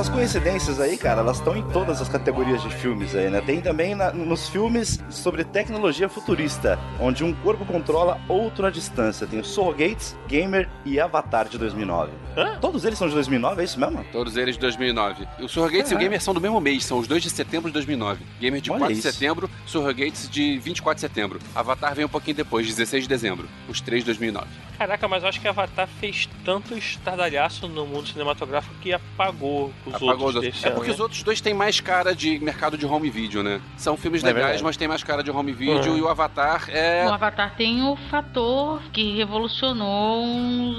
[0.03, 3.41] Essas coincidências aí, cara, elas estão em todas as categorias de filmes aí, né?
[3.41, 9.29] Tem também na- nos filmes sobre tecnologia futurista, onde um corpo controla outro à distância.
[9.29, 12.11] Tem o Surrogates, Gamer e Avatar de 2009.
[12.37, 12.59] Hã?
[12.61, 14.05] Todos eles são de 2009, é isso mesmo?
[14.11, 15.25] Todos eles de 2009.
[15.39, 16.03] O Surrogates e o Caraca.
[16.05, 18.25] Gamer são do mesmo mês, são os dois de setembro de 2009.
[18.41, 19.13] Gamer de Olha 4 de isso.
[19.13, 21.39] setembro, Surrogates de 24 de setembro.
[21.55, 23.49] Avatar vem um pouquinho depois, 16 de dezembro.
[23.69, 24.49] Os três de 2009.
[24.77, 30.03] Caraca, mas eu acho que Avatar fez tanto estardalhaço no mundo cinematográfico que apagou os
[30.03, 30.95] Apagou outros os É porque né?
[30.95, 33.61] os outros dois têm mais cara de mercado de home video, né?
[33.77, 34.65] São filmes É legais, verdade.
[34.65, 35.91] mas tem mais cara de home video.
[35.93, 35.99] Uhum.
[35.99, 37.05] E o Avatar é.
[37.05, 40.25] No Avatar tem o fator que revolucionou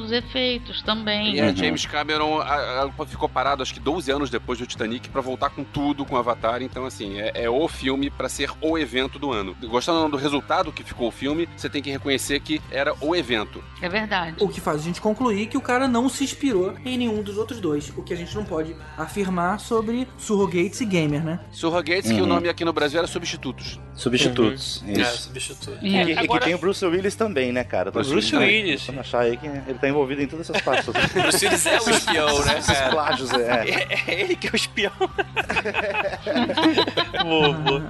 [0.04, 1.36] os efeitos também.
[1.36, 5.10] E a James Cameron a- a- ficou parado, acho que 12 anos depois do Titanic,
[5.10, 6.62] pra voltar com tudo com Avatar.
[6.62, 9.56] Então, assim, é, é o filme pra ser o evento do ano.
[9.64, 13.64] Gostando do resultado que ficou o filme, você tem que reconhecer que era o evento.
[13.82, 14.38] É verdade.
[14.40, 17.38] O que faz a gente concluir que o cara não se inspirou em nenhum dos
[17.38, 17.92] outros dois.
[17.96, 21.40] O que a gente não pode afirmar sobre Surrogates e Gamer, né?
[21.52, 22.30] Surrogates, que o Uhum.
[22.30, 23.80] nome aqui no Brasil era Substitutos.
[23.96, 24.84] Substitutos.
[24.88, 25.24] É, Isso.
[25.24, 25.78] substituto.
[25.82, 27.92] E, É, que- e agora- que tem o Bruce Willis também, né, cara?
[27.92, 28.86] Bruce achando- Willis.
[28.88, 30.86] Vamos achar aí que ele tá envolvido em todas essas partes.
[30.86, 32.92] Bruce Willis é o espião, né, Esses cara?
[32.92, 33.88] plágios, é.
[34.08, 34.92] É ele que é o espião.
[37.24, 37.88] boa, boa.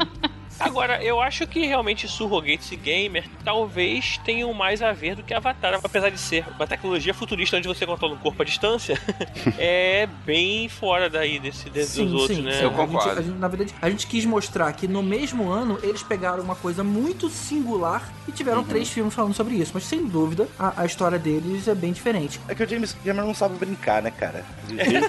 [0.59, 5.33] Agora, eu acho que realmente Surrogates e Gamer talvez tenham mais a ver do que
[5.33, 8.99] Avatar, apesar de ser uma tecnologia futurista onde você controla um corpo à distância,
[9.57, 12.51] é bem fora daí desse, desse dos outros, né?
[12.63, 13.19] Eu A gente- concordo.
[13.19, 16.55] a gente- na verdade, a gente quis mostrar que no mesmo ano eles pegaram uma
[16.55, 18.63] coisa muito singular e tiveram Uhum.
[18.65, 19.71] três filmes falando sobre isso.
[19.73, 22.39] Mas sem dúvida, a, a história deles é bem diferente.
[22.47, 24.45] É que o James Cameron não sabe brincar, né, cara?
[24.69, 24.99] Ele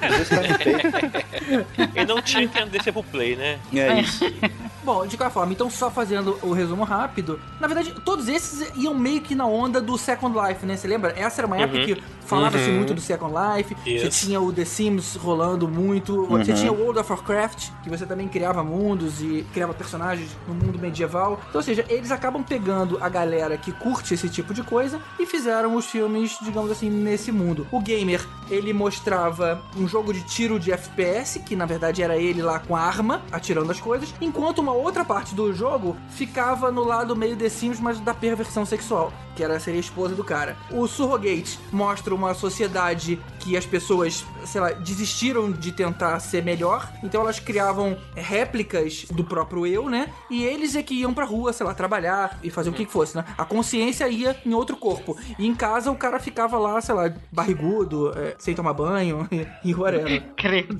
[2.06, 3.58] não tinha que descer pro play, né?
[3.74, 4.24] É isso.
[4.84, 8.92] Bom, de qualquer forma, então só fazendo o resumo rápido, na verdade, todos esses iam
[8.94, 10.76] meio que na onda do Second Life, né?
[10.76, 11.14] Você lembra?
[11.16, 11.84] Essa era uma época Uhum.
[11.86, 12.76] que falava-se Uhum.
[12.76, 14.26] muito do Second Life, você Isso.
[14.26, 16.58] tinha o The Sims rolando muito, você Uhum.
[16.58, 20.78] tinha o World of Warcraft, que você também criava mundos e criava personagens no mundo
[20.78, 21.40] medieval.
[21.48, 25.24] Então, ou seja, eles acabam pegando a galera que curte esse tipo de coisa e
[25.24, 27.66] fizeram os filmes, digamos assim, nesse mundo.
[27.72, 32.42] O Gamer, ele mostrava um jogo de tiro de FPS, que na verdade era ele
[32.42, 36.84] lá com a arma, atirando as coisas, enquanto uma outra parte do jogo ficava no
[36.84, 40.56] lado meio The Sims, mas da perversão sexual, que era seria a esposa do cara.
[40.70, 46.90] O Surrogate mostra uma sociedade que as pessoas, sei lá, desistiram de tentar ser melhor,
[47.02, 50.08] então elas criavam réplicas do próprio eu, né?
[50.30, 52.92] E eles é que iam pra rua, sei lá, trabalhar e fazer o que que
[52.92, 53.24] fosse, né?
[53.36, 55.16] A consciência ia em outro corpo.
[55.38, 59.28] E em casa o cara ficava lá, sei lá, barrigudo, é, sem tomar banho
[59.64, 60.22] e whatever.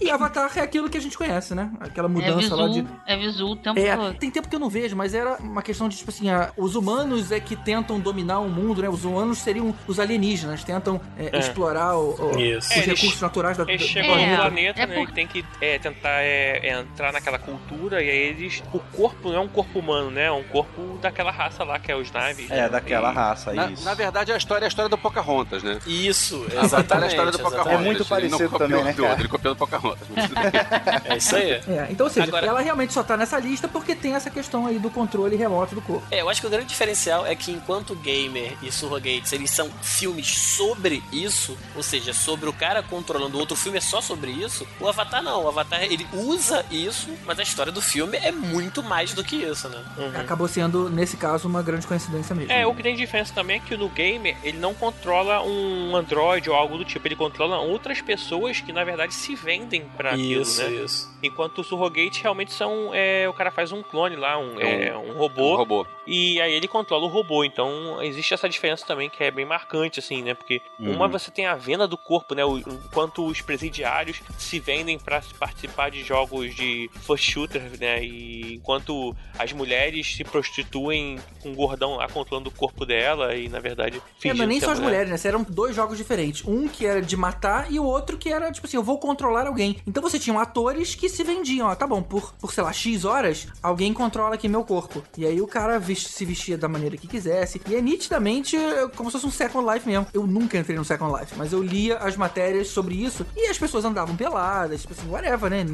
[0.01, 1.71] E Avatar é aquilo que a gente conhece, né?
[1.81, 2.87] Aquela É mudança visu, lá de.
[3.07, 5.89] é visu o tempo É, tem tempo que eu não vejo, mas era uma questão
[5.89, 8.89] de, tipo assim, a- os humanos é que tentam dominar o mundo, né?
[8.89, 11.39] Os humanos seriam os alienígenas, tentam é, É.
[11.39, 14.81] explorar o- o- os É, eles- recursos naturais da, Eles do chegam É, no planeta,
[14.83, 14.95] é né?
[14.95, 18.63] por- E tem que é, tentar é, é, entrar naquela cultura, e aí eles.
[18.73, 20.25] O corpo não é um corpo humano, né?
[20.27, 22.51] É um corpo daquela raça lá, que é os Naves.
[22.51, 22.69] É, né?
[22.69, 23.85] daquela E- raça, Na, isso.
[23.85, 25.79] na verdade, a história é a história do Pocahontas, né?
[25.87, 27.11] Isso, é a exatamente.
[27.11, 27.67] história do Pocahontas.
[27.67, 27.83] exatamente.
[27.83, 30.09] É muito Ele não parecido também, né, do Ele copiou do Pocahontas.
[31.05, 31.53] É isso aí.
[31.53, 34.67] É, então, ou seja, Agora- ela realmente só tá nessa lista porque tem essa questão
[34.67, 36.07] aí do controle remoto do corpo.
[36.09, 39.69] É, eu acho que o grande diferencial é que enquanto Gamer e Surrogates, eles são
[39.83, 44.31] filmes sobre isso, ou seja, sobre o cara controlando o outro filme é só sobre
[44.31, 45.43] isso, o Avatar não.
[45.45, 49.37] O Avatar, ele usa isso, mas a história do filme é muito mais do que
[49.37, 49.85] isso, né?
[49.99, 50.21] Uhum.
[50.21, 52.53] Acabou sendo, nesse caso, uma grande coincidência mesmo.
[52.53, 56.49] É, o que tem diferença também é que no gamer ele não controla um Android
[56.49, 60.43] ou algo do tipo, ele controla outras pessoas que na verdade se vendem pra aquilo,
[60.43, 60.71] isso, né?
[60.71, 61.13] isso.
[61.23, 62.91] Enquanto o Surrogate realmente são.
[62.95, 65.87] É, o cara faz um clone lá, um, É é, um robô, Um robô.
[66.07, 67.45] e aí ele controla o robô.
[67.45, 70.35] Então existe essa diferença também que é bem marcante, assim, né?
[70.35, 70.93] Porque Uhum.
[70.97, 72.45] uma você tem a venda do corpo, né?
[72.45, 78.03] O, enquanto os presidiários se vendem pra participar de jogos de first shooter, né?
[78.05, 83.49] E enquanto as mulheres se prostituem com o gordão lá controlando o corpo dela e
[83.49, 85.01] na verdade É, fingindo não é nem só as mulher.
[85.07, 85.29] mulheres, né?
[85.29, 86.45] Eram dois jogos diferentes.
[86.47, 89.47] Um que era de matar e o outro que era, tipo assim, eu vou controlar
[89.47, 89.77] alguém.
[89.87, 93.05] Então você tinha atores que se vendiam, ó, tá bom, por, por sei lá, X
[93.05, 95.03] horas, alguém controla aqui meu corpo.
[95.17, 97.61] E aí o cara se vestia da maneira que quisesse.
[97.69, 98.57] E é nitidamente
[98.97, 100.07] como se fosse um Second Life mesmo.
[100.13, 103.59] Eu nunca entrei no Second Life, mas eu lia as matérias sobre isso e as
[103.59, 105.65] pessoas andavam peladas, tipo assim, whatever, né?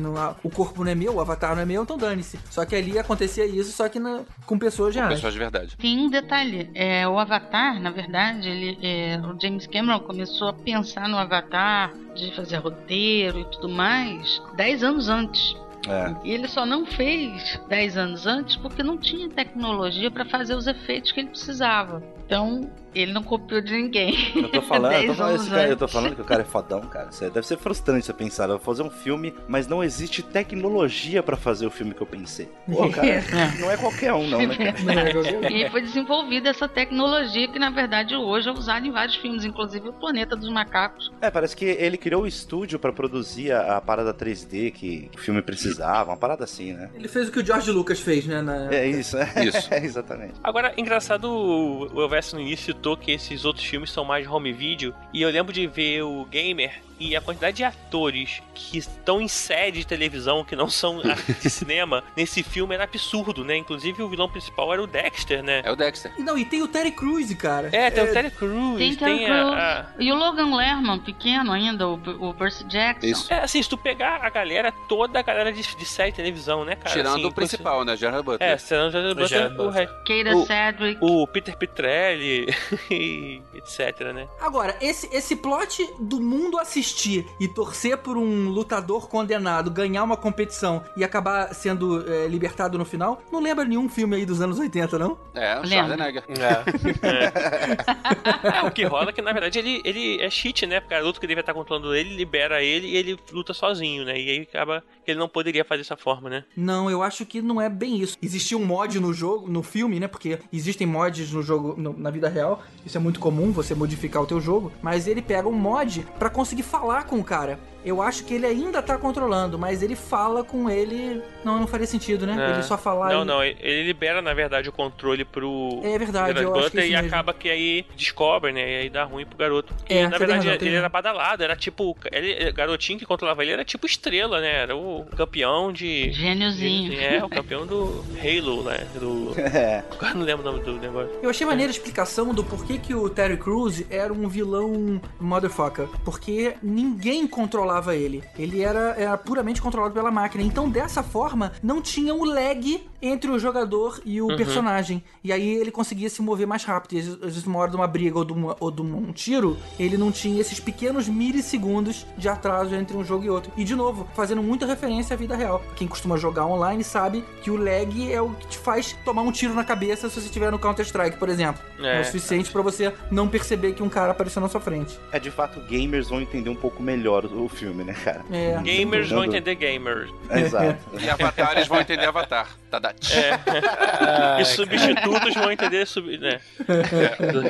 [0.42, 2.38] O corpo não é meu, o avatar não é meu, então dane-se.
[2.50, 5.14] Só que ali acontecia isso, só que na- com pessoas reais.
[5.14, 5.76] Pessoas de verdade.
[5.76, 10.52] Tem um detalhe, é, o Avatar, na verdade, ele, é, o James Cameron começou a
[10.52, 15.56] pensar no Avatar, de fazer roteiro e tudo mais, 10 anos antes.
[15.88, 16.14] É.
[16.24, 20.66] E ele só não fez 10 anos antes porque não tinha tecnologia para fazer os
[20.66, 22.02] efeitos que ele precisava.
[22.26, 24.14] Então, ele não copiou de ninguém.
[24.36, 26.44] Eu tô falando, eu tô 10 falando, cara- eu tô falando que o cara é
[26.44, 27.08] fodão, cara.
[27.10, 28.44] Isso deve ser frustrante você pensar.
[28.44, 32.06] Eu vou fazer um filme, mas não existe tecnologia pra fazer o filme que eu
[32.06, 32.48] pensei.
[32.70, 33.22] Pô, cara, É.
[33.60, 34.70] não é qualquer um, não, né, cara?
[34.82, 35.42] Não é qualquer um.
[35.50, 39.44] E aí foi desenvolvida essa tecnologia que, na verdade, hoje é usada em vários filmes,
[39.44, 41.10] inclusive o Planeta dos Macacos.
[41.20, 45.18] É, parece que ele criou o estúdio pra produzir a, a parada 3D que o
[45.18, 46.90] filme precisava, uma parada assim, né?
[46.94, 48.40] Ele fez o que o George Lucas fez, né?
[48.42, 49.44] na- É isso, é.
[49.44, 49.72] Isso.
[49.72, 50.34] É, exatamente.
[50.42, 54.52] Agora, engraçado, o o Elvis no início citou que esses outros filmes são mais home
[54.52, 59.22] video, e eu lembro de ver o Gamer e a quantidade de atores que estão
[59.22, 61.00] em série de televisão, que não são
[61.42, 63.56] de cinema, nesse filme era absurdo, né?
[63.56, 65.62] Inclusive o vilão principal era o Dexter, né?
[65.64, 66.12] É o Dexter.
[66.18, 67.70] E não, e tem o Terry Crews, cara.
[67.72, 71.88] É, tem o Terry Crews, Tem tem, a, a- E o Logan Lerman, pequeno ainda,
[71.88, 71.94] o,
[72.28, 73.06] o Percy Jackson.
[73.06, 73.32] Isso.
[73.32, 76.66] É, assim, se tu pegar a galera, toda a galera de, de série de televisão,
[76.66, 76.90] né, cara?
[76.94, 77.96] Tirando Assim, o principal, né?
[77.96, 78.50] Gerard Butler.
[78.50, 80.98] É, tirando o Gerard O Gerard Butler, o, Keira O- Cedric.
[81.00, 82.46] o Peter Petrelli
[82.90, 84.28] e etc, né?
[84.40, 90.16] Agora, esse, esse plot do mundo assistir e torcer por um lutador condenado ganhar uma
[90.16, 94.58] competição e acabar sendo é, libertado no final, não lembra nenhum filme aí dos anos
[94.58, 95.18] 80, não?
[95.34, 95.66] É, o.
[95.66, 96.24] Schwarzenegger.
[96.28, 97.80] É.
[98.52, 100.80] É, o que rola é que, na verdade, ele, ele é cheat, né?
[100.80, 104.18] Porque o garoto que devia estar controlando ele, libera ele e ele luta sozinho, né?
[104.18, 106.44] E aí acaba que ele não poderia fazer dessa forma, né?
[106.56, 108.16] Não, eu acho que não é bem isso.
[108.22, 110.08] Existia um mod no jogo, no filme, né?
[110.08, 112.59] Porque existem mods no jogo, no- na vida real.
[112.84, 114.72] Isso é muito comum, você modificar o teu jogo.
[114.82, 117.58] Mas ele pega um mod pra conseguir falar com o cara.
[117.84, 121.22] Eu acho que ele ainda tá controlando, mas ele fala com ele.
[121.44, 122.36] Não, não faria sentido, né?
[122.48, 122.52] É.
[122.54, 123.12] Ele só falar.
[123.12, 125.80] Não, e- não, ele libera, na verdade, o controle pro.
[125.82, 127.06] É verdade, Gerard eu acho que é e mesmo.
[127.08, 128.60] acaba que aí descobre, né?
[128.60, 129.72] E aí dá ruim pro garoto.
[129.74, 131.96] Porque, É, na verdade, razão, ele era badalado, era tipo.
[132.12, 134.62] Ele, o garotinho que controlava ele era tipo estrela, né?
[134.62, 136.12] Era o campeão de.
[136.12, 137.00] Gêniozinho.
[137.00, 138.86] É, o campeão do Halo, né?
[138.98, 139.30] Do.
[139.60, 139.82] É.
[139.92, 141.10] Agora não lembro o nome do negócio.
[141.22, 145.86] Eu achei maneira a explicação do porquê que o Terry Crews era um vilão motherfucker.
[146.04, 148.22] Porque ninguém controlava ele.
[148.38, 150.42] Ele era, era puramente controlado pela máquina.
[150.42, 154.36] Então, dessa forma, não tinha o lag entre o jogador e o Uhum.
[154.36, 155.02] personagem.
[155.24, 156.92] E aí ele conseguia se mover mais rápido.
[156.94, 159.56] E às vezes, uma hora de uma briga ou de, uma- ou de um tiro,
[159.78, 163.52] ele não tinha esses pequenos milissegundos de atraso entre um jogo e outro.
[163.56, 165.62] E de novo, fazendo muita referência à vida real.
[165.76, 169.32] Quem costuma jogar online sabe que o lag é o que te faz tomar um
[169.32, 171.62] tiro na cabeça se você estiver no Counter-Strike, por exemplo.
[171.80, 172.00] É, É.
[172.00, 174.98] o suficiente pra você não perceber que um cara apareceu na sua frente.
[175.12, 178.22] É, de fato, gamers vão entender um pouco melhor o filme, né, cara?
[178.30, 178.60] É.
[178.62, 180.10] Gamers vão entender gamers.
[180.30, 180.78] Exato.
[181.00, 182.48] E Avatar, eles vão entender Avatar.
[182.94, 184.38] Tadá.
[184.40, 186.16] E substitutos vão entender sub...
[186.18, 186.40] né?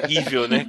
[0.04, 0.66] Horrível, né?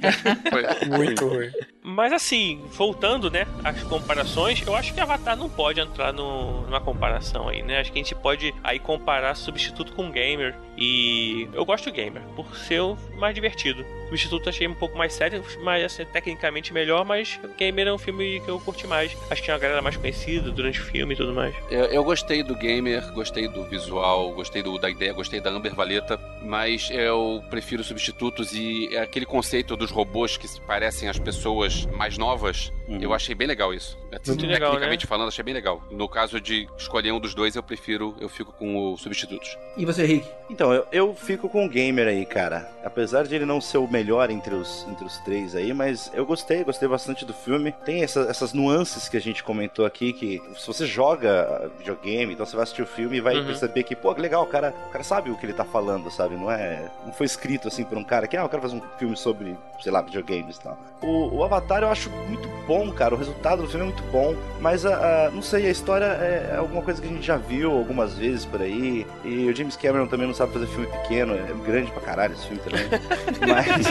[0.50, 1.50] Foi- Muito ruim.
[1.84, 6.80] Mas assim, voltando, né, às comparações, eu acho que Avatar não pode entrar no, numa
[6.80, 7.80] comparação aí, né?
[7.80, 10.54] Acho que a gente pode aí comparar substituto com gamer.
[10.78, 12.80] E eu gosto do gamer, por ser
[13.18, 13.84] mais divertido.
[14.06, 18.40] Substituto achei um pouco mais sério, mas assim, tecnicamente melhor, mas Gamer é um filme
[18.40, 19.12] que eu curti mais.
[19.30, 21.54] Acho que tinha uma galera mais conhecida durante o filme e tudo mais.
[21.70, 25.74] Eu, eu gostei do gamer, gostei do visual, gostei do- da ideia, gostei da Amber
[25.74, 31.71] Valeta, mas eu prefiro substitutos e aquele conceito dos robôs que se parecem as pessoas
[31.86, 32.98] mais novas, Uhum.
[33.00, 33.96] eu achei bem legal isso.
[34.26, 35.82] Muito legal, Tecnicamente falando, achei bem legal.
[35.90, 39.56] No caso de escolher um dos dois, eu prefiro, eu fico com o substitutos.
[39.76, 40.28] E você, Rick?
[40.50, 42.70] Então, eu, eu fico com o gamer aí, cara.
[42.84, 46.26] Apesar de ele não ser o melhor entre os, entre os três aí, mas eu
[46.26, 47.72] gostei, gostei bastante do filme.
[47.84, 52.44] Tem essa- essas nuances que a gente comentou aqui, que se você joga videogame, então
[52.44, 53.46] você vai assistir o filme e vai Uhum.
[53.46, 56.10] perceber que, pô, que legal, o cara, o cara sabe o que ele tá falando,
[56.10, 56.36] sabe?
[56.36, 56.90] Não é.
[57.06, 59.56] Não foi escrito assim por um cara que, ah, eu quero fazer um filme sobre,
[59.80, 60.78] sei lá, videogames e tal.
[61.00, 63.14] O, o Avatar eu acho muito bom, cara.
[63.14, 66.56] O resultado do filme é muito bom, mas a, a- não sei, a história é
[66.56, 69.06] alguma coisa que a gente já viu algumas vezes por aí.
[69.24, 72.46] E o James Cameron também não sabe fazer filme pequeno, é grande pra caralho esse
[72.46, 72.84] filme também.
[73.48, 73.86] mas.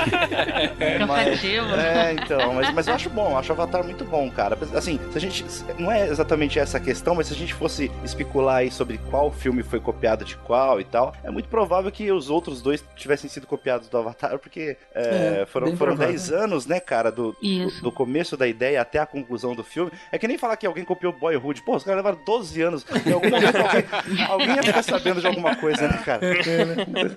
[1.00, 1.76] Cansativo.
[1.76, 4.58] É, então, mas, mas eu acho bom, eu acho o Avatar muito bom, cara.
[4.76, 5.46] Assim, se a gente.
[5.78, 9.32] Não é exatamente essa a questão, mas se a gente fosse especular aí sobre qual
[9.32, 13.30] filme foi copiado de qual e tal, é muito provável que os outros dois tivessem
[13.30, 16.08] sido copiados do Avatar, porque é, É, foram, foram provável.
[16.14, 17.36] 10 anos, né, cara, do,
[17.68, 17.84] Isso.
[17.84, 19.92] do começo da ideia até a conclusão do filme.
[20.12, 21.62] É que nem falar que alguém copiou Boyhood.
[21.64, 22.86] Pô, os caras levaram 12 anos.
[23.06, 26.22] Em algum momento alguém, alguém ia ficar sabendo de alguma coisa, né, cara?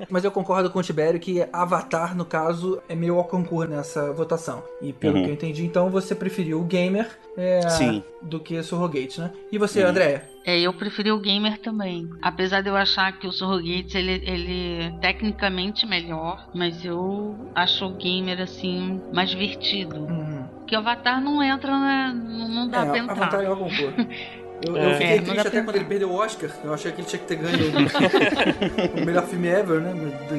[0.09, 4.13] Mas eu concordo com o Tibério que Avatar, no caso, é meio ao concurso nessa
[4.13, 4.63] votação.
[4.81, 5.25] E pelo Uhum.
[5.25, 8.03] que eu entendi, então você preferiu o Gamer é, Sim.
[8.23, 9.31] do que Surrogate, né?
[9.53, 9.91] E você, Uhum.
[9.91, 10.34] Andréia?
[10.45, 12.09] É, eu preferi o gamer também.
[12.21, 17.87] Apesar de eu achar que o Surrogates ele, ele é tecnicamente melhor, mas eu acho
[17.87, 20.01] o gamer assim mais divertido.
[20.01, 20.47] Uhum.
[20.59, 22.13] Porque o Avatar não entra, né?
[22.15, 23.13] Não, dá pra É, entrar.
[23.13, 23.49] Avatar é
[24.63, 24.93] Eu, eu É.
[24.95, 26.51] fiquei É, triste até quando ele perdeu o Oscar.
[26.63, 27.57] Eu achei que ele tinha que ter ganho
[29.03, 29.93] o melhor filme ever, né?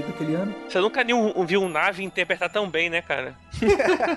[0.07, 0.55] Daquele ano.
[0.68, 3.36] Você nunca nem viu um nave interpretar tão bem, né, cara?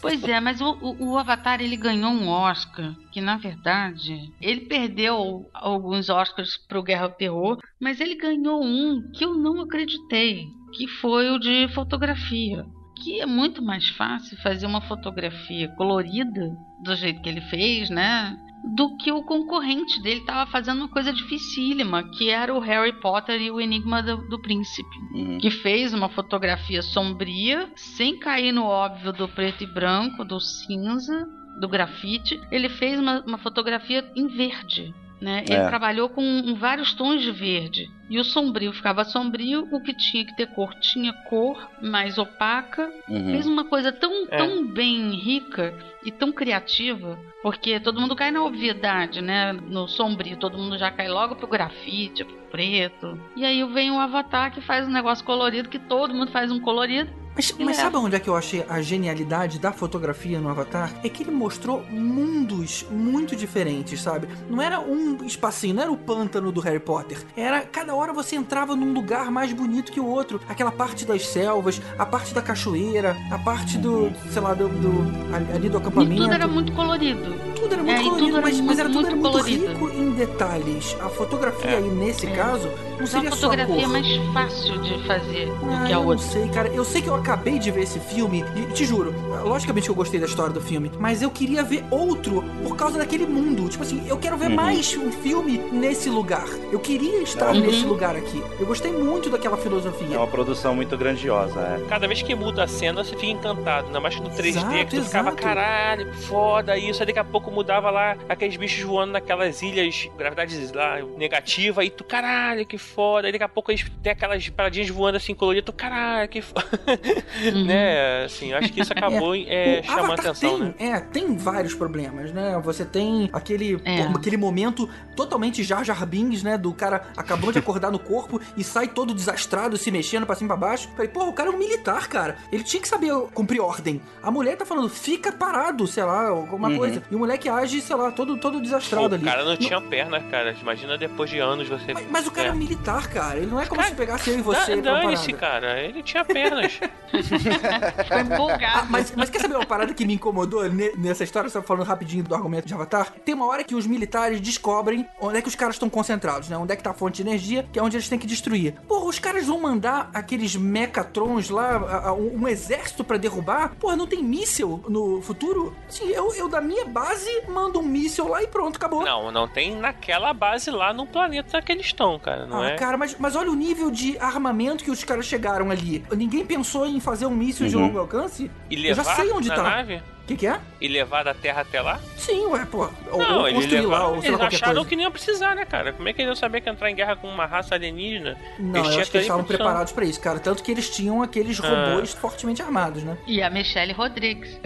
[0.00, 4.62] Pois é, mas o, o- o Avatar ele ganhou um Oscar, que na verdade ele
[4.62, 10.44] perdeu alguns Oscars pro Guerra ao Terror, mas ele ganhou um que eu não acreditei,
[10.72, 12.64] que foi o de fotografia.
[13.02, 18.36] Que é muito mais fácil fazer uma fotografia colorida do jeito que ele fez, né?
[18.64, 23.40] Do que o concorrente dele estava fazendo uma coisa dificílima, que era o Harry Potter
[23.40, 25.38] e o Enigma do, do Príncipe Uhum.
[25.38, 31.26] que fez uma fotografia sombria, sem cair no óbvio do preto e branco, do cinza,
[31.60, 32.38] do grafite.
[32.50, 34.94] Ele fez uma, uma fotografia em verde.
[35.20, 35.44] Né?
[35.48, 35.68] Ele É.
[35.68, 37.88] trabalhou com vários tons de verde.
[38.10, 42.92] E o sombrio ficava sombrio, o que tinha que ter cor tinha cor, mais opaca.
[43.08, 43.32] Uhum.
[43.32, 44.36] Fez uma coisa tão, É.
[44.36, 49.52] tão bem rica e tão criativa, porque todo mundo cai na obviedade, né?
[49.52, 53.18] No sombrio, todo mundo já cai logo pro grafite, pro preto.
[53.34, 56.60] E aí vem o Avatar que faz um negócio colorido, que todo mundo faz um
[56.60, 57.10] colorido.
[57.36, 57.82] Mas, Ele mas é.
[57.82, 60.90] sabe onde é que eu achei a genialidade da fotografia no Avatar?
[61.04, 64.26] É que ele mostrou mundos muito diferentes, sabe?
[64.48, 67.18] Não era um espacinho, não era o pântano do Harry Potter.
[67.36, 70.40] Era cada hora você entrava num lugar mais bonito que o outro.
[70.48, 75.06] Aquela parte das selvas, a parte da cachoeira, a parte do, sei lá, do, do-
[75.54, 76.22] ali do E acampamento.
[76.22, 77.34] tudo era muito colorido.
[77.66, 79.88] Tudo era muito É, colorido, tudo era mas, mas era muito, tudo era muito muito
[79.88, 80.96] rico em detalhes.
[81.00, 81.76] A fotografia É.
[81.78, 82.30] aí, nesse É.
[82.30, 83.88] caso, não É uma seria só a fotografia cor.
[83.88, 86.24] mais fácil de fazer Ah, do que a eu não outra.
[86.26, 86.68] sei, cara.
[86.68, 89.14] Eu sei que eu acabei de ver esse filme e te juro,
[89.44, 92.98] logicamente que eu gostei da história do filme, mas eu queria ver outro por causa
[92.98, 93.68] daquele mundo.
[93.68, 94.54] Tipo assim, eu quero ver Uhum.
[94.56, 96.46] mais um filme nesse lugar.
[96.70, 97.60] Eu queria estar Uhum.
[97.60, 98.42] nesse lugar aqui.
[98.60, 100.18] Eu gostei muito daquela É filosofia.
[100.18, 101.80] uma produção muito grandiosa, é.
[101.88, 103.86] Cada vez que muda a cena, você fica encantado.
[103.88, 105.42] Ainda mais que no 3D, Exato, que tu ficava, exato.
[105.42, 107.02] caralho, foda isso.
[107.02, 111.90] Aí daqui a pouco mudava lá aqueles bichos voando naquelas ilhas, gravidade lá negativa, e
[111.90, 113.26] tu, caralho, que foda.
[113.28, 116.66] Aí daqui a pouco eles têm aquelas paradinhas voando assim coloridas, tu, caralho, que foda.
[117.66, 118.24] né?
[118.24, 120.74] Assim, acho que isso acabou é, O chamando atenção, tem, né?
[120.96, 122.60] É, tem vários problemas, né?
[122.62, 124.02] Você tem aquele, É.
[124.02, 126.58] aquele momento totalmente Jar Jar Binks, né?
[126.58, 130.46] Do cara acabou de acordar no corpo e sai todo desastrado, se mexendo pra cima
[130.46, 130.88] e pra baixo.
[130.94, 132.36] Falei, pô, o cara é um militar, cara.
[132.52, 134.00] Ele tinha que saber cumprir ordem.
[134.22, 136.76] A mulher tá falando, fica parado, sei lá, alguma Uhum.
[136.76, 137.02] coisa.
[137.10, 139.22] E o moleque age, sei lá, todo, todo desastrado Pô, ali.
[139.22, 140.54] o cara não tinha perna, cara.
[140.60, 141.92] Imagina depois de anos você.
[141.94, 142.50] Mas, mas o cara é.
[142.50, 142.52] É.
[142.54, 143.36] um militar, cara.
[143.38, 145.80] Ele não é como Cara, se pegasse eu e você Dane-se, cara.
[145.80, 146.80] Ele tinha pernas.
[147.12, 148.78] Ficou empolgado.
[148.80, 151.48] Ah, mas, mas quer saber uma parada que me incomodou ne- nessa história?
[151.50, 153.12] Só falando rapidinho do argumento de Avatar.
[153.24, 156.56] Tem uma hora que os militares descobrem onde é que os caras estão concentrados, né?
[156.56, 158.74] Onde é que tá a fonte de energia, que é onde eles têm que destruir.
[158.88, 163.74] Porra, os caras vão mandar aqueles mecatrons lá, a- a- um, um exército pra derrubar?
[163.78, 165.74] Porra, não tem míssil no futuro?
[165.88, 169.04] Sim, eu, eu da minha base mando um míssil lá e pronto, acabou.
[169.04, 172.46] não, não tem naquela base lá no planeta que eles estão, cara.
[172.46, 172.76] Não ah, é?
[172.76, 176.04] cara, mas, mas olha o nível de armamento que os caras chegaram ali.
[176.16, 177.82] Ninguém pensou em fazer um míssil de Uhum.
[177.86, 178.50] longo alcance?
[178.70, 179.62] E eu já levar sei onde na tá.
[179.62, 180.02] nave?
[180.26, 180.58] O que, que é?
[180.80, 182.00] E levar da Terra até lá?
[182.16, 182.88] Sim, ué, pô.
[183.12, 184.14] Ou, não, ou eles construir lá, levaram.
[184.16, 184.88] ou sei Eles acharam coisa.
[184.88, 185.92] que nem iam precisar, né, cara?
[185.92, 188.36] Como é que eles iam saber que entrar em guerra com uma raça alienígena?
[188.58, 190.40] Não, Eles eu acho que eles estavam preparados pra isso, cara.
[190.40, 191.68] Tanto que eles tinham aqueles Ah.
[191.92, 193.16] robôs fortemente armados, né?
[193.24, 194.58] E a Michelle Rodrigues.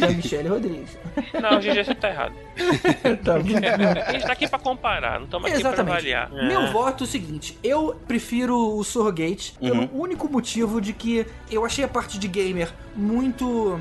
[0.00, 0.98] E a Michelle Rodrigues.
[1.38, 2.32] Não, GG, você tá errado.
[3.22, 5.92] tá A gente tá aqui pra comparar, não estamos aqui pra Exatamente.
[6.14, 6.30] avaliar.
[6.30, 6.70] Meu É.
[6.72, 9.90] voto é o seguinte: eu prefiro o Surrogate pelo Uhum.
[10.00, 13.78] único motivo de que eu achei a parte de gamer muito.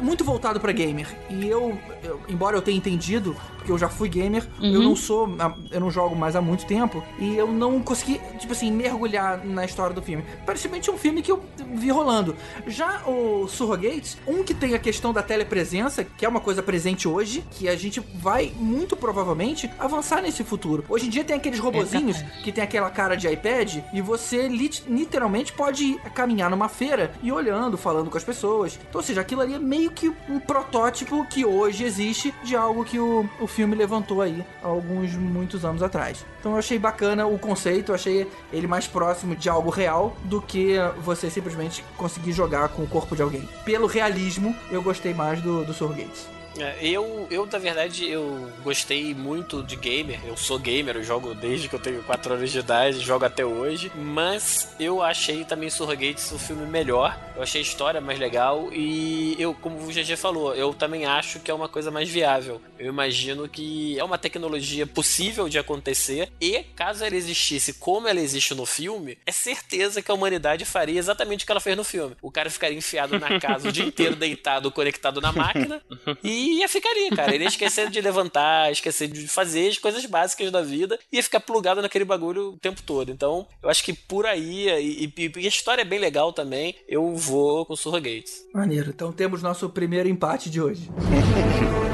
[0.00, 1.06] Muito voltado pra gamer.
[1.30, 3.36] E eu, eu- embora eu tenha entendido,
[3.68, 4.82] porque eu já fui gamer, eu Uhum.
[4.82, 5.28] não sou.
[5.70, 7.04] Eu não jogo mais há muito tempo.
[7.18, 10.24] E eu não consegui, tipo assim, mergulhar na história do filme.
[10.46, 11.42] Parecidamente um filme que eu
[11.74, 12.34] vi rolando.
[12.66, 17.06] Já o Surrogates, um que tem a questão da telepresença, que é uma coisa presente
[17.06, 20.84] hoje, que a gente vai muito provavelmente avançar nesse futuro.
[20.88, 22.42] Hoje em dia tem aqueles robozinhos Exatamente.
[22.44, 27.30] que tem aquela cara de iPad e você lit- literalmente pode caminhar numa feira e
[27.30, 28.78] olhando, falando com as pessoas.
[28.88, 32.84] Então, ou seja, aquilo ali é meio que um protótipo que hoje existe de algo
[32.84, 36.24] que o, o filme levantou aí alguns muitos anos atrás.
[36.38, 40.40] Então eu achei bacana o conceito, eu achei ele mais próximo de algo real do
[40.40, 43.48] que você simplesmente conseguir jogar com o corpo de alguém.
[43.64, 46.37] Pelo realismo, eu gostei mais do, do Surrogates.
[46.56, 50.20] É, Eu, eu, na verdade, eu gostei muito de gamer.
[50.26, 53.44] Eu sou gamer, eu jogo desde que eu tenho 4 anos de idade, jogo até
[53.44, 53.90] hoje.
[53.94, 57.18] Mas eu achei também Surrogates o filme melhor.
[57.36, 58.68] Eu achei a história mais legal.
[58.72, 62.60] E eu, como o GG falou, eu também acho que é uma coisa mais viável.
[62.78, 66.30] Eu imagino que é uma tecnologia possível de acontecer.
[66.40, 70.98] E caso ela existisse como ela existe no filme, é certeza que a humanidade faria
[70.98, 72.16] exatamente o que ela fez no filme.
[72.20, 75.80] O cara ficaria enfiado na casa o dia inteiro, deitado, conectado na máquina.
[76.24, 77.34] E ia ficar ali, cara.
[77.34, 81.40] Ele ia esquecer de levantar, esquecer de fazer as coisas básicas da vida, ia ficar
[81.40, 83.10] plugado naquele bagulho o tempo todo.
[83.10, 86.74] Então, eu acho que por aí, e, e- e a história é bem legal também,
[86.88, 88.44] eu vou com Surrogates.
[88.54, 88.90] Maneiro.
[88.90, 90.88] Então temos nosso primeiro empate de hoje.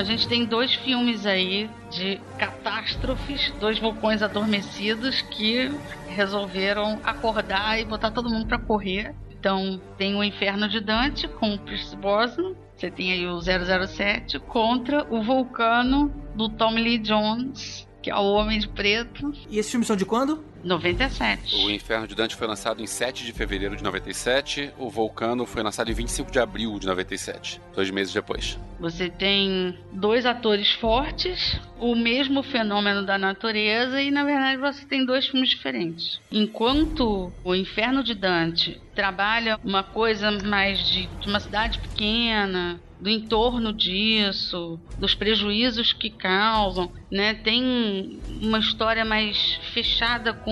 [0.00, 5.70] a gente tem dois filmes aí de catástrofes, dois vulcões adormecidos que
[6.08, 9.14] resolveram acordar e botar todo mundo pra correr.
[9.30, 12.54] Então, tem o Inferno de Dante com o Pierce Brosnan.
[12.74, 18.32] Você tem aí o 007 contra o Vulcano do Tommy Lee Jones, que é o
[18.32, 20.42] Homem de Preto, E esses filmes são de quando?
[20.62, 21.56] 97.
[21.56, 24.70] O Inferno de Dante foi lançado em 7 de fevereiro de 97.
[24.78, 27.60] O Vulcano foi lançado em 25 de abril de 97.
[27.74, 28.58] Dois meses depois.
[28.78, 35.04] Você tem dois atores fortes, o mesmo fenômeno da natureza, e na verdade você tem
[35.04, 36.20] dois filmes diferentes.
[36.30, 43.08] Enquanto o Inferno de Dante trabalha uma coisa mais de, de uma cidade pequena, do
[43.08, 47.34] entorno disso, dos prejuízos que causam, né?
[47.34, 50.49] Tem uma história mais fechada com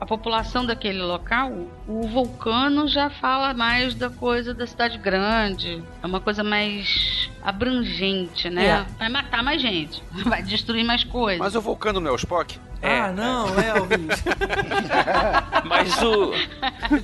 [0.00, 1.52] a população daquele local.
[1.86, 8.50] O Vulcano já fala mais da coisa da cidade grande, é uma coisa mais abrangente,
[8.50, 8.66] né?
[8.66, 8.86] É.
[8.98, 11.38] Vai matar mais gente, vai destruir mais coisas.
[11.38, 12.58] Mas o Vulcano não é o Spock?
[12.82, 14.22] Ah, não, Elvis.
[15.64, 16.32] Mas o.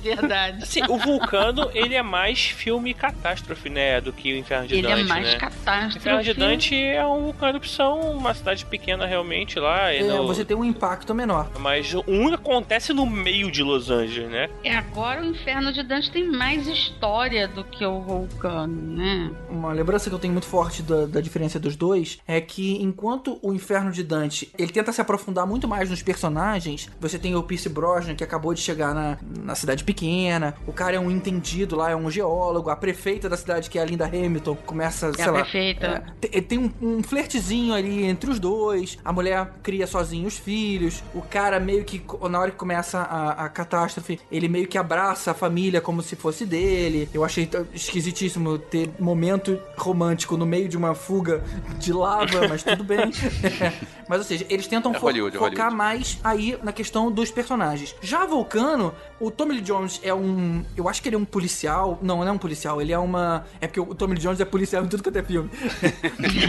[0.01, 0.63] Verdade.
[0.63, 3.99] Assim, o Vulcano, ele é mais filme catástrofe, né?
[4.01, 5.01] Do que o Inferno de Ele Dante.
[5.01, 5.37] é mais né?
[5.37, 5.97] catástrofe.
[5.97, 9.93] O Inferno de Dante é um vulcão de erupção, uma cidade pequena realmente lá.
[9.93, 11.49] e É, no- você tem um impacto menor.
[11.59, 14.49] Mas um acontece no meio de Los Angeles, né?
[14.63, 19.31] É, agora o Inferno de Dante tem mais história do que o Vulcano, né?
[19.49, 23.37] Uma lembrança que eu tenho muito forte da, da diferença dos dois é que enquanto
[23.41, 27.43] o Inferno de Dante ele tenta se aprofundar muito mais nos personagens, você tem o
[27.43, 31.75] Pierce Brosnan que acabou de chegar na, na cidade pequena, o cara é um entendido
[31.75, 35.25] lá, é um geólogo, a prefeita da cidade que é a Linda Hamilton começa, sei
[35.25, 36.03] a lá, prefeita.
[36.21, 38.97] é, te- tem um, um flertezinho ali entre os dois.
[39.03, 41.03] A mulher cria sozinho os filhos.
[41.13, 45.31] O cara meio que, na hora que começa a, a catástrofe, ele meio que abraça
[45.31, 47.09] a família como se fosse dele.
[47.13, 51.43] Eu achei esquisitíssimo ter momento romântico no meio de uma fuga
[51.79, 53.11] de lava, mas tudo bem.
[54.09, 57.31] mas, ou seja, eles tentam É fo- Hollywood, é focar mais aí na questão dos
[57.31, 57.95] personagens.
[58.01, 60.63] Já Vulcano, o Tommy Lee Jones é um.
[60.75, 61.97] Eu acho que ele é um policial.
[62.01, 62.81] Não, não é um policial.
[62.81, 63.45] Ele é uma.
[63.61, 65.49] É porque o Tommy Lee Jones é policial em tudo quanto é filme.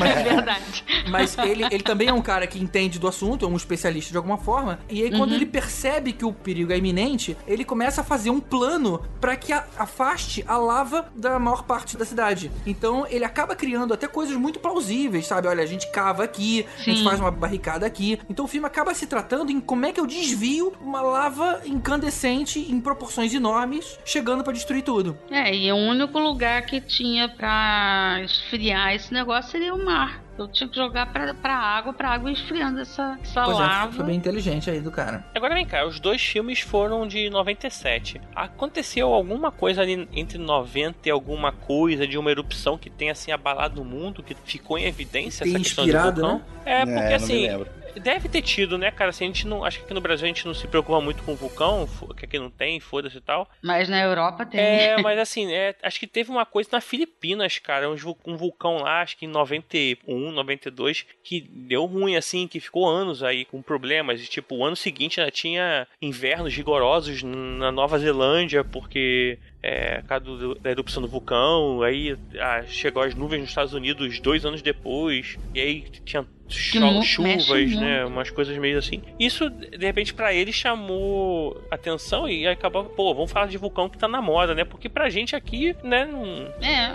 [0.07, 0.85] É verdade.
[1.11, 4.17] Mas ele, ele também é um cara que entende do assunto, é um especialista de
[4.17, 4.79] alguma forma.
[4.89, 8.41] E aí, quando ele percebe que o perigo é iminente, ele começa a fazer um
[8.41, 12.51] plano pra que a- afaste a lava da maior parte da cidade.
[12.67, 15.49] Então, ele acaba criando até coisas muito plausíveis, sabe?
[15.49, 17.05] Olha, a gente cava aqui, a gente Sim.
[17.05, 18.19] faz uma barricada aqui.
[18.29, 22.59] Então, o filme acaba se tratando em como é que eu desvio uma lava incandescente
[22.59, 25.17] em proporções enormes, chegando pra destruir tudo.
[25.31, 30.23] É, e o único lugar que tinha pra esfriar esse negócio seria o mar.
[30.39, 33.93] Eu tinha que jogar pra, pra água, pra água esfriando essa, essa Pois é, lava.
[33.93, 35.25] foi bem inteligente aí do cara.
[35.35, 38.21] Agora vem cá, os dois filmes foram de 97.
[38.35, 43.33] Aconteceu alguma coisa ali entre 90 e alguma coisa de uma erupção que tenha assim
[43.33, 46.39] abalado o mundo, que ficou em evidência Tem essa questão inspirado, do vulcão?
[46.67, 46.73] né?
[46.83, 47.69] É, porque É, me assim, lembro.
[48.01, 49.11] Deve ter tido, né, cara?
[49.11, 51.23] Assim, a gente não, acho que aqui no Brasil a gente não se preocupa muito
[51.23, 53.49] com vulcão, que aqui não tem, foda-se e tal.
[53.63, 54.61] Mas na Europa tem.
[54.61, 59.03] É, mas assim, é, acho que teve uma coisa na Filipinas, cara, um vulcão lá,
[59.03, 64.21] acho que em 91, 92, que deu ruim, assim, que ficou anos aí com problemas.
[64.21, 69.39] E, tipo, o ano seguinte ainda tinha invernos rigorosos na Nova Zelândia, porque
[69.69, 73.73] é, por causa do- da erupção do vulcão, aí ah, chegou as nuvens nos Estados
[73.75, 78.13] Unidos dois anos depois, e aí tinha cho- chuvas, né, muito.
[78.13, 79.03] umas coisas meio assim.
[79.19, 83.99] Isso, de repente, pra ele chamou atenção e acabou, pô, vamos falar de vulcão que
[83.99, 86.47] tá na moda, né, porque pra gente aqui, né, não...
[86.65, 86.95] É,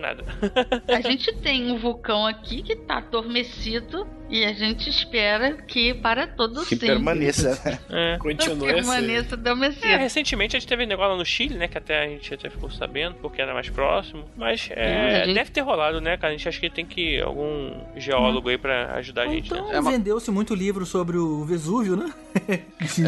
[0.00, 0.24] Nada.
[0.88, 6.26] a gente tem um vulcão aqui que tá adormecido e a gente espera que para
[6.26, 6.88] todo Que sempre.
[6.88, 7.78] permaneça, né?
[8.14, 8.18] É.
[8.18, 8.66] Continua.
[8.68, 9.86] Permaneça adormecido.
[9.86, 11.68] É, recentemente a gente teve um negócio lá no Chile, né?
[11.68, 14.24] Que até a gente até ficou sabendo, porque era mais próximo.
[14.36, 16.32] Mas é, É, a gente- deve ter rolado, né, cara?
[16.32, 19.68] A gente acha que tem que algum geólogo aí pra ajudar a Ou gente, então
[19.68, 19.76] né?
[19.76, 22.12] É uma- vendeu-se muito livro sobre o Vesúvio, né?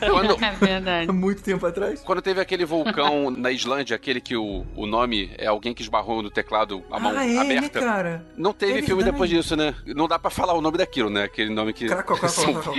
[0.00, 1.10] Quando, É verdade.
[1.10, 2.00] Há muito tempo atrás.
[2.02, 6.22] quando teve aquele vulcão na Islândia, aquele que o, o nome é alguém que esbarrou
[6.22, 7.80] no teclado, a mão ah, é, né, aberta.
[7.80, 8.24] cara?
[8.34, 9.74] Não teve É filme depois disso, né?
[9.86, 11.24] Não dá pra falar o nome daquilo, né?
[11.24, 11.86] Aquele nome que.
[11.86, 12.72] Cracó, São- cracó.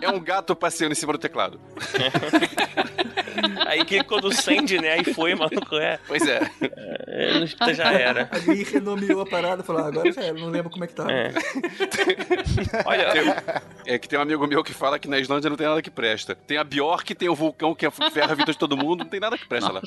[0.00, 1.60] é um gato passeando em cima do teclado.
[3.66, 4.92] Aí que quando acende, né?
[4.92, 5.98] Aí foi, maluco, é.
[6.06, 6.40] Pois é.
[7.08, 8.28] é, já era.
[8.32, 10.94] Ali renomeou a parada e falou: ah, agora já era, não lembro como é que
[10.94, 11.06] tá.
[11.10, 11.32] É.
[12.84, 13.06] Olha,
[13.86, 15.90] É que tem um amigo meu que fala que na Islândia não tem nada que
[15.90, 16.34] presta.
[16.34, 19.20] Tem a Bjork, tem o vulcão que ferra a vida de todo mundo, não tem
[19.20, 19.80] nada que presta lá.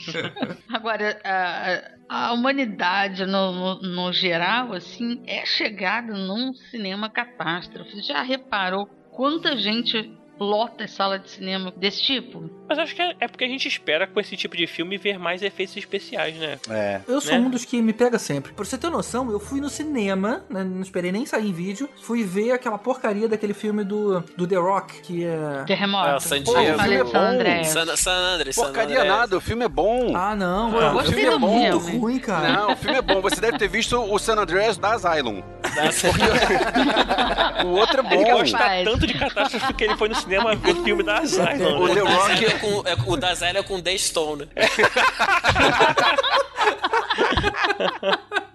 [0.72, 8.02] Agora, a, a humanidade, no, no, no geral, assim, é chegada num cinema catástrofe.
[8.02, 12.50] Já reparou quanta gente lota sala de cinema desse tipo?
[12.70, 15.18] mas acho que é, é porque a gente espera com esse tipo de filme ver
[15.18, 16.60] mais efeitos especiais, né?
[16.70, 17.02] É.
[17.08, 17.40] Eu sou Né?
[17.40, 18.54] um dos que me pega sempre.
[18.54, 21.90] Pra você ter noção, eu fui no cinema, né, não esperei nem sair em vídeo,
[22.04, 25.64] fui ver aquela porcaria daquele filme do, do The Rock, que é.
[25.66, 26.16] Terremoto.
[26.16, 26.78] O San Pô, Diego.
[26.78, 27.10] falei É bom.
[27.12, 27.68] San Andreas.
[27.68, 29.18] San, San Andreas, San Porcaria Andreas.
[29.18, 30.16] nada, o filme é bom.
[30.16, 31.98] Ah, não, Eu o filme é do muito filme.
[32.00, 32.54] ruim, cara.
[32.54, 33.20] Não, o filme é bom.
[33.22, 35.42] Você deve ter visto o San Andreas da Asylum.
[37.66, 38.32] o outro é Ele bom.
[38.38, 38.84] gosta Rapaz.
[38.86, 41.82] tanto de catástrofe que ele foi no cinema ver o filme da Asylum.
[41.82, 41.94] O?
[41.94, 44.48] The Rock Dazel é com, é, o Dazel é com The Stone.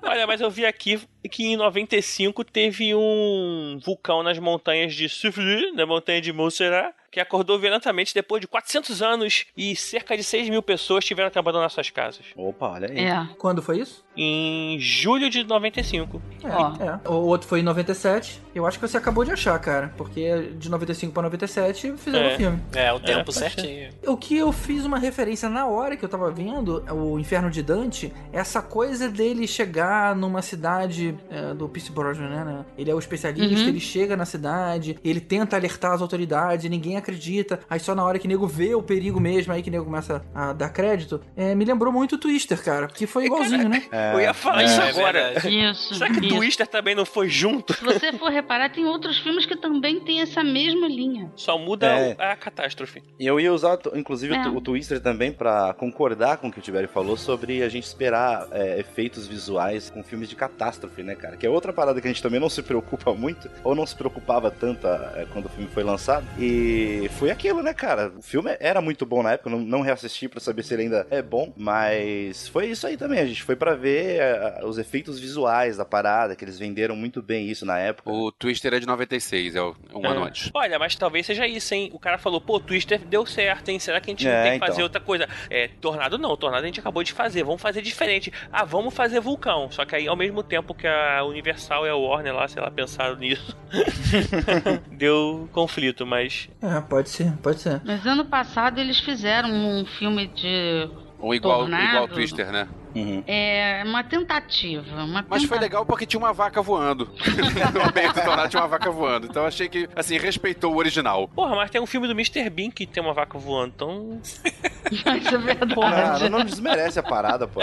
[0.03, 1.01] Olha, mas eu vi aqui
[1.31, 7.21] que em 95 teve um vulcão nas montanhas de Soufrieux, na montanha de Montserrat, que
[7.21, 11.71] acordou violentamente depois de 400 anos e cerca de 6 mil pessoas tiveram que abandonar
[11.71, 12.27] suas casas.
[12.37, 12.99] Opa, olha aí.
[12.99, 13.27] É.
[13.39, 14.05] Quando foi isso?
[14.17, 16.21] Em julho de 95.
[16.43, 17.09] É, é.
[17.09, 18.43] O outro foi em 97.
[18.55, 19.93] Eu acho que você acabou de achar, cara.
[19.97, 22.35] Porque de 95 pra 97 fizeram É.
[22.35, 22.63] o filme.
[22.75, 23.91] É, o tempo pode certinho.
[24.07, 27.63] O que eu fiz uma referência na hora que eu tava vendo, o Inferno de
[27.63, 32.65] Dante, essa coisa dele chegar numa cidade é, do Pierce Brosnan, né?
[32.77, 33.69] Ele é o especialista, Uhum.
[33.69, 38.05] ele chega na cidade, ele tenta alertar as autoridades, e ninguém acredita, aí só na
[38.05, 40.71] hora que o nego vê o perigo mesmo, aí que o nego começa a dar
[40.71, 41.21] crédito.
[41.37, 43.83] É, me lembrou muito o Twister, cara, que foi igualzinho, né?
[44.13, 45.49] Eu ia falar É, isso é agora.
[45.49, 45.95] Isso.
[45.95, 46.35] Será que o isso.
[46.37, 47.73] Twister também não foi junto?
[47.75, 51.31] Se você for reparar, tem outros filmes que também têm essa mesma linha.
[51.37, 52.17] Só muda É.
[52.19, 53.03] a catástrofe.
[53.19, 54.49] E eu ia usar, inclusive, o É.
[54.49, 58.49] o Twister também pra concordar com o que o Tiberi falou sobre a gente esperar
[58.53, 61.37] é, efeitos visuais com filmes de catástrofe, né, cara?
[61.37, 63.95] Que é outra parada que a gente também não se preocupa muito, ou não se
[63.95, 66.25] preocupava tanto é, quando o filme foi lançado.
[66.39, 68.13] E foi aquilo, né, cara?
[68.17, 70.85] O filme era muito bom na época, eu não, não reassisti pra saber se ele
[70.85, 73.19] ainda é bom, mas foi isso aí também.
[73.21, 77.23] A gente foi pra ver é, os efeitos visuais da parada, que eles venderam muito
[77.23, 78.11] bem isso na época.
[78.11, 80.09] O Twister é de 96, é o- é um É.
[80.09, 80.51] ano antes.
[80.55, 81.91] Olha, mas talvez seja isso, hein?
[81.93, 83.79] O cara falou, pô, Twister deu certo, hein?
[83.79, 84.69] Será que a gente É, tem que então.
[84.69, 85.29] fazer outra coisa?
[85.51, 88.33] É, Tornado não, Tornado a gente acabou de fazer, vamos fazer diferente.
[88.53, 89.71] Ah, vamos fazer Vulcão.
[89.71, 92.71] Só que aí, ao mesmo tempo que a Universal e a Warner lá, sei lá,
[92.71, 93.57] pensaram nisso,
[94.91, 97.81] deu conflito, mas É, pode ser, pode ser.
[97.85, 100.89] Mas ano passado eles fizeram um filme de.
[101.19, 101.85] Ou igual, Tornado.
[101.85, 102.69] igual o Twister, né?
[102.95, 103.25] Uhum.
[103.27, 105.03] É uma tentativa.
[105.03, 107.07] Uma Mas foi tenta- legal porque tinha uma vaca voando.
[107.75, 109.27] no meio do tornado tinha uma vaca voando.
[109.27, 111.27] Então eu achei que, assim, respeitou o original.
[111.29, 112.49] Porra, mas tem um filme do Mr.
[112.51, 114.21] Bean que tem uma vaca voando, então.
[114.93, 115.75] Isso é verdade.
[115.83, 117.61] Ah, não, não desmerece a parada, pô.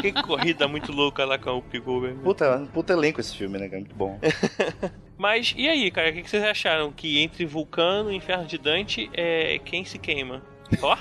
[0.00, 2.14] Que corrida muito louca lá com o Pigover.
[2.16, 3.68] Puta, puta elenco esse filme, né?
[3.68, 3.80] cara?
[3.80, 4.18] Muito bom.
[5.18, 6.90] Mas e aí, cara, o que que vocês acharam?
[6.92, 10.42] Que entre Vulcano e Inferno de Dante, é quem se queima?
[10.82, 10.96] Ó,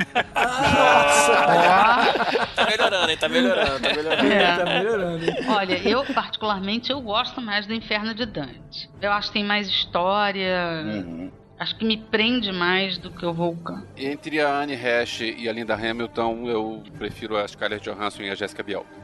[2.55, 3.17] Tá melhorando, hein?
[3.17, 4.32] Tá melhorando, tá melhorando.
[4.34, 4.57] É.
[4.57, 5.26] tá melhorando.
[5.26, 5.36] hein?
[5.47, 8.89] Olha, eu particularmente eu gosto mais do Inferno de Dante.
[9.01, 10.84] Eu acho que tem mais história.
[10.86, 11.32] Uhum.
[11.59, 13.86] Acho que me prende mais do que o Vulcano.
[13.97, 18.36] Entre a Anne Hash e a Linda Hamilton, eu prefiro a Scarlett Johansson e a
[18.36, 18.86] Jessica Biel.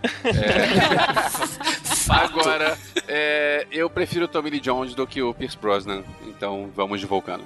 [2.07, 6.03] É, Agora, é, eu prefiro o Tommy Lee Jones do que o Pierce Brosnan.
[6.27, 7.43] Então vamos de Vulcano.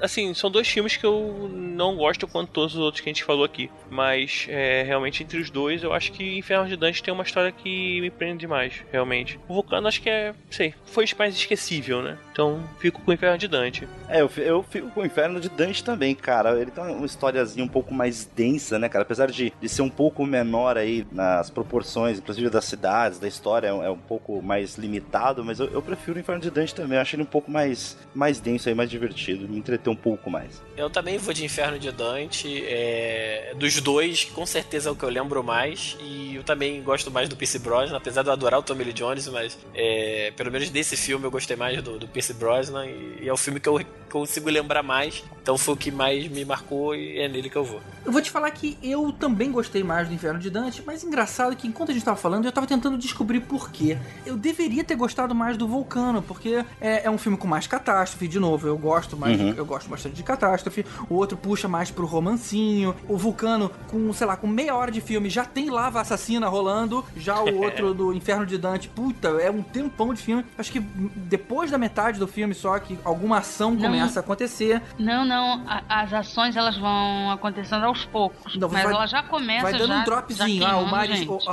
[0.00, 3.24] Assim, são dois filmes que eu não gosto quanto todos os outros que a gente
[3.24, 3.70] falou aqui.
[3.88, 7.52] Mas é, realmente entre os dois, eu acho que Inferno de Dante tem uma história
[7.52, 9.38] que me prende demais, realmente.
[9.48, 12.18] O Vulcano acho que é, sei, foi mais esquecível, né?
[12.32, 13.88] Então fico com Inferno de Dante.
[14.08, 16.58] É, eu, eu fico com Inferno de Dante também, cara.
[16.60, 19.02] Ele tem uma historiazinha um pouco mais densa, né, cara?
[19.02, 23.68] Apesar de, de ser um pouco menor aí nas proporções, inclusive das cidades, da história,
[23.68, 26.96] é um, é um pouco mais limitado, mas eu, eu prefiro Inferno de Dante também.
[26.96, 29.48] Eu achei ele um pouco mais, mais denso aí, mais divertido.
[29.48, 30.62] Me entreteu um pouco mais.
[30.76, 32.64] Eu também vou de Inferno de Dante.
[32.66, 35.96] é, Dos dois, com certeza é o que eu lembro mais.
[36.00, 38.92] E eu também gosto mais do Pierce Brosnan, apesar de eu adorar o Tommy Lee
[38.92, 42.86] Jones, mas é, pelo menos desse filme eu gostei mais do, do Pierce Brosnan.
[42.86, 43.80] E, e é o filme que eu
[44.10, 45.22] consigo lembrar mais.
[45.42, 47.80] Então foi o que mais me marcou e é nele que eu vou.
[48.04, 51.54] Eu vou te falar que eu também gostei mais do Inferno de Dante, mas engraçado
[51.54, 53.96] que enquanto a gente tava falando, eu tava tentando descobrir por quê.
[54.26, 58.26] Eu deveria ter gostado mais do Vulcano, porque é, é um filme com mais catástrofe,
[58.26, 59.54] de novo, eu gosto mais, Uhum.
[59.56, 60.84] eu gosto bastante de catástrofe.
[61.08, 62.94] O outro puxa mais pro romancinho.
[63.08, 67.04] O Vulcano, com, sei lá, com meia hora de filme, já tem lava assassina rolando.
[67.16, 70.44] Já o outro do Inferno de Dante, puta, é um tempão de filme.
[70.58, 73.82] Acho que depois da metade do filme só que alguma ação Não.
[73.82, 74.82] começa a acontecer.
[74.98, 75.62] Não, não.
[75.68, 78.56] a- as ações elas vão acontecendo aos poucos.
[78.56, 80.66] Não, mas vai- ela já começa Vai dando já, um dropzinho.
[80.66, 81.06] Ah, o, mar,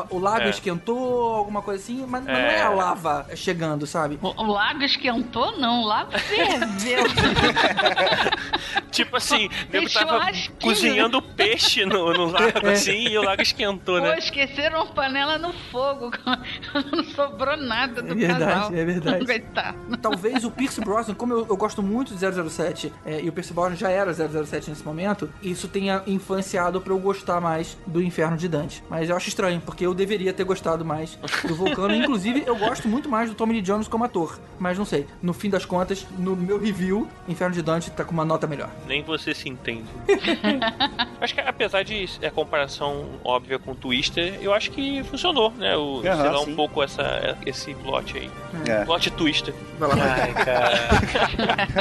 [0.10, 0.50] o, o lago É.
[0.50, 2.58] esquentou, alguma coisa assim, mas, mas não É.
[2.58, 4.20] é a lava chegando, sabe?
[4.22, 5.82] O, o lago esquentou, não.
[5.82, 7.04] O lago ferveu.
[8.92, 13.42] Tipo assim, o nego Deixou tava cozinhando peixe no, no lago assim e o lago
[13.42, 14.18] esquentou, Pô, né?
[14.18, 16.12] esqueceram a panela no fogo.
[16.92, 18.74] Não sobrou nada do É verdade, casal.
[18.74, 19.26] é verdade.
[19.28, 19.98] Coitado.
[20.02, 23.54] Talvez o Pierce Brosnan, como eu, eu gosto muito de 007, é, e o Pierce
[23.54, 28.38] Brosnan já era 007 nesse momento, isso tenha influenciado pra eu gostar mais do Inferno
[28.38, 28.84] de Dante.
[28.90, 31.94] Mas eu acho estranho, porque eu deveria ter gostado mais do Vulcano.
[31.94, 34.40] Inclusive, eu gosto muito mais do Tommy Lee Jones como ator.
[34.60, 38.12] Mas não sei, no fim das contas, no meu review, Inferno de Dante tá com
[38.12, 38.70] uma nota melhor.
[38.86, 39.88] Nem você se entende.
[41.20, 45.76] acho que apesar de a comparação óbvia com o Twister, eu acho que funcionou, né?
[45.76, 48.30] O, lá, um pouco essa, esse plot aí.
[48.68, 48.86] É.
[48.86, 49.54] Plot Twister.
[49.80, 50.22] Vai lá, vai.
[50.22, 50.72] Ai, cara.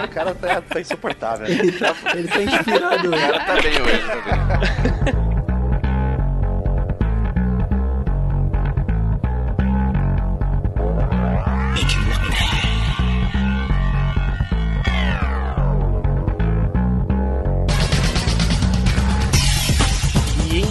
[0.04, 1.46] o cara tá, tá insuportável.
[1.46, 3.08] Ele tá, ele tá inspirado.
[3.08, 5.26] O cara tá bem hoje, tá bem.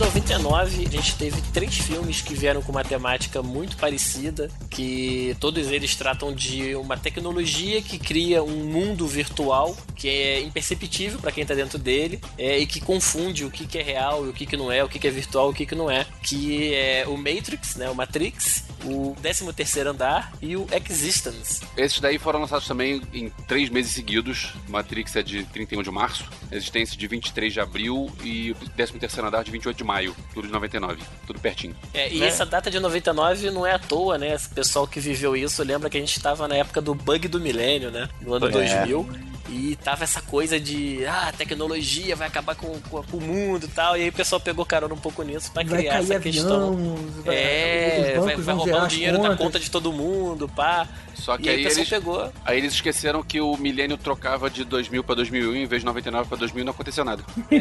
[0.05, 5.71] 99 a gente teve três filmes que vieram com uma temática muito parecida, que todos
[5.71, 11.41] eles tratam de uma tecnologia que cria um mundo virtual que é imperceptível para quem
[11.41, 14.45] está dentro dele é, e que confunde o que, que é real e o que,
[14.45, 16.75] que não é, o que, que é virtual e o que, que não é, que
[16.75, 21.61] é o Matrix, né, o Matrix o 13º Andar e o Existence.
[21.75, 24.53] Esses daí foram lançados também em três meses seguidos.
[24.67, 29.43] Matrix é de 31 de março, Existência de 23 de abril e o 13º Andar
[29.43, 29.94] de 28 de maio.
[30.33, 31.01] Tudo de 99.
[31.27, 31.75] Tudo pertinho.
[31.93, 32.27] É, e Né?
[32.27, 34.33] essa data de 99 não é à toa, né?
[34.33, 37.39] Esse pessoal que viveu isso lembra que a gente estava na época do bug do
[37.39, 38.09] milênio, né?
[38.21, 38.51] No ano É.
[38.51, 39.09] 2000.
[39.47, 43.65] E tava essa coisa de, ah, a tecnologia vai acabar com, com, com o mundo
[43.65, 43.95] e tal.
[43.95, 46.33] E aí o pessoal pegou carona um pouco nisso pra Vai criar cair essa avião,
[46.33, 46.75] questão.
[47.23, 49.37] vai, É, vai, vai roubar o dinheiro da contas.
[49.37, 50.87] conta de todo mundo, pá.
[51.13, 52.33] Só que E aí aí o pessoal eles, pegou.
[52.43, 56.27] aí eles esqueceram que o milênio trocava de 2000 pra 2001 em vez de 99
[56.27, 57.23] pra 2000 não aconteceu nada.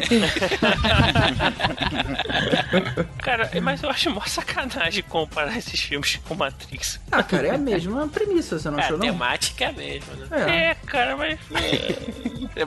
[3.21, 6.99] Cara, mas eu acho mó sacanagem comparar esses filmes com Matrix.
[7.11, 9.05] Ah, cara, é a mesma premissa, você não É, a achou, não?
[9.05, 10.27] temática é a mesma, né?
[10.31, 10.65] É.
[10.71, 11.39] É, cara, mas.
[11.53, 11.74] É,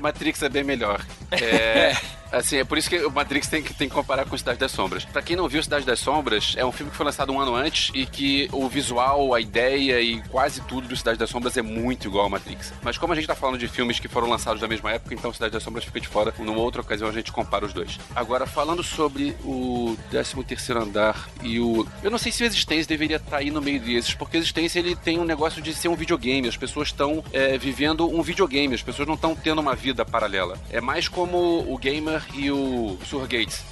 [0.00, 1.04] Matrix é bem melhor.
[1.30, 1.94] É,
[2.32, 4.72] assim, é por isso que o Matrix tem que, tem que comparar com Cidade das
[4.72, 5.04] Sombras.
[5.04, 7.54] Pra quem não viu Cidade das Sombras, é um filme que foi lançado um ano
[7.54, 11.62] antes e que o visual, a ideia e quase tudo do Cidade das Sombras é
[11.62, 12.72] muito igual ao Matrix.
[12.82, 15.32] Mas como a gente tá falando de filmes que foram lançados da mesma época, então
[15.32, 16.34] Cidade das Sombras fica de fora.
[16.38, 17.98] Numa outra ocasião a gente compara os dois.
[18.14, 21.86] Agora, falando sobre o 13º Andar e o...
[22.02, 24.78] Eu não sei se o Existência deveria estar aí no meio desses, porque o Existência
[24.78, 26.48] ele tem um negócio de ser um videogame.
[26.48, 30.58] As pessoas estão é, vivendo um videogame, as pessoas não estão tendo uma vida paralela.
[30.70, 33.64] É mais como o Gamer e o Surrogates.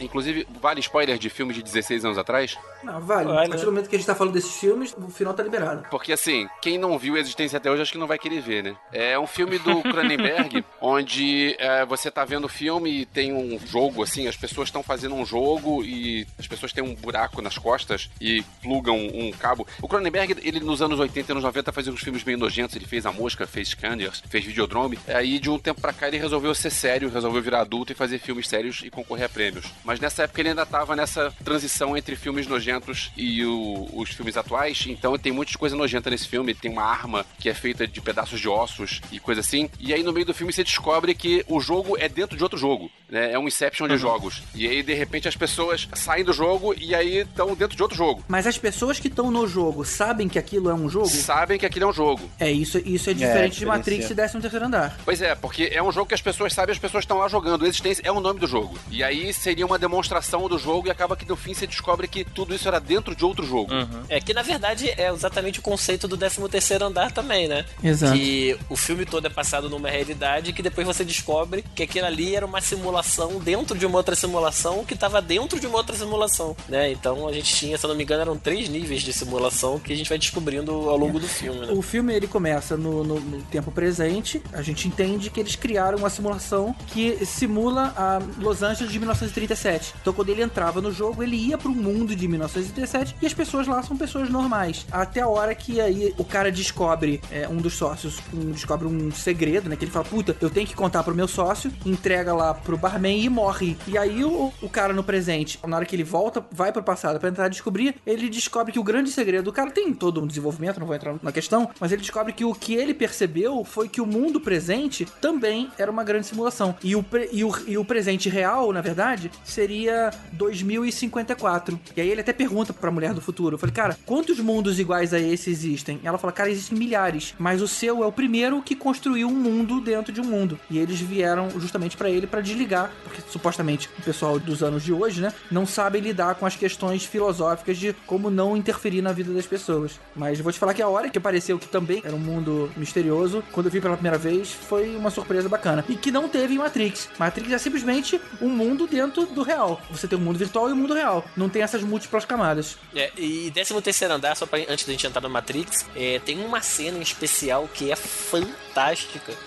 [0.00, 2.56] Inclusive, vale spoiler de filme de 16 anos atrás?
[2.82, 3.26] Não, vale.
[3.28, 3.64] Vale, A partir né?
[3.64, 5.86] do momento que a gente tá falando desses filmes, o final tá liberado.
[5.90, 8.76] Porque assim, quem não viu Existência até hoje, acho que não vai querer ver, né?
[8.92, 13.58] É um filme do Cronenberg, onde é, você tá vendo o filme e tem um
[13.66, 17.56] jogo, assim, as pessoas estão fazendo um jogo e as pessoas têm um buraco nas
[17.56, 19.66] costas e plugam um cabo.
[19.80, 22.86] O Cronenberg, ele nos anos 80 e anos 90 fazia uns filmes meio nojentos, ele
[22.86, 24.98] fez A Mosca, fez Scanners, fez Videodrome.
[25.08, 28.18] Aí de um tempo pra cá ele resolveu ser sério, resolveu virar adulto e fazer
[28.18, 29.66] filmes sérios e concorrer a prêmios.
[29.84, 34.36] Mas nessa época ele ainda tava nessa transição entre filmes nojentos e o- os filmes
[34.36, 36.54] atuais, então tem muita coisa nojenta nesse filme.
[36.54, 39.68] Tem uma arma que é feita de pedaços de ossos e coisa assim.
[39.78, 42.58] E aí no meio do filme você descobre que o jogo é dentro de outro
[42.58, 43.32] jogo, né?
[43.32, 44.42] É um Inception de jogos.
[44.54, 47.96] E aí de repente as pessoas saem do jogo e aí estão dentro de outro
[47.96, 48.24] jogo.
[48.28, 51.08] Mas as pessoas que estão no jogo sabem que aquilo é um jogo?
[51.08, 52.28] Sabem que aquilo é um jogo.
[52.38, 53.66] É, isso, isso é diferente de diferencia.
[53.66, 54.98] Matrix e 13 terceiro andar.
[55.04, 57.65] Pois é, porque é um jogo que as pessoas sabem, as pessoas estão lá jogando.
[57.66, 58.78] Existência é o nome do jogo.
[58.90, 62.24] E aí seria uma demonstração do jogo e acaba que no fim você descobre que
[62.24, 63.70] tudo isso era dentro de outro jogo.
[64.08, 67.64] É que na verdade é exatamente o conceito do 13º andar também, né?
[67.82, 68.12] Exato.
[68.16, 72.34] Que o filme todo é passado numa realidade que depois você descobre que aquilo ali
[72.36, 76.56] era uma simulação dentro de uma outra simulação que estava dentro de uma outra simulação,
[76.68, 76.90] né?
[76.92, 79.92] Então a gente tinha, se eu não me engano, eram três níveis de simulação que
[79.92, 81.72] a gente vai descobrindo ao longo do filme, né?
[81.72, 84.40] O filme ele começa no, no- no tempo presente.
[84.52, 87.55] A gente entende que eles criaram uma simulação que simula
[87.96, 89.94] a Los Angeles de 1937.
[90.00, 93.66] Então, quando ele entrava no jogo, ele ia pro mundo de 1937 e as pessoas
[93.66, 94.86] lá são pessoas normais.
[94.92, 99.10] Até a hora que aí o cara descobre, é, um dos sócios um- descobre um
[99.10, 99.76] segredo, né?
[99.76, 103.20] Que ele fala: Puta, eu tenho que contar pro meu sócio, entrega lá pro barman
[103.24, 103.76] e morre.
[103.86, 107.18] E aí o, o cara no presente, na hora que ele volta, vai pro passado
[107.18, 110.78] pra tentar descobrir, ele descobre que o grande segredo do cara tem todo um desenvolvimento,
[110.80, 114.00] não vou entrar na questão, mas ele descobre que o que ele percebeu foi que
[114.00, 116.74] o mundo presente também era uma grande simulação.
[116.82, 121.78] E o, e o, e o presente real, na verdade, seria 2054.
[121.96, 125.12] E aí ele até pergunta pra mulher do futuro: eu falei, cara, quantos mundos iguais
[125.12, 126.00] a esse existem?
[126.02, 129.80] Ela fala, cara, existem milhares, mas o seu é o primeiro que construiu um mundo
[129.80, 130.58] dentro de um mundo.
[130.70, 134.92] E eles vieram justamente pra ele pra desligar, porque supostamente o pessoal dos anos de
[134.92, 139.32] hoje, né, não sabe lidar com as questões filosóficas de como não interferir na vida
[139.32, 139.98] das pessoas.
[140.14, 143.42] Mas vou te falar que a hora que apareceu que também era um mundo misterioso,
[143.52, 145.84] quando eu vi pela primeira vez, foi uma surpresa bacana.
[145.88, 147.08] E que não teve em Matrix.
[147.26, 149.80] Matrix é simplesmente um mundo dentro do real.
[149.90, 151.24] Você tem o mundo virtual e o mundo real.
[151.36, 152.78] Não tem essas múltiplas camadas.
[152.94, 156.44] É, e 13 terceiro andar, só pra, antes da gente entrar no Matrix, é, tem
[156.44, 158.65] uma cena em especial que é fantástica.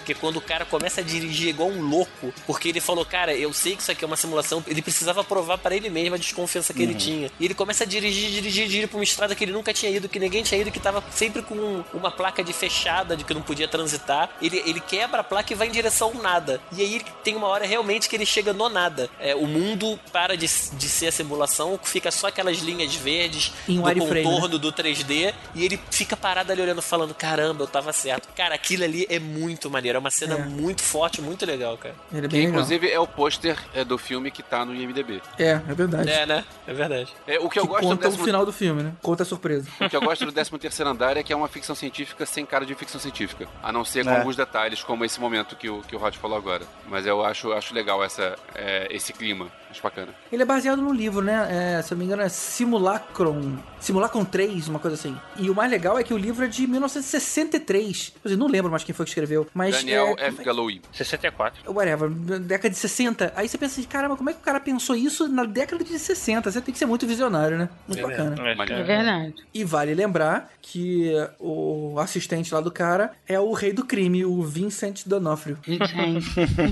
[0.06, 2.34] Que é quando o cara começa a dirigir igual um louco.
[2.48, 4.64] Porque ele falou, cara, eu sei que isso aqui é uma simulação.
[4.66, 7.32] Ele precisava provar para ele mesmo a desconfiança que ele tinha.
[7.40, 10.10] E ele começa a dirigir, dirigir, dirigir pra uma estrada que ele nunca tinha ido,
[10.10, 13.42] que ninguém tinha ido, que tava sempre com uma placa de fechada, de que não
[13.42, 14.30] podia transitar.
[14.42, 16.62] Ele, ele quebra a placa e vai em direção ao nada.
[16.72, 19.10] E aí tem uma hora realmente que ele chega no nada.
[19.20, 23.80] É, o mundo para de, de ser a simulação, fica só aquelas linhas verdes Em
[23.80, 28.28] do contorno do 3D e ele fica parado ali olhando, falando: Caramba, eu tava certo.
[28.36, 29.98] Cara, aquilo ali é muito maneiro.
[29.98, 30.38] É uma cena É.
[30.46, 31.96] muito forte, muito legal, cara.
[32.12, 32.52] Ele é Que bem legal.
[32.62, 35.22] inclusive é o pôster é, do filme que tá no IMDB.
[35.38, 36.10] É, é verdade.
[36.10, 36.46] É, né?
[36.68, 37.14] É verdade.
[37.28, 38.94] É, o que eu que gosto do conta o décimo- final do filme, né?
[39.02, 39.68] Conta a surpresa.
[39.80, 42.46] O que eu gosto do 13 terceiro andar é que é uma ficção científica sem
[42.46, 43.48] cara de ficção científica.
[43.62, 44.18] A não ser com É.
[44.18, 46.64] alguns detalhes, como esse momento que o, que o Rod falou agora.
[46.88, 49.48] Mas eu acho, acho legal essa, é, esse clima.
[49.70, 50.14] Acho bacana.
[50.32, 51.78] Ele é baseado no livro, né?
[51.78, 53.58] É, se eu não me engano, é Simulacron.
[53.80, 55.16] Simulacron 3, uma coisa assim.
[55.38, 58.14] E o mais legal é que o livro é de 1963.
[58.26, 59.48] Eu não lembro mais quem foi que escreveu.
[59.54, 60.44] Mas Daniel é, F.
[60.44, 60.82] Galoui.
[60.92, 61.72] 64.
[61.72, 63.34] Whatever, década de 60.
[63.36, 65.98] Aí você pensa assim, caramba, como é que o cara pensou isso na década de
[65.98, 66.52] 60?
[66.52, 67.70] Você tem que ser muito visionário, né?
[67.88, 68.82] Muito É bacana.
[68.82, 69.36] É verdade.
[69.54, 74.42] E vale lembrar que o assistente lá do cara é o rei do crime, o
[74.42, 75.58] Vincent D'Onofrio.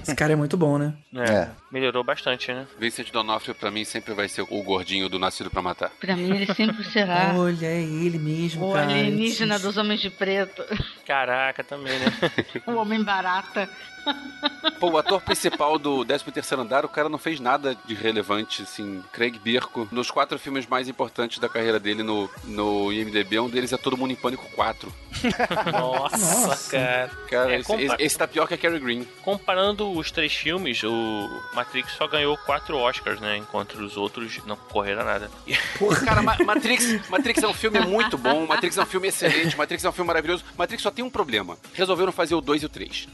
[0.04, 0.94] Esse cara é muito bom, né?
[1.16, 2.66] É, Melhorou bastante, né?
[2.88, 5.92] Vincent D'Onofrio, pra mim, sempre vai ser o gordinho do Nascido pra Matar.
[6.00, 8.86] pra mim ele sempre será Olha, é ele mesmo, o cara.
[8.86, 10.64] alienígena dos homens de preto,
[11.06, 12.06] Caraca, também, né?
[12.66, 13.70] o homem barata.
[14.80, 19.04] Pô, o ator principal do 13º Andar, o cara não fez nada de relevante, assim.
[19.12, 23.74] Craig Birko, nos quatro filmes mais importantes da carreira dele no, no IMDB, um deles
[23.74, 24.94] é Todo Mundo em Pânico 4.
[25.72, 26.18] Nossa,
[26.48, 26.72] Nossa.
[26.72, 27.10] cara.
[27.30, 29.04] Cara, É, esse, compa- esse, tá pior que a Cary Green.
[29.24, 33.38] Comparando os três filmes, o Matrix só ganhou quatro Oscars, né?
[33.38, 35.32] Enquanto os outros não concorreram a nada.
[36.06, 39.84] Cara, Ma- Matrix, Matrix é um filme muito bom, Matrix é um filme excelente, Matrix
[39.84, 40.44] é um filme maravilhoso.
[40.58, 41.58] Matrix só tem um problema.
[41.74, 43.08] Resolveram fazer o 2 e o 3.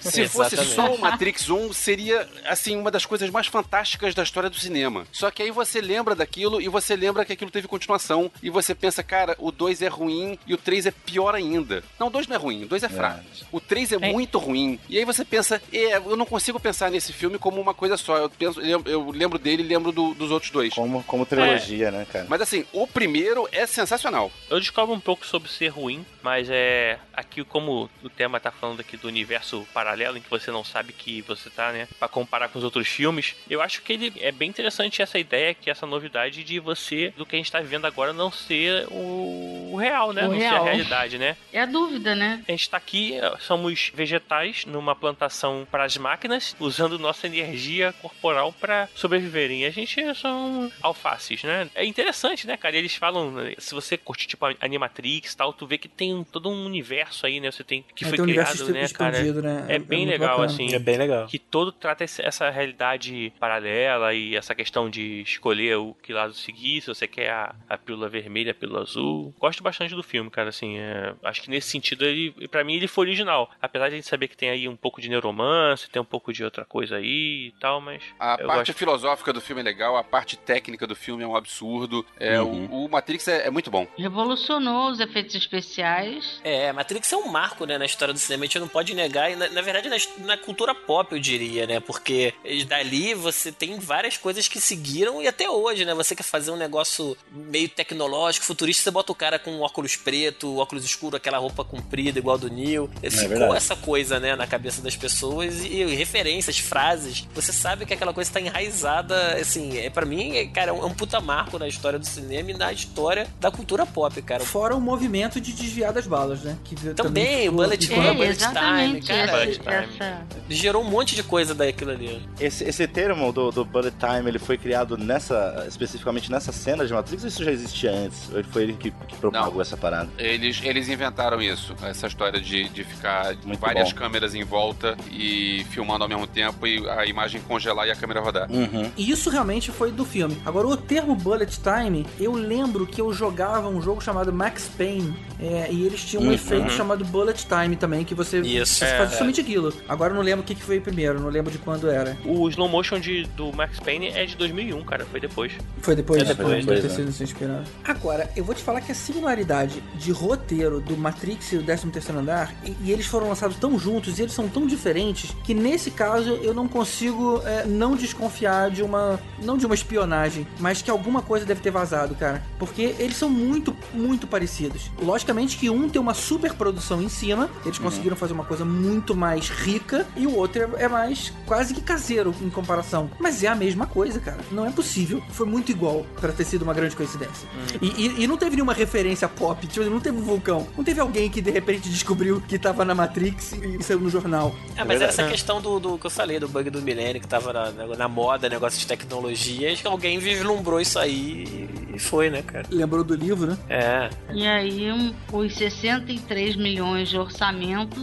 [0.00, 0.74] Se fosse Exatamente.
[0.74, 5.06] só o Matrix 1, seria, assim, uma das coisas mais fantásticas da história do cinema.
[5.12, 8.74] Só que aí você lembra daquilo e você lembra que aquilo teve continuação e você
[8.74, 11.82] pensa, cara, o 2 é ruim e o 3 é pior ainda.
[11.98, 13.20] Não, o 2 não é ruim, o 2 é fraco.
[13.52, 14.12] O 3 é, É.
[14.12, 14.78] muito ruim.
[14.88, 18.16] E aí você pensa, é, eu não consigo pensar nesse filme como uma coisa só.
[18.18, 20.72] Eu, penso, eu, eu lembro dele e lembro do- dos outros dois.
[20.74, 22.26] Como, como trilogia, né, cara?
[22.28, 24.30] Mas assim, o primeiro é sensacional.
[24.50, 28.80] Eu descobro um pouco sobre ser ruim, mas é aqui como o tema tá falando
[28.80, 32.48] aqui do universo paralelo em que você não sabe que você tá, né, Pra comparar
[32.48, 33.34] com os outros filmes.
[33.48, 37.24] Eu acho que ele é bem interessante essa ideia, que essa novidade de você do
[37.24, 40.24] que a gente tá vivendo agora não ser o, o real, né?
[40.24, 40.62] O não ser real.
[40.62, 41.36] a realidade, né?
[41.52, 42.42] É a dúvida, né?
[42.46, 48.52] A gente tá aqui, somos vegetais numa plantação para as máquinas, usando nossa energia corporal
[48.52, 49.62] para sobreviverem.
[49.62, 51.68] E a gente são alfaces, né?
[51.74, 52.76] É interessante, né, cara?
[52.76, 56.24] E eles falam, né, se você curtir tipo Animatrix e tal, tu vê que tem
[56.30, 57.50] todo um universo aí, né?
[57.50, 59.22] Você tem que É, foi tem um criado, né, cara?
[59.22, 59.66] né?
[59.68, 60.52] É bem muito legal, bacana.
[60.52, 60.74] assim.
[60.74, 61.26] É bem legal.
[61.26, 66.80] Que todo trata essa realidade paralela e essa questão de escolher o que lado seguir,
[66.80, 69.34] se você quer a, a pílula vermelha, a pílula azul.
[69.38, 72.86] Gosto bastante do filme, cara, assim, é, acho que nesse sentido ele, para mim ele
[72.88, 73.50] foi original.
[73.60, 76.32] Apesar de a gente saber que tem aí um pouco de neuromance, tem um pouco
[76.32, 78.78] de outra coisa aí e tal, mas A eu parte gosto.
[78.78, 82.04] filosófica do filme é legal, a parte técnica do filme é um absurdo.
[82.18, 82.66] É, Uhum.
[82.70, 83.86] o, o Matrix é, é muito bom.
[83.98, 86.40] Revolucionou os efeitos especiais.
[86.44, 89.30] É, Matrix é um marco, né, na história do cinema, a gente não pode negar,
[89.30, 92.34] e na, na verdade na, his- na cultura pop, eu diria, né, porque
[92.66, 96.56] dali você tem várias coisas que seguiram e até hoje, né, você quer fazer um
[96.56, 101.64] negócio meio tecnológico, futurista, você bota o cara com óculos preto, óculos escuro, aquela roupa
[101.64, 103.56] comprida igual do Neo, ficou verdade.
[103.56, 108.12] essa coisa, né, na cabeça das pessoas e, e referências, frases, você sabe que aquela
[108.12, 111.58] coisa tá enraizada, assim, é para mim, é, cara, é um, é um puta marco
[111.58, 114.44] na história do cinema e na história da cultura pop, cara.
[114.44, 116.56] Fora o movimento de desviar das balas, né?
[116.64, 117.92] Que Também, o ficou- Bullet.
[117.92, 118.38] É, Bullet.
[118.38, 119.32] Time, cara.
[119.32, 119.64] Bullet Time.
[119.84, 120.22] Essa...
[120.48, 122.22] gerou um monte de coisa daquilo ali.
[122.40, 126.92] Esse, esse termo do, do bullet time, ele foi criado nessa, especificamente nessa cena de
[126.92, 128.30] Matrix ou isso já existia antes?
[128.34, 129.60] Ou foi ele que, que propagou Não.
[129.60, 130.08] essa parada?
[130.18, 133.98] Eles, eles inventaram isso, essa história de, de ficar Muito várias bom.
[133.98, 138.20] câmeras em volta e filmando ao mesmo tempo e a imagem congelar e a câmera
[138.20, 138.50] rodar.
[138.50, 138.90] Uhum.
[138.96, 140.36] E isso realmente foi do filme.
[140.44, 145.14] Agora, o termo Bullet Time, eu lembro que eu jogava um jogo chamado Max Payne.
[145.40, 146.32] é, e eles tinham um Uhum.
[146.32, 149.18] efeito chamado Bullet Time também, que você, Isso, você é, fazia é.
[149.18, 149.84] somente aquilo.
[149.88, 152.16] Agora eu não lembro o que, que foi primeiro, não lembro de quando era.
[152.24, 155.52] O slow motion de, do Max Payne é de 2001, cara, foi depois.
[155.80, 156.94] Foi depois, É depois, deve ter né?
[156.94, 157.64] sido se inspirado.
[157.84, 161.90] Agora, eu vou te falar que a similaridade de roteiro do Matrix e o 13
[161.90, 165.54] terceiro andar, e, e eles foram lançados tão juntos, e eles são tão diferentes, que
[165.54, 170.82] nesse caso eu não consigo é, não desconfiar de uma, não de uma espionagem, mas
[170.82, 172.42] que alguma coisa deve ter vazado, cara.
[172.58, 174.90] Porque eles são muito, muito parecidos.
[175.00, 179.14] Logicamente que um tem uma super produção em cima, eles conseguiram fazer uma coisa muito
[179.14, 183.10] mais rica, e o outro é, é mais quase que caseiro em comparação.
[183.18, 184.38] Mas é a mesma coisa, cara.
[184.50, 185.22] Não é possível.
[185.30, 187.48] Foi muito igual pra ter sido uma grande coincidência.
[187.80, 190.66] E, e- e não teve nenhuma referência pop, tipo, não teve um vulcão.
[190.76, 194.54] Não teve alguém que de repente descobriu que tava na Matrix e saiu no jornal.
[194.76, 195.10] É, mas verdade.
[195.20, 198.08] essa questão do, do que eu falei, do bug do milênio, que tava na, na
[198.08, 202.66] moda, negócio de tecnologia, acho que alguém vislumbrou isso aí e foi, né, cara?
[202.70, 203.58] Lembrou do livro, né?
[203.68, 204.10] É.
[204.32, 207.96] E aí, um- os 63 milhões de orçamento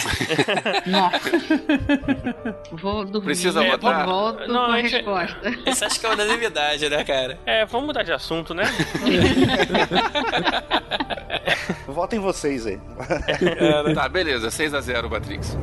[0.85, 1.17] Nossa.
[2.71, 3.25] Vou dormir.
[3.25, 4.05] Precisa e votar?
[4.05, 5.41] volto Não, com a a gente- resposta.
[5.65, 7.39] Esse acho que é unanimidade, né, cara?
[7.47, 8.63] É, vamos mudar de assunto, né?
[11.87, 12.79] Votem vocês aí.
[13.95, 15.57] Tá, beleza, 6x0 Matrix.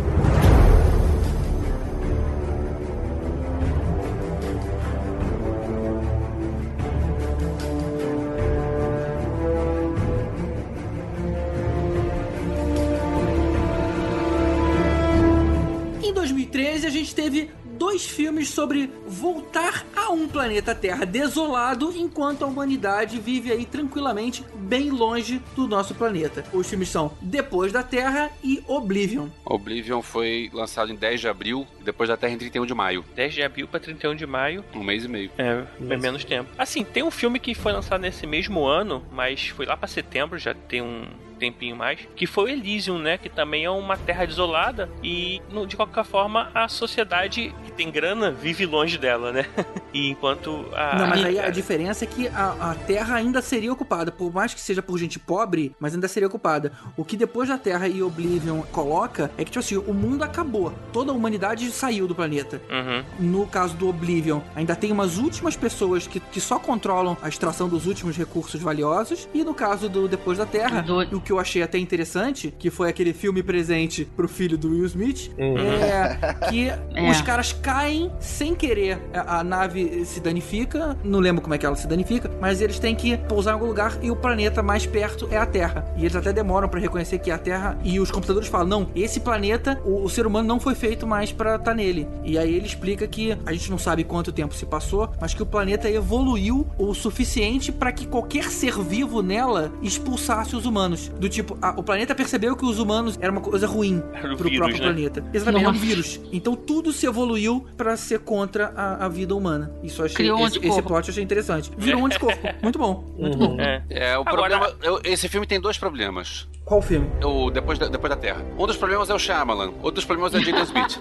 [16.55, 22.47] 2013, a gente teve dois filmes sobre voltar a um planeta Terra desolado enquanto a
[22.47, 26.45] humanidade vive aí tranquilamente bem longe do nosso planeta.
[26.53, 29.29] Os filmes são Depois da Terra e Oblivion.
[29.45, 33.05] Oblivion foi lançado em 10 de abril, depois da Terra em 31 de maio.
[33.17, 34.65] 10 de abril pra 31 de maio.
[34.73, 35.33] Um mês e meio.
[35.37, 36.51] É, bem menos tempo.
[36.57, 40.39] Assim, tem um filme que foi lançado nesse mesmo ano, mas foi lá pra setembro,
[40.39, 41.05] já tem um
[41.35, 43.19] tempinho mais, que foi o Elysium, né?
[43.19, 47.91] Que também é uma terra desolada e, no- de qualquer forma, a sociedade que tem
[47.91, 49.47] grana vive longe dela, né?
[49.95, 50.97] E enquanto a...
[50.99, 54.53] Não, mas aí a diferença é que a, a Terra ainda seria ocupada, por mais
[54.53, 56.73] que seja por gente pobre, mas ainda seria ocupada.
[56.97, 60.75] O que depois da Terra e Oblivion coloca é que, tipo assim, o mundo acabou.
[60.93, 62.61] Toda a humanidade saiu do planeta.
[62.69, 63.05] Uhum.
[63.21, 67.69] No caso do Oblivion, ainda tem umas últimas pessoas que, que só controlam a extração
[67.69, 69.29] dos últimos recursos valiosos.
[69.33, 72.71] E no caso do Depois da Terra, Do- o que eu achei até interessante, que
[72.71, 77.11] foi aquele filme presente pro filho do Will Smith, é que É.
[77.11, 78.99] os caras caem sem querer.
[79.13, 82.79] A, a nave se danifica, não lembro como é que ela se danifica, mas eles
[82.79, 85.85] têm que pousar em algum lugar e o planeta mais perto é a Terra.
[85.97, 87.79] E eles até demoram pra reconhecer que é a Terra.
[87.83, 91.33] E os computadores falam: não, esse planeta, o, o ser humano não foi feito mais
[91.33, 92.07] pra estar nele.
[92.23, 95.43] E aí ele explica que a gente não sabe quanto tempo se passou, mas que
[95.43, 101.11] o planeta evoluiu o suficiente pra que qualquer ser vivo nela expulsasse os humanos.
[101.19, 104.57] Do tipo, a- o planeta percebeu que os humanos era uma coisa ruim pro vírus,
[104.59, 104.83] próprio né?
[104.83, 105.25] planeta.
[105.33, 105.85] Exatamente, é um Nossa.
[105.85, 106.21] vírus.
[106.33, 109.73] Então tudo se evoluiu pra ser contra a, a vida humana.
[109.83, 110.89] Isso eu achei Criou um esse, esse anticorpo.
[110.89, 111.71] plot eu achei interessante.
[111.79, 112.41] Virou um anticorpo.
[112.63, 113.05] Muito bom.
[113.17, 113.57] Muito bom.
[113.61, 113.83] É.
[113.91, 114.73] É, o Agora- problema.
[114.83, 116.49] eu- esse filme tem dois problemas.
[116.65, 117.11] Qual filme?
[117.23, 118.43] O Depois da, Depois da Terra.
[118.59, 120.99] Um dos problemas é o Shyamalan, outro dos problemas é o Jaden Smith.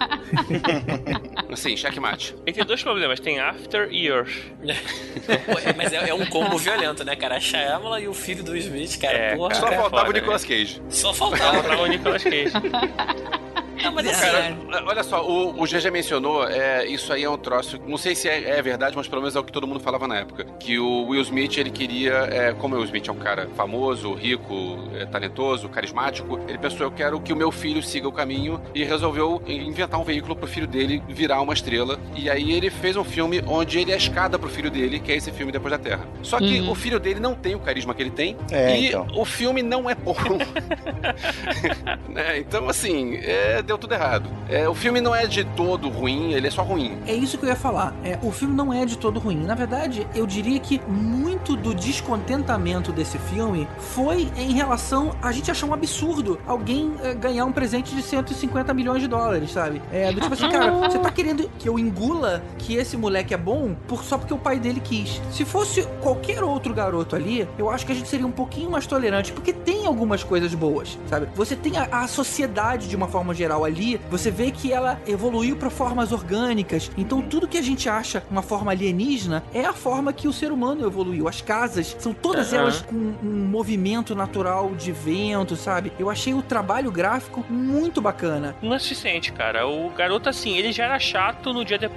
[1.52, 2.36] assim, checkmate.
[2.46, 4.52] Ele tem dois problemas, tem After e Earth.
[4.62, 7.38] É, Mas é, é um combo violento, né, cara?
[7.38, 9.18] A Shyamala e o filho do Smith, cara.
[9.18, 9.62] É, porra, cara.
[9.62, 10.82] Só é faltava foda, o Nicolas Cage.
[10.90, 11.82] Só faltava.
[11.82, 12.52] O Nicolas Cage.
[13.84, 17.38] Não, mas assim, Cara, olha só, o, o GG mencionou, é, isso aí é um
[17.38, 19.80] troço, não sei se é, é verdade, mas pelo menos é o que todo mundo
[19.80, 23.12] falava na época, que o Will Smith, ele queria, é, como o Will Smith é
[23.12, 27.82] um cara famoso, rico, é, talentoso, carismático, ele pensou, eu quero que o meu filho
[27.84, 32.30] siga o caminho e resolveu inventar um veículo pro filho dele virar uma estrela, e
[32.30, 35.16] aí ele fez um filme onde ele é a escada pro filho dele, que é
[35.16, 36.08] esse filme Depois da Terra.
[36.22, 36.72] Só que Uhum.
[36.72, 39.08] o filho dele não tem o carisma que ele tem, É, e então.
[39.16, 40.16] o filme não é bom.
[42.10, 42.38] né?
[42.40, 44.30] Então, assim, é, deu tudo errado.
[44.48, 46.98] É, o filme não é de todo ruim, ele é só ruim.
[47.08, 47.94] É isso que eu ia falar.
[48.04, 49.38] É, o filme não é de todo ruim.
[49.38, 55.50] Na verdade, eu diria que muito do descontentamento desse filme foi em relação a gente
[55.50, 59.82] achar um absurdo alguém é, ganhar um presente de 150 milhões de dólares, sabe?
[59.92, 63.38] É, do tipo assim, cara, você tá querendo que eu engula que esse moleque é
[63.38, 65.22] bom por, só porque o pai dele quis.
[65.32, 68.86] Se fosse qualquer outro garoto ali, eu acho que a gente seria um pouquinho mais
[68.86, 71.28] tolerante, porque tem algumas coisas boas, sabe?
[71.36, 73.74] Você tem a, a sociedade de uma forma geral legal.
[73.74, 76.92] Ali você vê que ela evoluiu para formas orgânicas.
[76.98, 80.52] Então tudo que a gente acha uma forma alienígena é a forma que o ser
[80.52, 81.28] humano evoluiu.
[81.28, 82.62] As casas são todas Aham.
[82.62, 85.92] elas com um movimento natural de vento, sabe?
[85.98, 88.56] Eu achei o trabalho gráfico muito bacana.
[88.62, 89.68] Não é suficiente, cara.
[89.68, 91.90] O garoto, assim, ele já era chato no dia, de-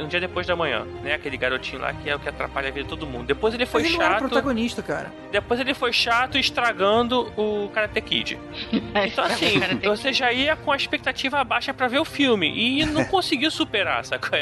[0.00, 1.14] no dia depois da manhã, né?
[1.14, 3.26] Aquele garotinho lá que é o que atrapalha a vida de todo mundo.
[3.26, 4.28] Depois ele foi Mas ele não era chato.
[4.28, 5.12] protagonista, cara.
[5.32, 8.38] Depois ele foi chato estragando o Karate Kid.
[9.14, 11.13] Então, assim, você já ia com a expectativa
[11.44, 14.36] baixa pra ver o filme e não conseguiu superar, saca?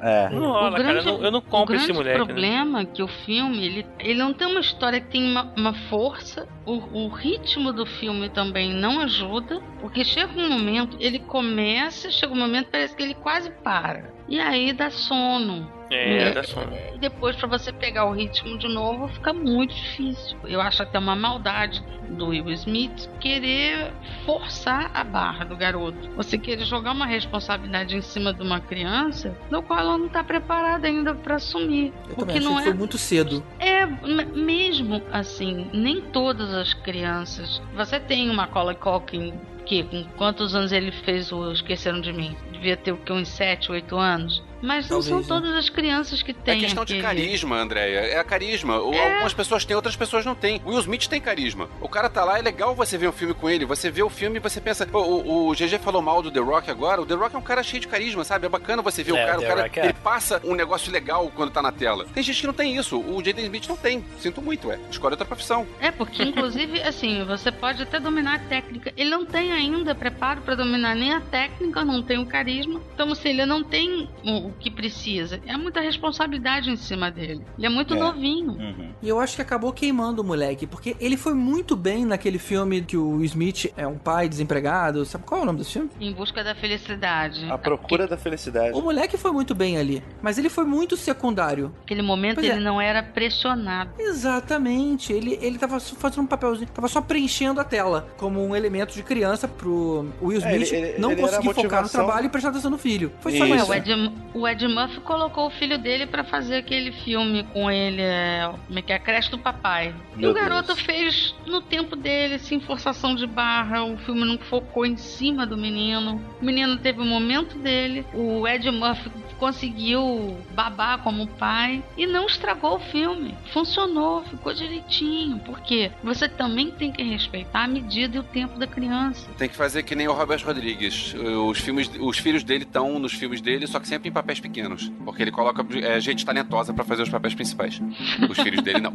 [0.00, 0.28] É.
[0.30, 0.98] Não rola, cara.
[0.98, 2.18] Eu não, eu não compro o esse grande moleque.
[2.18, 2.24] né?
[2.24, 5.72] problema é que o filme, ele, ele não tem uma história que tem uma, uma
[5.88, 12.10] força, o, o ritmo do filme também não ajuda, porque chega um momento, ele começa,
[12.10, 14.14] chega um momento, parece que ele quase para.
[14.28, 15.75] E aí dá sono.
[15.90, 16.72] É, dá sono.
[16.94, 20.36] E depois, pra você pegar o ritmo de novo, fica muito difícil.
[20.44, 23.92] Eu acho até uma maldade do Will Smith querer
[24.24, 26.10] forçar a barra do garoto.
[26.16, 30.22] Você querer jogar uma responsabilidade em cima de uma criança, no qual ela não tá
[30.22, 31.92] preparada ainda pra assumir.
[32.08, 33.44] Eu Porque não que é foi muito cedo.
[33.58, 37.60] é, mesmo assim, nem todas as crianças.
[37.74, 39.34] Você tem uma Macaulay Culkin
[39.66, 42.36] que com quantos anos ele fez o Esqueceram de Mim?
[42.52, 44.42] Devia ter o que uns 7, 8 anos.
[44.62, 45.26] Mas não Talvez, são né?
[45.46, 47.98] todas as crianças que É têm questão de aquele- carisma, Andréia.
[48.00, 48.78] É a carisma.
[48.78, 50.60] Ou Algumas pessoas têm, outras pessoas não têm.
[50.64, 51.68] O Will Smith tem carisma.
[51.80, 53.64] O cara tá lá, é legal você ver um filme com ele.
[53.64, 54.86] Você vê o filme e você pensa.
[54.86, 57.00] Pô, o, o GG falou mal do The Rock agora.
[57.02, 58.46] O The Rock é um cara cheio de carisma, sabe?
[58.46, 59.38] É bacana você ver É, o cara.
[59.38, 59.84] o cara Rock é.
[59.84, 62.06] ele passa um negócio legal quando tá na tela.
[62.14, 62.98] Tem gente que não tem isso.
[62.98, 64.04] O Jaden Smith não tem.
[64.18, 64.78] Sinto muito, é.
[64.90, 65.66] Escolhe outra profissão.
[65.80, 68.92] É, porque inclusive, assim, você pode até dominar a técnica.
[68.96, 72.80] Ele não tem ainda preparo pra dominar nem a técnica, não tem o carisma.
[72.94, 75.40] Então, assim, ele não tem o, o que precisa.
[75.46, 77.42] É muita responsabilidade em cima dele.
[77.56, 77.98] Ele é muito É.
[77.98, 78.52] novinho.
[78.52, 78.90] Uhum.
[79.02, 82.82] E eu acho que acabou queimando o moleque, porque ele foi muito bem naquele filme
[82.82, 85.04] que o Smith é um pai desempregado.
[85.04, 85.90] Sabe qual é o nome desse filme?
[86.00, 87.46] Em busca da felicidade.
[87.50, 88.76] A procura da felicidade.
[88.76, 91.72] O moleque foi muito bem ali, mas ele foi muito secundário.
[91.80, 92.52] Naquele momento Pois é.
[92.52, 93.90] ele não era pressionado.
[93.98, 95.12] Exatamente.
[95.12, 98.94] Ele, ele tava só fazendo um papelzinho, tava só preenchendo a tela como um elemento
[98.94, 101.88] de criança pro Will É, ele- Smith ele- não ele era a conseguir focar no
[101.88, 103.12] trabalho e prestar atenção no filho.
[103.20, 103.52] Foi só Isso.
[103.54, 103.70] Ué, isso.
[103.70, 108.02] o, Ed, o Ed Murphy colocou o filho dele pra fazer aquele filme com ele,
[108.02, 108.96] é, como é que é?
[108.96, 109.94] A creche do papai.
[110.14, 110.80] e Meu o garoto Deus.
[110.80, 113.84] fez no tempo dele, sem forçação de barra.
[113.84, 116.20] O filme não focou em cima do menino.
[116.40, 118.04] O menino teve o momento dele.
[118.12, 123.34] O Ed Murphy conseguiu babar como pai e não estragou o filme.
[123.52, 125.38] Funcionou, ficou direitinho.
[125.44, 129.30] Porque você também tem que respeitar a medida e o tempo da criança.
[129.38, 131.14] Tem que fazer que nem o Robert Rodrigues.
[131.48, 134.92] Os, filmes, os filhos dele estão nos filmes dele, só que sempre em papéis pequenos.
[135.04, 137.80] Porque ele coloca é, gente talentosa pra fazer os papéis principais.
[138.28, 138.92] Os filhos dele não.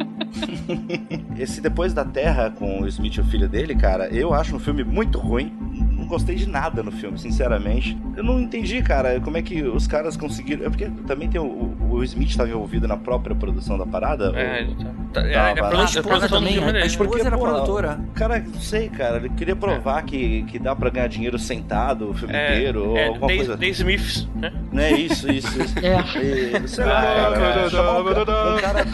[1.40, 4.84] Esse Depois da Terra com o Smith o filho dele, cara, eu acho um filme
[4.84, 5.54] muito ruim.
[6.02, 7.98] Não gostei de nada no filme, sinceramente.
[8.18, 10.66] Eu não entendi, cara, como é que os caras conseguiram.
[10.66, 14.34] É porque também tem o, o Will Smith estava envolvido na própria produção da parada.
[14.36, 15.50] É, ou- ele tá- tá- é, Tava.
[15.52, 16.86] a produ- A a esposa também, a dele.
[16.88, 18.00] esposa Porque, era pô, produtora.
[18.16, 19.18] Cara, não sei, cara.
[19.18, 22.98] Ele queria provar que, que dá pra ganhar dinheiro sentado o filme É, inteiro, ou
[22.98, 23.58] é, alguma Dave, coisa.
[23.58, 24.52] Dave Smiths, né?
[24.72, 25.76] Não é isso, isso, isso.
[25.80, 26.62] É.
[26.64, 28.86] E, sei lá, cara, um, ca- um cara.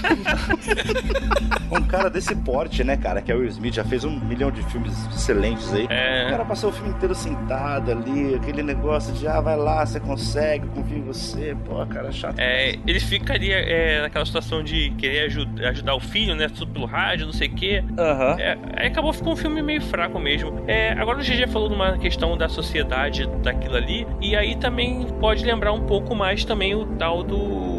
[1.71, 3.21] um cara desse porte, né, cara?
[3.21, 5.85] Que é o Will Smith, já fez um milhão de filmes excelentes aí.
[5.85, 9.85] O É, cara passou o filme inteiro sentado ali, aquele negócio de, ah, vai lá,
[9.85, 11.55] você consegue, confio em você.
[11.65, 12.37] Pô, cara, chato.
[12.39, 16.47] é, ele ficaria é, naquela situação de querer aju- ajudar o filho, né?
[16.49, 17.83] Tudo pelo rádio, não sei o quê.
[17.97, 18.35] Aham.
[18.39, 20.63] É, aí acabou ficando um filme meio fraco mesmo.
[20.67, 25.43] É, agora o GG falou numa questão da sociedade daquilo ali, e aí também pode
[25.45, 27.76] lembrar um pouco mais também o tal do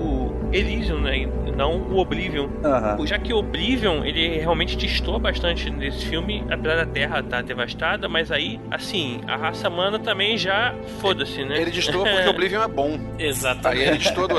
[0.52, 1.28] Elysium, né?
[1.56, 2.48] Não o Oblivion.
[2.64, 3.04] Aham.
[3.06, 8.08] Já que o Oblivion, ele realmente destoa bastante nesse filme, apesar da Terra estar devastada,
[8.08, 11.60] mas aí, assim, a raça humana também já foda-se, né?
[11.60, 12.98] Ele destoa porque o Oblivion é bom.
[13.18, 13.82] Aí Exatamente.
[13.82, 14.28] ele destoa.
[14.28, 14.38] do-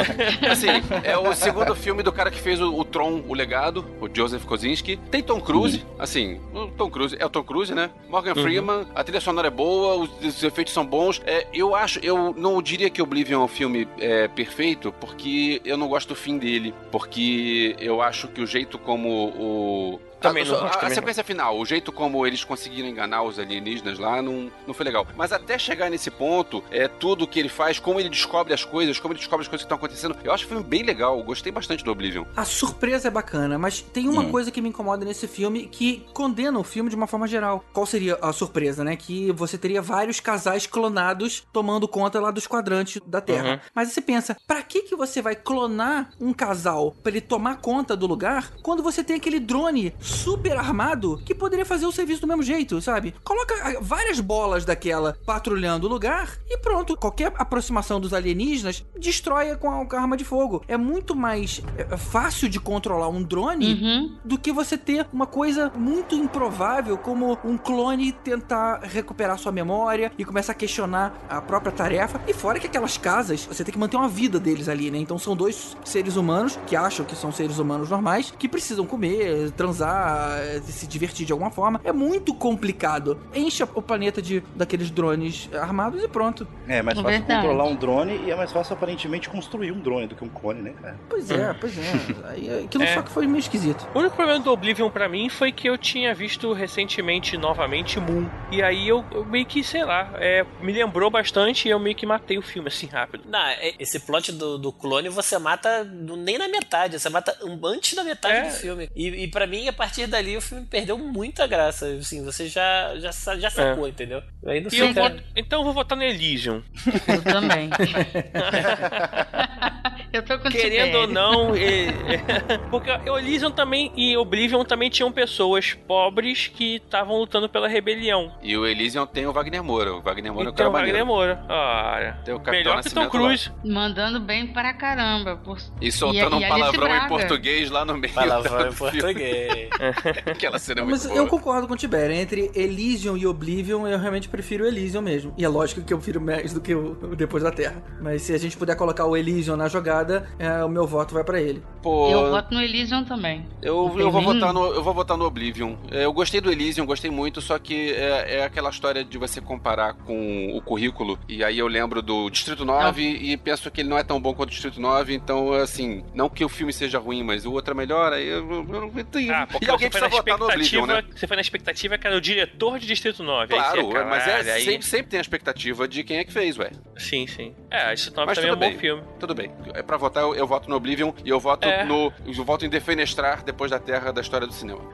[0.50, 0.68] Assim,
[1.04, 4.46] é o segundo filme do cara que fez o, o Tron, o legado, o Joseph
[4.46, 4.98] Kosinski.
[5.12, 7.90] Tem Tom Cruise, assim, o Tom Cruise, é o Tom Cruise, né?
[8.08, 8.44] Morgan Uhum.
[8.44, 11.22] Freeman, a trilha sonora é boa, os, os efeitos são bons.
[11.26, 15.76] É, eu acho, eu não diria que Oblivion é um filme é, perfeito, porque eu
[15.78, 16.74] não gosto do fim dele.
[16.92, 20.00] Porque eu acho que o jeito como o.
[20.20, 23.40] Também a, não a- a também sequência final, o jeito como eles conseguiram enganar os
[23.40, 25.08] alienígenas lá não, não foi legal.
[25.16, 29.00] Mas até chegar nesse ponto, é tudo que ele faz, como ele descobre as coisas,
[29.00, 30.16] como ele descobre as coisas que estão acontecendo.
[30.24, 32.26] Eu acho que foi bem legal, gostei bastante do Oblivion.
[32.36, 34.32] A surpresa é bacana, mas tem uma Hum.
[34.32, 37.64] coisa que me incomoda nesse filme que condena o filme de uma forma geral.
[37.74, 38.96] Qual seria a surpresa, né?
[38.96, 43.54] Que você teria vários casais clonados tomando conta lá dos quadrantes da Terra.
[43.54, 43.60] Uhum.
[43.74, 47.96] Mas você pensa, pra que que você vai clonar um casal pra ele tomar conta
[47.96, 52.28] do lugar quando você tem aquele drone super armado que poderia fazer o serviço do
[52.28, 53.14] mesmo jeito, sabe?
[53.24, 56.96] Coloca ah, várias bolas daquela patrulhando o lugar e pronto.
[56.98, 60.64] Qualquer aproximação dos alienígenas destrói com a, com a arma de fogo.
[60.68, 64.18] É muito mais é, fácil de controlar um drone Uhum.
[64.26, 70.12] do que você ter uma coisa muito improvável como um clone tentar recuperar sua memória
[70.18, 72.20] e começar a questionar a própria tarefa.
[72.28, 74.98] E fora que aquelas casas, você tem que manter uma vida deles ali, né?
[74.98, 79.52] Então são dois seres humanos que acham que são seres humanos normais, que precisam comer,
[79.52, 79.99] transar,
[80.42, 81.80] eh, se divertir de alguma forma.
[81.84, 83.20] É muito complicado.
[83.34, 86.48] Enche o planeta de daqueles drones armados e pronto.
[86.68, 87.42] É mais É fácil verdade.
[87.48, 90.62] controlar um drone e é mais fácil aparentemente construir um drone do que um clone,
[90.62, 90.98] né, cara?
[91.10, 91.82] Pois é, pois é.
[92.30, 92.94] Aí, aquilo É.
[92.94, 93.88] só que foi meio esquisito.
[93.94, 98.26] O único problema do Oblivion pra mim foi que eu tinha visto recentemente, novamente, Moon.
[98.52, 101.96] E aí eu, eu meio que, sei lá, é, me lembrou bastante e eu meio
[101.96, 103.24] que matei o filme assim rápido.
[103.28, 107.60] Não, é- esse plot do, do clone você mata nem na metade, você mata um-
[107.66, 108.42] antes da metade É.
[108.44, 108.90] do filme.
[108.96, 111.88] E, e para mim, a partir dali, o filme perdeu muita graça.
[111.88, 114.22] Assim, você já, já, já sacou, entendeu?
[114.46, 115.02] Aí não E eu fica.
[115.02, 116.62] voto- então eu vou votar no Elysium.
[117.08, 117.70] Eu também.
[120.12, 121.88] eu tô com Querendo ou não, e-
[122.72, 128.32] porque o Elysium também e Oblivion também tinham pessoas pobres que estavam lutando pela rebelião.
[128.42, 129.94] E o Elysium tem o Wagner Moura.
[129.94, 131.06] O Wagner Moura é E o tem cara o Wagner maneiro.
[131.08, 131.46] Moura.
[131.50, 133.10] Ah, Tem o Capitão melhor que Tom.
[133.10, 133.52] Cruise.
[133.66, 135.36] Mandando bem pra caramba.
[135.38, 135.58] Por...
[135.82, 139.70] E soltando E- e um Alice palavrão em português lá no meio Palavrão em português.
[140.26, 141.18] Aquela cena é muito Mas boa.
[141.18, 142.16] eu concordo com o Tibério.
[142.16, 145.34] Entre Elysium e Oblivion, eu realmente prefiro o Elysium mesmo.
[145.38, 147.82] E é lógico que eu prefiro mais do que o o Depois da Terra.
[148.02, 149.99] Mas se a gente puder colocar o Elysium na jogada,
[150.38, 151.62] é, o meu voto vai pra ele.
[151.82, 153.46] Pô, Eu voto no Elysium também.
[153.62, 155.76] Eu, Não eu, vou votar no, eu vou votar no Oblivion.
[155.92, 159.40] É, Eu gostei do Elysium, gostei muito, só que é, é aquela história de você
[159.40, 161.18] comparar com o currículo.
[161.28, 164.34] E aí eu lembro do Distrito 9 e penso que ele não é tão bom
[164.34, 165.14] quanto o Distrito 9.
[165.14, 168.12] Então, assim, não que o filme seja ruim, mas o outro é melhor.
[168.12, 171.04] Aí eu, eu, eu, eu, Ah, porque e alguém precisa votar no Oblivion, né?
[171.16, 173.54] você foi na expectativa que era o diretor de Distrito 9.
[173.54, 176.34] aí Claro, você, mas é, aí- sempre, sempre tem a expectativa de quem é que
[176.34, 176.72] fez, ué.
[176.98, 177.56] Sim, sim.
[177.72, 178.80] É, Distrito 9 Mas também é um tudo bom bem.
[178.80, 179.04] filme.
[179.20, 179.52] Tudo bem.
[179.90, 181.84] É pra votar, eu, eu voto no Oblivion e eu voto É.
[181.84, 182.14] no.
[182.24, 184.82] Eu voto em Defenestrar depois da Terra da história do cinema.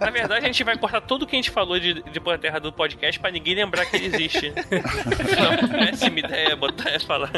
[0.00, 2.58] Na verdade, a gente vai cortar tudo que a gente falou de Depois da Terra
[2.58, 4.52] do podcast pra ninguém lembrar que ele existe.
[5.70, 7.30] Péssima ideia botar e falar.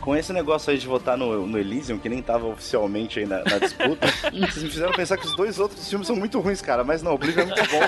[0.00, 3.38] Com esse negócio aí de votar no, no Elysium, que nem tava oficialmente aí na,
[3.44, 6.82] na disputa, vocês me fizeram pensar que os dois outros filmes são muito ruins, cara.
[6.84, 7.80] Mas não, o Oblivion é muito bom.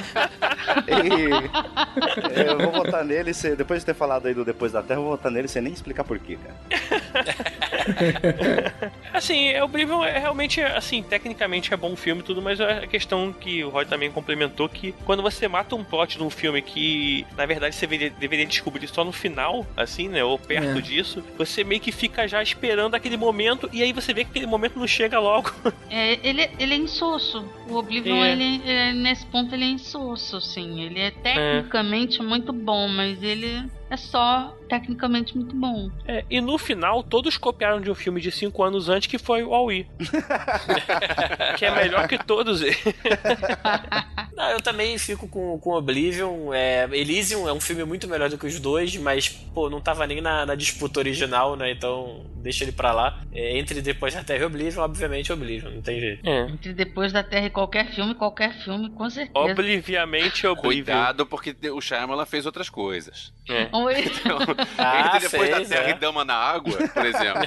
[0.88, 5.00] E, é, eu vou votar nele, depois de ter falado aí do Depois da Terra,
[5.00, 6.56] eu vou votar nele sem nem explicar porquê, cara.
[9.12, 12.86] Assim, o Oblivion é realmente, assim, tecnicamente é bom filme e tudo, mas é a
[12.86, 17.26] questão que o Roy também complementou que quando você mata um plot num filme que,
[17.36, 20.80] na verdade, você deveria, deveria descobrir só no final, assim, né, ou perto É.
[20.80, 24.46] disso, você meio que fica já esperando aquele momento e aí você vê que aquele
[24.46, 25.50] momento não chega logo.
[25.90, 27.48] É, ele, ele é insosso.
[27.66, 28.32] O Oblivion, É.
[28.32, 30.82] ele, é, nesse ponto, ele é insosso, sim.
[30.82, 35.90] Ele é tecnicamente muito bom, mas ele é só tecnicamente muito bom.
[36.06, 39.42] É, e no final, todos copiaram de um filme de 5 anos antes que foi
[39.42, 39.86] o Aui.
[41.56, 42.78] que é melhor que todos eles.
[44.36, 46.52] Não, eu também fico com, com Oblivion.
[46.52, 50.06] É, Elysium é um filme muito melhor do que os dois, mas, pô, não tava
[50.06, 51.72] nem na, na disputa original, né?
[51.72, 53.20] Então, deixa ele pra lá.
[53.32, 56.28] É, entre Depois da Terra e Oblivion, obviamente Oblivion, não tem jeito.
[56.28, 56.42] É.
[56.42, 59.38] Entre Depois da Terra e qualquer filme, qualquer filme, com certeza.
[59.38, 60.68] Obliviamente Oblivion.
[60.68, 63.32] Cuidado, porque o Shyamalan fez outras coisas.
[63.48, 63.62] É.
[63.62, 64.38] Então,
[64.76, 65.90] Ah, entre depois fez, da Terra é.
[65.90, 67.42] e Dama na Água, por exemplo.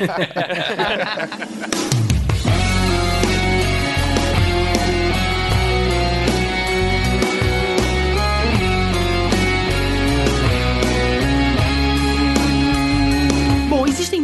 [13.69, 14.21] Bom, existem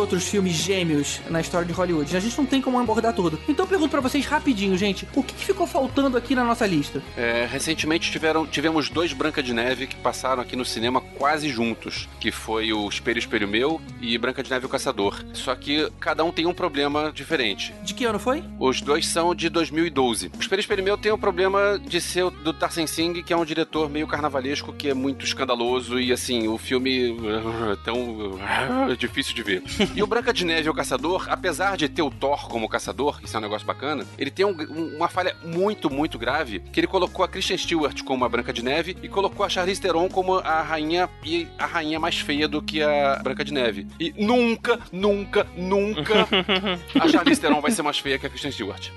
[0.00, 2.16] outros filmes gêmeos na história de Hollywood.
[2.16, 3.38] A gente não tem como abordar tudo.
[3.48, 6.66] Então eu pergunto pra vocês rapidinho, gente, o que, que ficou faltando aqui na nossa
[6.66, 7.02] lista?
[7.16, 12.08] É, recentemente tiveram, tivemos dois Branca de Neve que passaram aqui no cinema quase juntos,
[12.18, 15.22] que foi o Espelho Espelho Meu e Branca de Neve o Caçador.
[15.32, 17.74] Só que cada um tem um problema diferente.
[17.82, 18.42] De que ano foi?
[18.58, 20.30] Os dois são de 2012.
[20.36, 23.36] O Espelho Espelho Meu tem o problema de ser o do Tarsem Singh, que é
[23.36, 27.16] um diretor meio carnavalesco, que é muito escandaloso e assim, o filme
[27.84, 28.38] tão
[28.98, 29.62] difícil de ver.
[29.94, 33.20] E o Branca de Neve e o Caçador, apesar de ter o Thor como caçador,
[33.24, 36.80] isso é um negócio bacana, ele tem um- um- uma falha muito, muito grave, que
[36.80, 40.08] ele colocou a Kristen Stewart como a Branca de Neve e colocou a Charlize Theron
[40.08, 43.86] como a rainha e a rainha mais feia do que a Branca de Neve.
[43.98, 46.26] E nunca, nunca, nunca
[46.98, 48.88] a Charlize Theron vai ser mais feia que a Kristen Stewart.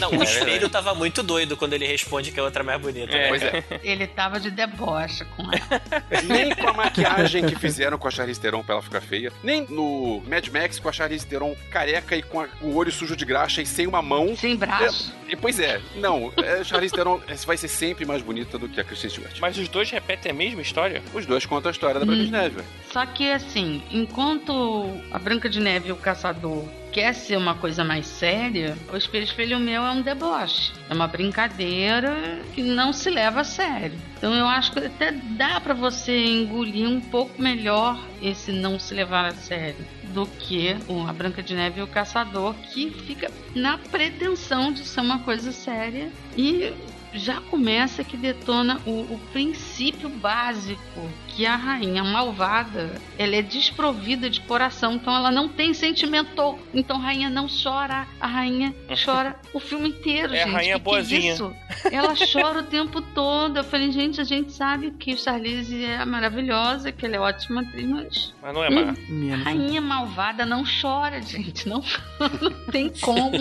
[0.00, 3.12] Não, o espelho tava muito doido quando ele responde que a outra é mais bonita.
[3.12, 3.28] né?
[3.28, 3.64] Pois é.
[3.82, 6.22] Ele tava de deboche com ela.
[6.26, 9.66] Nem com a maquiagem que fizeram com a Charlize Theron pra ela ficar feia, nem
[9.68, 13.24] no Mad Max com a Charlize Theron careca e com a- o olho sujo de
[13.24, 14.36] graxa e sem uma mão.
[14.36, 15.12] Sem braço.
[15.28, 18.84] E, pois é, não, é, Charlize Theron vai ser sempre mais bonita do que a
[18.84, 19.38] Kristen Stewart.
[19.40, 21.02] Mas os dois repetem a mesma história?
[21.12, 22.62] Os dois contam a história da Branca de Neve.
[22.92, 27.84] Só que assim, enquanto a Branca de Neve e o Caçador quer ser uma coisa
[27.84, 30.72] mais séria, o Espelho Espelho Meu é um deboche.
[30.88, 33.96] É uma brincadeira que não se leva a sério.
[34.16, 38.92] Então eu acho que até dá pra você engolir um pouco melhor esse não se
[38.94, 39.76] levar a sério
[40.18, 40.76] do que
[41.08, 45.52] A Branca de Neve e o Caçador, que fica na pretensão de ser uma coisa
[45.52, 46.72] séria e
[47.14, 54.28] já começa que detona o, o princípio básico que a rainha malvada ela é desprovida
[54.28, 56.58] de coração, então ela não tem sentimento.
[56.74, 58.74] Então a rainha não chora, a rainha
[59.04, 60.52] chora o filme inteiro, É a gente.
[60.54, 61.32] rainha Que que é boazinha.
[61.32, 61.54] isso?
[61.90, 63.58] Ela chora o tempo todo.
[63.58, 67.86] Eu falei, gente, a gente sabe que Charlize é maravilhosa, que ela é ótima atriz,
[67.88, 68.94] mas Mas não é má.
[69.08, 69.44] Menos.
[69.44, 71.68] rainha malvada não chora, gente.
[71.68, 71.82] Não,
[72.40, 73.36] não tem como.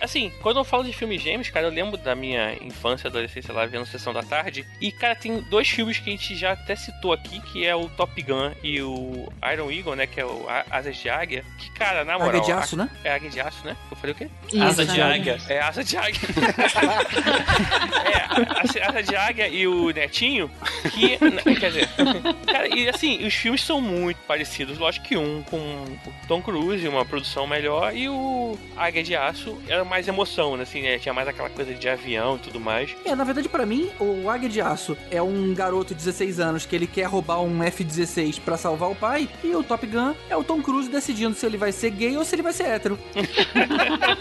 [0.00, 3.66] Assim, quando eu falo de filmes gêmeos, cara, eu lembro da minha infância, adolescência lá,
[3.66, 4.66] vendo Sessão da Tarde.
[4.80, 7.88] E, cara, tem dois filmes que a gente já até citou aqui, que é o
[7.90, 10.06] Top Gun e o Iron Eagle, né?
[10.06, 11.44] Que é o A- Asas de Águia.
[11.58, 12.28] Que, cara, na moral...
[12.40, 12.88] Águia de aço, né?
[13.04, 13.76] É Águia de Aço, né?
[13.90, 14.28] Eu falei o quê?
[14.60, 15.14] Asa Isso, de né?
[15.14, 15.38] águia.
[15.48, 16.20] É Asa de Águia.
[18.04, 20.50] é, a Asa de Águia e o Netinho,
[20.92, 21.18] que...
[21.56, 21.87] Quer dizer...
[22.46, 24.78] Cara, e assim, os filmes são muito parecidos.
[24.78, 29.58] Lógico que um com o Tom Cruise, uma produção melhor, e o Águia de Aço
[29.68, 30.62] era mais emoção, né?
[30.62, 30.98] Assim, né?
[30.98, 32.94] Tinha mais aquela coisa de avião e tudo mais.
[33.04, 36.66] É, na verdade, pra mim, o Águia de Aço é um garoto de 16 anos
[36.66, 40.36] que ele quer roubar um F-16 pra salvar o pai, e o Top Gun é
[40.36, 42.98] o Tom Cruise decidindo se ele vai ser gay ou se ele vai ser hétero.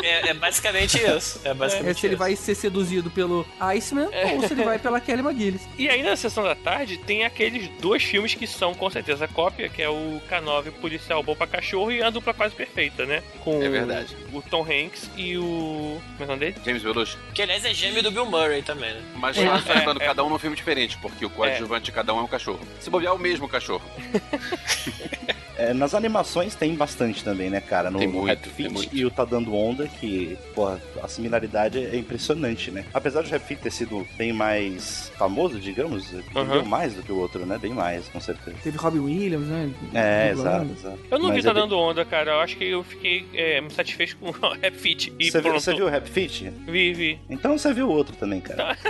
[0.00, 1.40] É, é basicamente isso.
[1.44, 2.18] É É, basicamente se ele isso.
[2.18, 5.62] vai ser seduzido pelo Iceman ou se ele vai pela Kelly McGillis.
[5.76, 9.68] E aí na sessão da tarde tem aqueles dois filmes que são com certeza cópia,
[9.68, 13.22] que é o K9 Policial Bom pra Cachorro e a dupla quase perfeita, né?
[13.44, 14.16] Com É verdade.
[14.32, 16.00] o Tom Hanks e o.
[16.16, 16.56] Como é o nome dele?
[16.64, 17.16] James Belushi.
[17.34, 19.02] Que aliás é gêmeo do Bill Murray também, né?
[19.16, 19.44] Mas É.
[19.44, 20.06] nós estamos dando É, é.
[20.08, 22.60] cada um num filme diferente, porque o coadjuvante de cada um é um cachorro.
[22.80, 23.84] Se bobear, é o mesmo cachorro.
[25.58, 27.90] É, nas animações tem bastante também, né, cara?
[27.90, 28.96] No, Tem no muito, Rap tem Fit muito.
[28.96, 32.84] e o Tá Dando Onda, que, porra, a similaridade é impressionante, né?
[32.94, 37.18] Apesar do Rap Fit ter sido bem mais famoso, digamos, vendeu mais do que o
[37.18, 37.58] outro, né?
[37.58, 38.56] Bem mais, com certeza.
[38.62, 39.70] Teve Robbie Williams, né?
[39.94, 40.98] É, exato, exato.
[41.10, 42.30] Eu não Mas vi Tá é bem- Dando Onda, cara.
[42.32, 45.50] Eu acho que eu fiquei é, me satisfeito com o Rap Fit e Você viu,
[45.50, 45.60] pronto.
[45.64, 46.50] você viu o Rap Fit?
[46.66, 47.18] Vi, vi.
[47.28, 48.76] Então você viu o outro também, cara.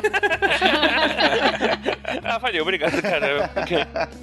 [2.25, 3.51] ah, valeu, obrigado, cara.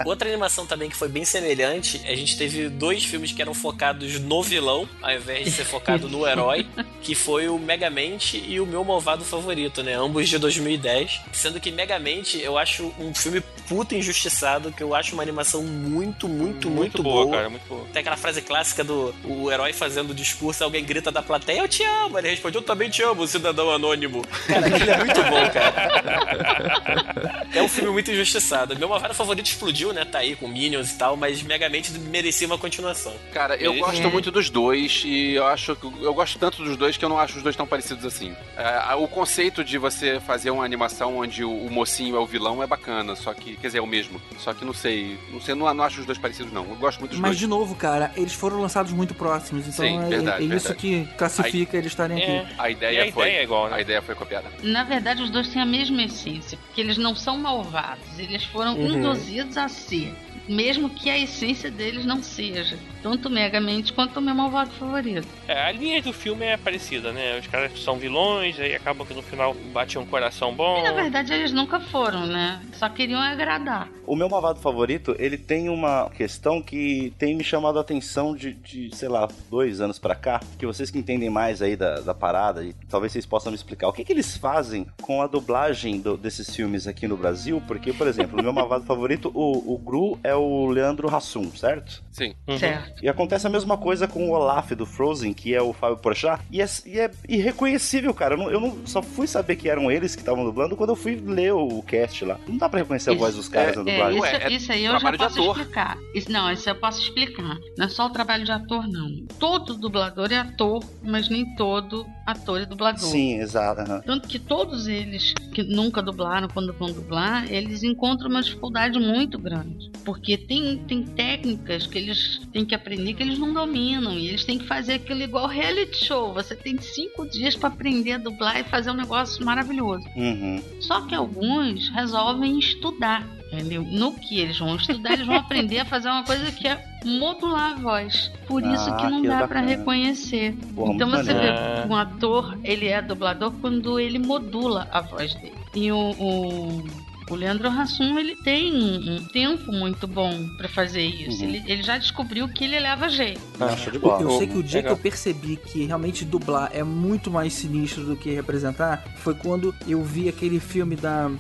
[0.06, 4.20] Outra animação também que foi bem semelhante, a gente teve dois filmes que eram focados
[4.20, 6.66] no vilão, ao invés de ser focado no herói,
[7.02, 9.94] que foi o Megamente e o meu malvado favorito, né?
[9.94, 11.22] Ambos de 2010.
[11.32, 16.28] Sendo que Megamente eu acho um filme puto injustiçado, que eu acho uma animação muito,
[16.28, 17.38] muito, muito, boa, boa.
[17.38, 17.86] cara, muito boa.
[17.92, 21.68] Tem aquela frase clássica do o herói fazendo o discurso, alguém grita da plateia, eu
[21.68, 22.18] te amo.
[22.18, 24.22] Ele responde, eu também te amo, cidadão anônimo.
[24.48, 27.46] Cara, aquilo é muito bom, cara.
[27.54, 28.78] É um filme muito injustiçado.
[28.78, 30.06] Meu malvado favorito explodiu, né?
[30.06, 33.14] Tá aí com Minions e tal, mas Megamente merecia uma continuação.
[33.34, 36.76] Cara, eu Ele- gosto muito dos dois e eu acho que eu gosto tanto dos
[36.78, 38.36] dois que eu não acho os dois tão parecidos assim.
[38.58, 42.62] É, o conceito de você fazer uma animação onde o, o mocinho é o vilão
[42.64, 44.22] é bacana, só que, quer dizer, é o mesmo.
[44.40, 46.64] Só que não sei, não sei, não, não acho os dois parecidos não.
[46.68, 47.40] Eu gosto muito dos Mas, dois.
[47.40, 50.76] de novo, cara, eles foram lançados muito próximos, então Sim, é, verdade, é isso verdade.
[50.76, 52.40] que classifica eles estarem É.
[52.42, 52.56] aqui.
[52.58, 53.76] A E ideia a foi ideia é igual, né?
[53.76, 54.48] a ideia foi copiada.
[54.64, 58.76] Na verdade, os dois têm a mesma essência, porque eles não são malvados, eles foram
[58.76, 58.88] Uhum.
[58.98, 60.14] induzidos a ser,
[60.48, 65.28] mesmo que a essência deles não seja, tanto o Megamente quanto o meu malvado favorito.
[65.48, 67.38] É, a linha do filme é parecida, né?
[67.40, 70.80] Os caras são vilões, aí acabam que no final bate um coração bom.
[70.80, 72.62] E na verdade eles nunca foram, né?
[72.74, 73.90] Só queriam agradar.
[74.08, 78.54] O meu malvado favorito, ele tem uma questão que tem me chamado a atenção de,
[78.54, 82.14] de, sei lá, dois anos pra cá, que vocês que entendem mais aí da, da
[82.14, 86.00] parada, e talvez vocês possam me explicar, o que, que eles fazem com a dublagem
[86.00, 87.62] do- desses filmes aqui no Brasil?
[87.68, 92.04] Porque, por exemplo, o meu malvado favorito, o, o Gru é o Leandro Hassum, certo?
[92.12, 92.34] Sim.
[92.48, 92.58] Uhum.
[92.58, 93.04] Certo.
[93.04, 96.42] E acontece a mesma coisa com o Olaf do Frozen, que é o Fábio Porchat,
[96.50, 98.34] e é, e é irreconhecível, cara.
[98.36, 100.96] Eu, não, eu não- só fui saber que eram eles que estavam dublando quando eu
[100.96, 102.40] fui ler o cast lá.
[102.48, 104.18] Não dá pra reconhecer a Isso, voz dos caras é- na É, dublagem.
[104.20, 105.98] isso, é isso aí eu já posso explicar.
[106.14, 107.58] Isso, não, isso eu posso explicar.
[107.78, 109.26] Não é só o trabalho de ator, não.
[109.40, 113.00] Todo dublador é ator, mas nem todo ator é dublador.
[113.00, 113.82] Sim, exato.
[113.82, 114.02] aham.
[114.06, 119.38] Tanto que todos eles que nunca dublaram, quando vão dublar, eles encontram uma dificuldade muito
[119.38, 119.92] grande.
[120.04, 124.14] Porque tem, tem técnicas que eles têm que aprender que eles não dominam.
[124.18, 126.34] E eles têm que fazer aquilo igual reality show.
[126.34, 130.06] Você tem cinco dias para aprender a dublar e fazer um negócio maravilhoso.
[130.16, 130.62] Uhum.
[130.80, 133.28] Só que alguns resolvem estudar.
[133.54, 133.84] Entendeu?
[133.84, 137.74] No que eles vão estudar, eles vão aprender a fazer uma coisa que é modular
[137.74, 138.32] a voz.
[138.48, 140.58] Por isso Ah, que não que dá pra reconhecer.
[140.76, 141.56] Porra, então você maneiro.
[141.56, 145.54] vê um ator, ele é dublador quando ele modula a voz dele.
[145.76, 146.84] E o, o,
[147.30, 151.42] o Leandro Hassum, ele tem um, um tempo muito bom pra fazer isso.
[151.44, 151.50] Uhum.
[151.50, 153.42] Ele, ele já descobriu que ele leva jeito.
[153.60, 154.22] Ah, show de Eu, bola.
[154.22, 154.96] eu sei que o dia Legal.
[154.96, 159.74] que eu percebi que realmente dublar é muito mais sinistro do que representar foi quando
[159.88, 161.32] eu vi aquele filme da,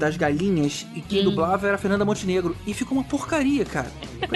[0.00, 1.24] das galinhas e quem Hum.
[1.24, 2.56] dublava era a Fernanda Montenegro.
[2.66, 3.90] E ficou uma porcaria, cara.
[4.20, 4.34] Como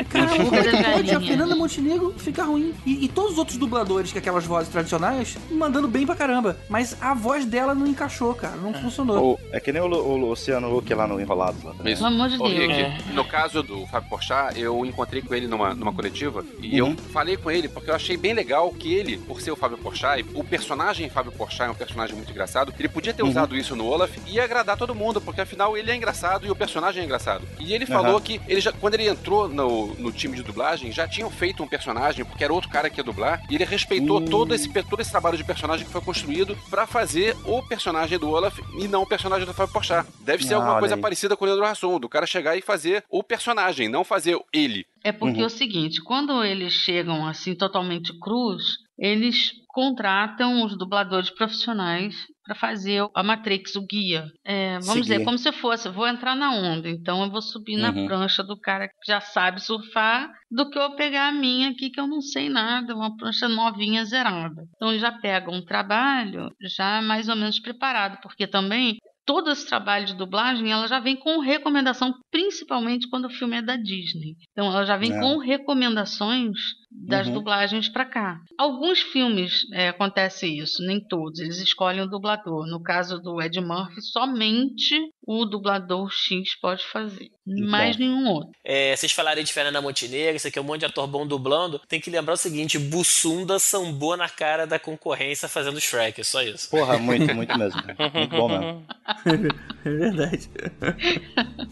[0.56, 1.20] é pode a.
[1.20, 2.74] Fernanda Montenegro ficar ruim?
[2.86, 6.56] E, e todos os outros dubladores, que é aquelas vozes tradicionais, mandando bem pra caramba.
[6.68, 8.56] Mas a voz dela não encaixou, cara.
[8.56, 9.22] Não funcionou.
[9.22, 11.62] Ou- é que nem o, o Luciano Huck lá no Enrolados.
[11.64, 11.94] Lá também.
[11.94, 12.50] Pelo amor de Deus.
[12.52, 16.90] Rick, no caso do Fábio Porchat, eu encontrei com ele numa, numa coletiva e Uhum.
[16.90, 19.78] eu falei com ele porque eu achei bem legal que ele, por ser o Fábio
[19.78, 23.28] Porchat, o personagem Fábio Porchat é um personagem muito engraçado, ele podia ter Uhum.
[23.30, 26.50] usado isso no Olaf e ia agradar todo mundo, porque afinal ele é engraçado e
[26.50, 27.46] o personagem é engraçado.
[27.58, 28.20] E ele falou Aham.
[28.20, 31.66] que ele já, quando ele entrou no, no time de dublagem, já tinham feito um
[31.68, 34.24] personagem, porque era outro cara que ia dublar, e ele respeitou Hum.
[34.26, 38.28] todo, esse, todo esse trabalho de personagem que foi construído pra fazer o personagem do
[38.30, 40.06] Olaf e não o personagem do Fábio Porchat.
[40.20, 41.00] Deve ser Ah, alguma coisa aí.
[41.00, 44.84] parecida com o Leandro Hassum, do cara chegar e fazer o personagem, não fazer ele.
[45.02, 45.44] É porque Uhum.
[45.44, 52.14] é o seguinte, quando eles chegam assim totalmente crus, eles contratam os dubladores profissionais
[52.44, 54.26] para fazer a Matrix, o guia.
[54.44, 55.00] É, vamos Seguir.
[55.02, 58.06] dizer, como se fosse, vou entrar na onda, então eu vou subir na Uhum.
[58.06, 61.98] prancha do cara que já sabe surfar, do que eu pegar a minha aqui que
[62.00, 64.62] eu não sei nada, uma prancha novinha zerada.
[64.76, 68.96] Então já pegam um trabalho já mais ou menos preparado, porque também
[69.26, 73.62] todo esse trabalho de dublagem ela já vem com recomendação, principalmente quando o filme é
[73.62, 74.34] da Disney.
[74.52, 75.18] Então ela já vem É.
[75.18, 76.58] com recomendações
[76.94, 77.34] das Uhum.
[77.34, 78.38] dublagens para cá.
[78.56, 81.40] Alguns filmes é, acontece isso, nem todos.
[81.40, 82.66] Eles escolhem o dublador.
[82.66, 84.94] No caso do Ed Murphy, somente
[85.26, 88.50] o dublador X pode fazer, mais nenhum outro.
[88.64, 91.80] É, vocês falarem de Fernanda Montenegro, isso aqui é um monte de ator bom dublando.
[91.88, 96.42] Tem que lembrar o seguinte: Bussunda sambou na cara da concorrência fazendo Shrek, é só
[96.42, 96.70] isso.
[96.70, 97.80] Porra, muito, muito mesmo.
[98.14, 98.84] Muito bom mesmo.
[99.84, 100.48] É verdade.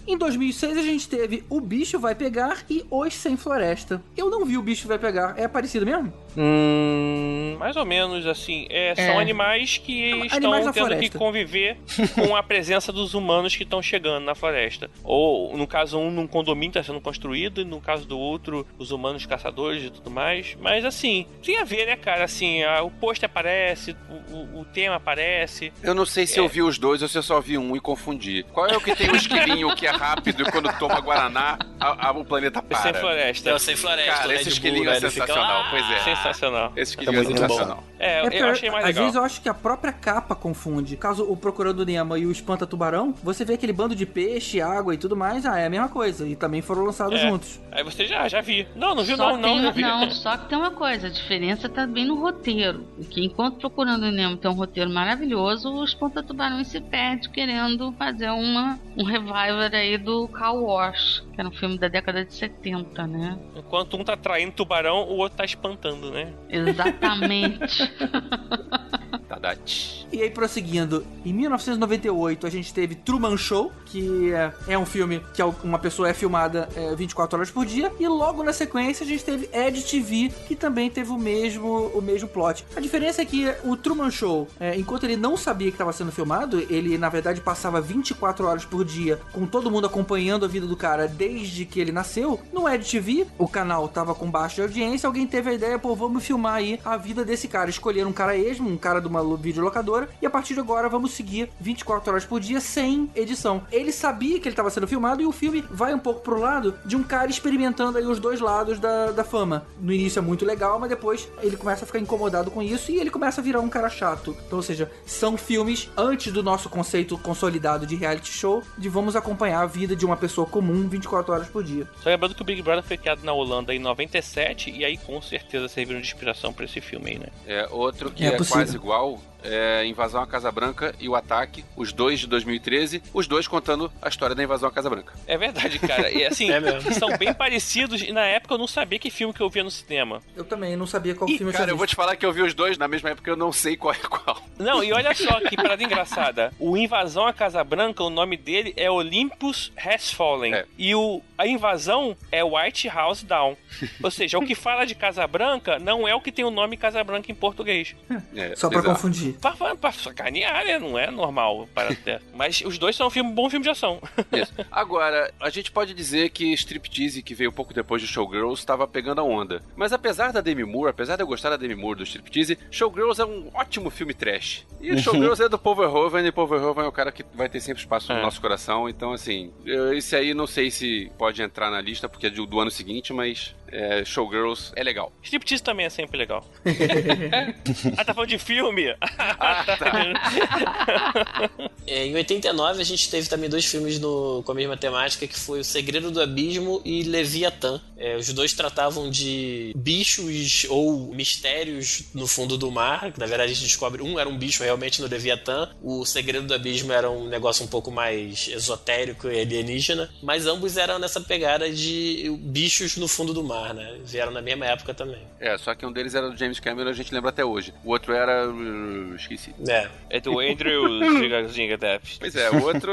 [0.06, 4.02] em 2006 a gente teve O Bicho Vai Pegar e Os Sem Floresta.
[4.14, 5.11] Eu não vi O Bicho Vai Pegar.
[5.36, 6.12] É parecido mesmo?
[6.36, 8.66] Hum, mais ou menos assim.
[8.70, 9.20] É, são É.
[9.20, 10.78] animais que Animais estão tendo que
[11.10, 11.18] floresta.
[11.18, 11.76] conviver
[12.14, 14.90] com a presença dos humanos que estão chegando na floresta.
[15.04, 18.90] Ou, no caso, um num condomínio está sendo construído, e no caso do outro, os
[18.90, 20.56] humanos caçadores e tudo mais.
[20.60, 22.24] Mas assim, tem a ver, né, cara?
[22.24, 25.72] Assim, a- o pôster aparece, o, o- o tema aparece.
[25.82, 26.42] Eu não sei se É.
[26.42, 28.44] eu vi os dois ou se eu só vi um e confundi.
[28.52, 32.08] Qual é o que tem o esquilinho que é rápido e quando toma Guaraná, a-
[32.08, 33.00] a- o planeta É Sem para?
[33.00, 33.50] floresta.
[33.50, 35.10] É o Sem Floresta, Cara, o esse esquilinho Bull, é né?
[35.10, 35.98] Fica sensacional, lá, pois é.
[36.22, 36.72] Sensacional.
[36.76, 37.84] Esse esquilinho é muito sensacional.
[38.02, 39.04] É, É eu achei mais às legal.
[39.04, 40.96] vezes eu acho que a própria capa confunde.
[40.96, 44.92] Caso o Procurando Nemo e o Espanta Tubarão, você vê aquele bando de peixe, água
[44.94, 46.26] e tudo mais, ah, é a mesma coisa.
[46.26, 47.28] E também foram lançados É.
[47.28, 47.60] juntos.
[47.70, 48.66] Aí você já, já vi.
[48.74, 49.82] Não, não viu Só não, não, tem, já vi.
[49.82, 52.84] não, só que tem uma coisa, a diferença tá bem no roteiro.
[53.08, 57.92] Que enquanto Procurando o Nemo tem um roteiro maravilhoso, os Ponta Tubarões se perde querendo
[57.92, 62.34] fazer uma, um revival aí do Cow Wash, que era um filme da década de
[62.34, 63.38] 70, né?
[63.54, 66.32] Enquanto um tá traindo tubarão, o outro tá espantando, né?
[66.48, 67.91] Exatamente.
[69.28, 70.06] Tadate.
[70.12, 75.22] E aí, prosseguindo, em 1998 a gente teve Truman Show, que é, é um filme
[75.32, 79.06] que uma pessoa é filmada é, 24 horas por dia, e logo na sequência a
[79.06, 82.66] gente teve Ed TV, que também teve o mesmo, o mesmo plot.
[82.76, 86.12] A diferença é que o Truman Show, é, enquanto ele não sabia que estava sendo
[86.12, 90.66] filmado, ele na verdade passava 24 horas por dia com todo mundo acompanhando a vida
[90.66, 92.38] do cara desde que ele nasceu.
[92.52, 96.22] No Ed TV, o canal tava com baixa audiência, alguém teve a ideia, pô, vamos
[96.22, 97.70] filmar aí a vida desse cara.
[97.82, 101.10] Escolheram um cara esmo, um cara de uma videolocadora, e a partir de agora vamos
[101.14, 103.64] seguir 24 horas por dia sem edição.
[103.72, 106.78] Ele sabia que ele estava sendo filmado e o filme vai um pouco pro lado
[106.84, 109.66] de um cara experimentando aí os dois lados da, da fama.
[109.80, 113.00] No início é muito legal, mas depois ele começa a ficar incomodado com isso e
[113.00, 114.36] ele começa a virar um cara chato.
[114.46, 119.16] Então, ou seja, são filmes antes do nosso conceito consolidado de reality show, de vamos
[119.16, 121.88] acompanhar a vida de uma pessoa comum 24 horas por dia.
[122.00, 125.20] Só lembrando que o Big Brother foi criado na Holanda em 97 e aí com
[125.20, 127.26] certeza serviram de inspiração pra esse filme aí, né?
[127.44, 131.64] É, outro que É é, quase igual é Invasão à Casa Branca e o Ataque,
[131.76, 135.12] os dois de 2013, os dois contando a história da Invasão à Casa Branca.
[135.26, 136.10] É verdade, cara.
[136.10, 139.40] E assim, É são bem parecidos e na época eu não sabia que filme que
[139.40, 140.20] eu via no cinema.
[140.36, 142.24] Eu também não sabia qual Ih, filme eu cara, tinha eu vou te falar que
[142.24, 144.42] eu vi os dois na mesma época, eu não sei qual é qual.
[144.58, 146.52] Não, e olha só que parada engraçada.
[146.58, 150.54] O Invasão à Casa Branca, o nome dele é Olympus Has Fallen.
[150.54, 150.66] É.
[150.78, 153.56] E o, a invasão é White House Down.
[154.02, 156.76] Ou seja, o que fala de Casa Branca não é o que tem o nome
[156.76, 157.94] Casa Branca em português.
[158.34, 158.94] É, Só pra exato.
[158.94, 159.31] confundir.
[159.32, 159.38] Entendi.
[159.40, 160.78] Pra, pra, pra sacanear, né?
[160.78, 161.68] Não é normal.
[161.74, 161.96] Para.
[162.34, 164.00] Mas os dois são um filme, bom filme de ação.
[164.32, 164.52] Isso.
[164.70, 169.20] Agora, a gente pode dizer que Striptease, que veio pouco depois de Showgirls, estava pegando
[169.20, 169.62] a onda.
[169.76, 173.20] Mas apesar da Demi Moore, apesar de eu gostar da Demi Moore do Striptease, Showgirls
[173.20, 174.66] é um ótimo filme trash.
[174.80, 177.60] E Showgirls é do Paul Verhoeven, e Paul Verhoeven é o cara que vai ter
[177.60, 178.22] sempre espaço no É.
[178.22, 178.88] nosso coração.
[178.88, 179.52] Então, assim,
[179.94, 183.54] esse aí não sei se pode entrar na lista, porque é do ano seguinte, mas
[183.72, 185.12] é, Showgirls é legal.
[185.22, 186.46] Striptease também é sempre legal.
[187.96, 188.94] ah, tá falando de filme?
[189.44, 191.50] Ah, tá.
[191.86, 195.38] É, em 89 a gente teve também dois filmes no, com a mesma temática, que
[195.38, 197.80] foi O Segredo do Abismo e Leviatã.
[197.96, 203.12] É, os dois tratavam de bichos ou mistérios no fundo do mar.
[203.16, 206.54] Na verdade a gente descobre, um era um bicho realmente no Leviatã, o Segredo do
[206.54, 211.70] Abismo era um negócio um pouco mais esotérico e alienígena, mas ambos eram nessa pegada
[211.70, 213.98] de bichos no fundo do mar, né?
[214.04, 215.20] Vieram na mesma época também.
[215.40, 217.74] É, só que um deles era do James Cameron, a gente lembra até hoje.
[217.84, 218.48] O outro era.
[218.48, 219.54] uh, esqueci.
[219.68, 219.88] É.
[220.10, 220.88] É do Andrew
[221.20, 222.16] Zinga- Zingadep.
[222.18, 222.90] Pois é, o outro.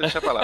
[0.00, 0.42] deixa pra lá.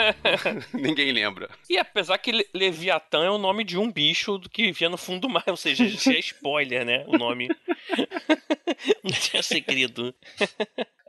[0.72, 1.48] Ninguém lembra.
[1.68, 5.22] E apesar que Le- Leviatã é o nome de um bicho que vivia no fundo
[5.22, 7.04] do mar, ou seja, já é spoiler, né?
[7.06, 7.48] O nome.
[9.02, 10.14] Não tinha segredo.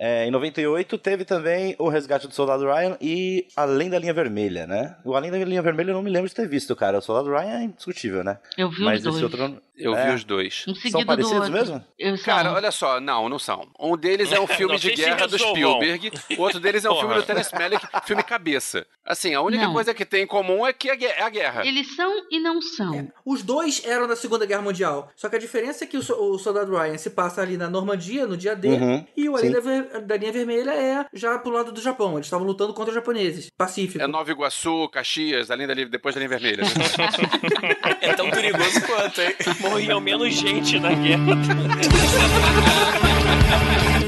[0.01, 4.65] É, em 98 teve também O Resgate do Soldado Ryan e Além da Linha Vermelha,
[4.65, 4.95] né?
[5.03, 6.99] O Além da Linha Vermelha eu não me lembro de ter visto, cara.
[6.99, 8.39] O Soldado Ryan é indiscutível, né?
[8.57, 9.15] Eu vi Mas os dois.
[9.15, 9.61] esse outro.
[9.77, 10.09] Eu É.
[10.09, 10.65] vi os dois.
[10.67, 11.83] Um São parecidos mesmo?
[11.97, 12.25] Eu, são.
[12.25, 13.65] Cara, olha só, não, não são.
[13.79, 15.37] Um deles é um filme de guerra do.
[15.39, 18.85] Spielberg, o outro deles é um filme do Terence Malick, filme cabeça.
[19.05, 19.73] Assim, a única Não.
[19.73, 21.65] coisa que tem em comum é que é é a guerra.
[21.65, 23.09] Eles são e não são.
[23.25, 25.09] Os dois eram da Segunda Guerra Mundial.
[25.15, 27.69] Só que a diferença é que o, so- o Soldado Ryan se passa ali na
[27.69, 29.55] Normandia, no dia D, Uhum, e o Além sim.
[29.55, 32.13] da, Ver- da Linha Vermelha é já pro lado do Japão.
[32.13, 33.47] Eles estavam lutando contra os japoneses.
[33.57, 34.03] Pacífico.
[34.03, 36.63] É Nova Iguaçu, Caxias, além da, linha- depois da linha vermelha.
[36.63, 36.69] né?
[38.01, 39.35] É tão perigoso quanto, hein?
[39.59, 41.19] Morriam menos gente na guerra.